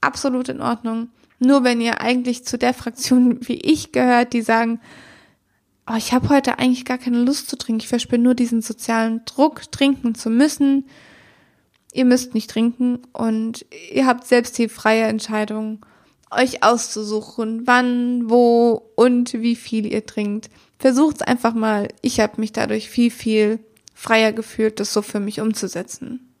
absolut 0.00 0.48
in 0.48 0.60
Ordnung. 0.60 1.10
Nur 1.38 1.62
wenn 1.62 1.80
ihr 1.80 2.00
eigentlich 2.00 2.44
zu 2.44 2.56
der 2.56 2.74
Fraktion 2.74 3.38
wie 3.46 3.60
ich 3.60 3.92
gehört, 3.92 4.32
die 4.32 4.42
sagen, 4.42 4.80
oh, 5.88 5.96
ich 5.96 6.12
habe 6.12 6.30
heute 6.30 6.58
eigentlich 6.58 6.84
gar 6.84 6.98
keine 6.98 7.22
Lust 7.22 7.50
zu 7.50 7.56
trinken, 7.56 7.80
ich 7.80 7.88
verspüre 7.88 8.20
nur 8.20 8.34
diesen 8.34 8.62
sozialen 8.62 9.24
Druck, 9.26 9.70
trinken 9.70 10.14
zu 10.14 10.30
müssen. 10.30 10.86
Ihr 11.92 12.06
müsst 12.06 12.32
nicht 12.32 12.48
trinken 12.48 13.00
und 13.12 13.66
ihr 13.92 14.06
habt 14.06 14.26
selbst 14.26 14.56
die 14.56 14.70
freie 14.70 15.02
Entscheidung, 15.02 15.84
euch 16.30 16.62
auszusuchen, 16.62 17.66
wann, 17.66 18.30
wo 18.30 18.90
und 18.96 19.34
wie 19.34 19.56
viel 19.56 19.84
ihr 19.92 20.06
trinkt. 20.06 20.48
Versucht's 20.82 21.22
einfach 21.22 21.54
mal. 21.54 21.86
Ich 22.00 22.18
habe 22.18 22.40
mich 22.40 22.50
dadurch 22.50 22.90
viel, 22.90 23.12
viel 23.12 23.60
freier 23.94 24.32
gefühlt, 24.32 24.80
das 24.80 24.92
so 24.92 25.00
für 25.00 25.20
mich 25.20 25.40
umzusetzen. 25.40 26.34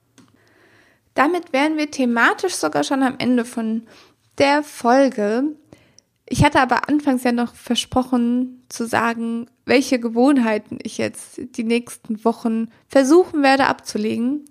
Damit 1.14 1.52
wären 1.52 1.76
wir 1.76 1.92
thematisch 1.92 2.54
sogar 2.54 2.82
schon 2.82 3.04
am 3.04 3.14
Ende 3.20 3.44
von 3.44 3.84
der 4.38 4.64
Folge. 4.64 5.44
Ich 6.28 6.42
hatte 6.42 6.58
aber 6.58 6.88
anfangs 6.88 7.22
ja 7.22 7.30
noch 7.30 7.54
versprochen 7.54 8.64
zu 8.68 8.84
sagen, 8.84 9.46
welche 9.64 10.00
Gewohnheiten 10.00 10.80
ich 10.82 10.98
jetzt 10.98 11.40
die 11.56 11.62
nächsten 11.62 12.24
Wochen 12.24 12.66
versuchen 12.88 13.44
werde 13.44 13.66
abzulegen. 13.66 14.44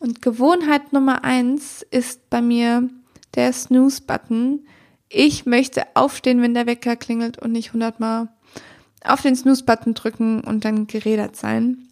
Und 0.00 0.22
Gewohnheit 0.22 0.92
Nummer 0.92 1.22
eins 1.22 1.86
ist 1.92 2.30
bei 2.30 2.42
mir 2.42 2.90
der 3.36 3.52
Snooze-Button. 3.52 4.66
Ich 5.08 5.46
möchte 5.46 5.84
aufstehen, 5.94 6.42
wenn 6.42 6.54
der 6.54 6.66
Wecker 6.66 6.96
klingelt 6.96 7.38
und 7.38 7.52
nicht 7.52 7.72
hundertmal 7.72 8.28
auf 9.04 9.22
den 9.22 9.36
Snooze-Button 9.36 9.94
drücken 9.94 10.40
und 10.42 10.64
dann 10.64 10.86
gerädert 10.86 11.36
sein. 11.36 11.88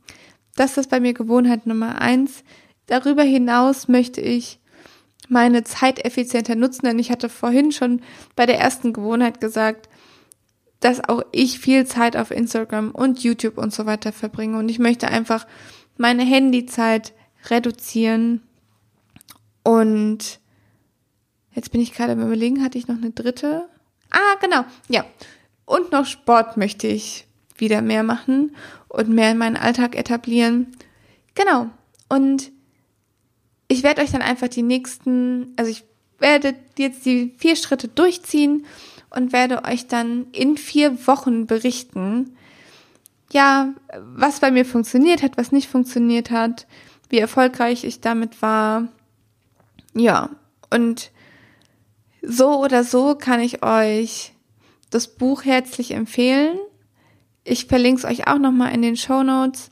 Das 0.56 0.76
ist 0.76 0.90
bei 0.90 1.00
mir 1.00 1.14
Gewohnheit 1.14 1.66
Nummer 1.66 2.00
eins. 2.00 2.42
Darüber 2.86 3.22
hinaus 3.22 3.88
möchte 3.88 4.20
ich 4.20 4.58
meine 5.28 5.62
Zeit 5.64 6.04
effizienter 6.04 6.54
nutzen, 6.54 6.86
denn 6.86 6.98
ich 6.98 7.10
hatte 7.10 7.28
vorhin 7.28 7.70
schon 7.72 8.00
bei 8.34 8.46
der 8.46 8.58
ersten 8.58 8.92
Gewohnheit 8.92 9.40
gesagt, 9.40 9.88
dass 10.80 11.06
auch 11.06 11.22
ich 11.32 11.58
viel 11.58 11.86
Zeit 11.86 12.16
auf 12.16 12.30
Instagram 12.30 12.92
und 12.92 13.22
YouTube 13.22 13.58
und 13.58 13.72
so 13.72 13.84
weiter 13.84 14.12
verbringe 14.12 14.58
und 14.58 14.68
ich 14.68 14.78
möchte 14.78 15.08
einfach 15.08 15.46
meine 15.96 16.24
Handyzeit 16.24 17.12
reduzieren 17.50 18.42
und 19.64 20.40
jetzt 21.52 21.72
bin 21.72 21.80
ich 21.80 21.92
gerade 21.92 22.12
am 22.12 22.22
überlegen, 22.22 22.62
hatte 22.62 22.78
ich 22.78 22.88
noch 22.88 22.96
eine 22.96 23.10
dritte? 23.10 23.68
Ah, 24.10 24.36
genau, 24.40 24.64
ja. 24.88 25.04
Und 25.68 25.92
noch 25.92 26.06
Sport 26.06 26.56
möchte 26.56 26.86
ich 26.86 27.26
wieder 27.58 27.82
mehr 27.82 28.02
machen 28.02 28.56
und 28.88 29.10
mehr 29.10 29.32
in 29.32 29.38
meinen 29.38 29.58
Alltag 29.58 29.96
etablieren. 29.96 30.68
Genau. 31.34 31.68
Und 32.08 32.50
ich 33.68 33.82
werde 33.82 34.00
euch 34.00 34.10
dann 34.10 34.22
einfach 34.22 34.48
die 34.48 34.62
nächsten, 34.62 35.52
also 35.56 35.70
ich 35.70 35.84
werde 36.18 36.54
jetzt 36.78 37.04
die 37.04 37.34
vier 37.36 37.54
Schritte 37.54 37.86
durchziehen 37.86 38.64
und 39.10 39.34
werde 39.34 39.62
euch 39.64 39.86
dann 39.86 40.28
in 40.32 40.56
vier 40.56 41.06
Wochen 41.06 41.46
berichten, 41.46 42.34
ja, 43.30 43.74
was 44.00 44.40
bei 44.40 44.50
mir 44.50 44.64
funktioniert 44.64 45.22
hat, 45.22 45.36
was 45.36 45.52
nicht 45.52 45.68
funktioniert 45.68 46.30
hat, 46.30 46.66
wie 47.10 47.18
erfolgreich 47.18 47.84
ich 47.84 48.00
damit 48.00 48.40
war. 48.40 48.88
Ja, 49.92 50.30
und 50.70 51.10
so 52.22 52.64
oder 52.64 52.84
so 52.84 53.16
kann 53.16 53.40
ich 53.40 53.62
euch 53.62 54.32
das 54.90 55.08
Buch 55.08 55.44
herzlich 55.44 55.92
empfehlen. 55.92 56.58
Ich 57.44 57.66
verlinke 57.66 58.00
es 58.00 58.04
euch 58.04 58.26
auch 58.26 58.38
nochmal 58.38 58.74
in 58.74 58.82
den 58.82 58.96
Show 58.96 59.22
Notes. 59.22 59.70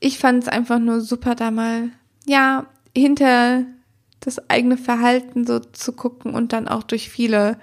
Ich 0.00 0.18
fand 0.18 0.42
es 0.42 0.48
einfach 0.48 0.78
nur 0.78 1.00
super, 1.00 1.34
da 1.34 1.50
mal 1.50 1.90
ja, 2.26 2.66
hinter 2.94 3.64
das 4.20 4.50
eigene 4.50 4.76
Verhalten 4.76 5.46
so 5.46 5.60
zu 5.60 5.92
gucken 5.92 6.34
und 6.34 6.52
dann 6.52 6.68
auch 6.68 6.82
durch 6.82 7.08
viele 7.08 7.58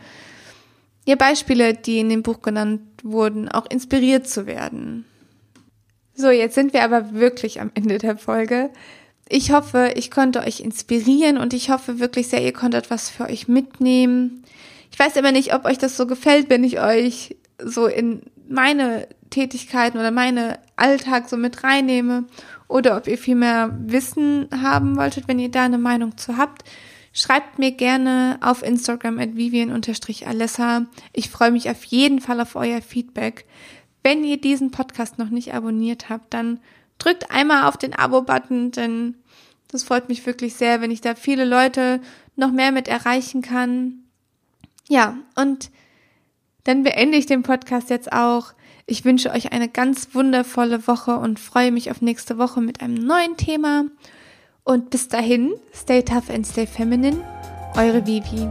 ja, 1.06 1.16
Beispiele, 1.16 1.74
die 1.74 2.00
in 2.00 2.10
dem 2.10 2.24
Buch 2.24 2.42
genannt 2.42 2.82
wurden, 3.04 3.50
auch 3.50 3.70
inspiriert 3.70 4.28
zu 4.28 4.48
werden. 4.48 5.06
So, 6.16 6.30
jetzt 6.30 6.56
sind 6.56 6.74
wir 6.74 6.84
aber 6.84 7.14
wirklich 7.14 7.60
am 7.60 7.72
Ende 7.74 7.98
der 7.98 8.18
Folge. 8.18 8.70
Ich 9.28 9.52
hoffe, 9.52 9.94
ich 9.96 10.12
konnte 10.12 10.42
euch 10.42 10.60
inspirieren 10.60 11.38
und 11.38 11.54
ich 11.54 11.70
hoffe 11.70 12.00
wirklich 12.00 12.28
sehr, 12.28 12.44
ihr 12.44 12.54
konntet 12.54 12.92
was 12.92 13.10
für 13.10 13.26
euch 13.26 13.48
mitnehmen. 13.48 14.44
Ich 14.94 15.00
weiß 15.00 15.16
immer 15.16 15.32
nicht, 15.32 15.56
ob 15.56 15.66
euch 15.66 15.80
das 15.80 15.98
so 15.98 16.06
gefällt, 16.06 16.52
wenn 16.52 16.64
ich 16.64 16.80
euch 16.80 17.36
so 17.58 17.88
in 17.88 18.22
meine 18.48 19.08
Tätigkeiten 19.32 19.98
oder 19.98 20.12
meine 20.12 20.60
Alltag 20.76 21.28
so 21.28 21.36
mit 21.36 21.64
reinnehme 21.64 22.26
oder 22.68 22.96
ob 22.98 23.08
ihr 23.08 23.18
viel 23.18 23.34
mehr 23.34 23.76
Wissen 23.82 24.48
haben 24.56 24.96
wolltet, 24.96 25.28
wenn 25.28 25.40
ihr 25.40 25.50
da 25.50 25.64
eine 25.64 25.80
Meinung 25.80 26.16
zu 26.18 26.38
habt. 26.38 26.64
Schreibt 27.12 27.58
mir 27.58 27.72
gerne 27.72 28.38
auf 28.42 28.62
Instagram 28.62 29.18
at 29.18 29.36
vivian-alessa. 29.36 30.86
Ich 31.12 31.32
freue 31.32 31.52
mich 31.52 31.72
auf 31.72 31.84
jeden 31.86 32.22
Fall 32.22 32.40
auf 32.40 32.56
euer 32.56 32.82
Feedback. 32.84 33.46
Wenn 34.04 34.24
ihr 34.24 34.40
diesen 34.40 34.70
Podcast 34.70 35.18
noch 35.18 35.32
nicht 35.32 35.56
abonniert 35.56 36.10
habt, 36.10 36.36
dann 36.36 36.60
drückt 37.00 37.32
einmal 37.32 37.64
auf 37.64 37.78
den 37.78 37.96
Abo-Button, 37.96 38.70
denn 38.70 39.16
das 39.70 39.84
freut 39.84 40.08
mich 40.08 40.24
wirklich 40.28 40.54
sehr, 40.54 40.82
wenn 40.82 40.92
ich 40.92 41.02
da 41.02 41.16
viele 41.16 41.46
Leute 41.46 42.00
noch 42.36 42.52
mehr 42.52 42.72
mit 42.72 42.88
erreichen 42.88 43.42
kann. 43.42 44.03
Ja, 44.90 45.18
und 45.36 45.72
dann 46.64 46.84
beende 46.84 47.18
ich 47.18 47.26
den 47.26 47.44
Podcast 47.44 47.90
jetzt 47.90 48.12
auch. 48.12 48.54
Ich 48.86 49.06
wünsche 49.06 49.32
euch 49.32 49.52
eine 49.52 49.70
ganz 49.70 50.14
wundervolle 50.14 50.88
Woche 50.88 51.18
und 51.18 51.40
freue 51.40 51.72
mich 51.72 51.90
auf 51.92 52.02
nächste 52.02 52.38
Woche 52.38 52.62
mit 52.62 52.82
einem 52.82 52.96
neuen 52.96 53.38
Thema. 53.38 53.86
Und 54.64 54.90
bis 54.90 55.08
dahin, 55.08 55.54
stay 55.74 56.04
tough 56.04 56.30
and 56.30 56.46
stay 56.46 56.66
feminine. 56.66 57.22
Eure 57.76 58.06
Vivi. 58.06 58.50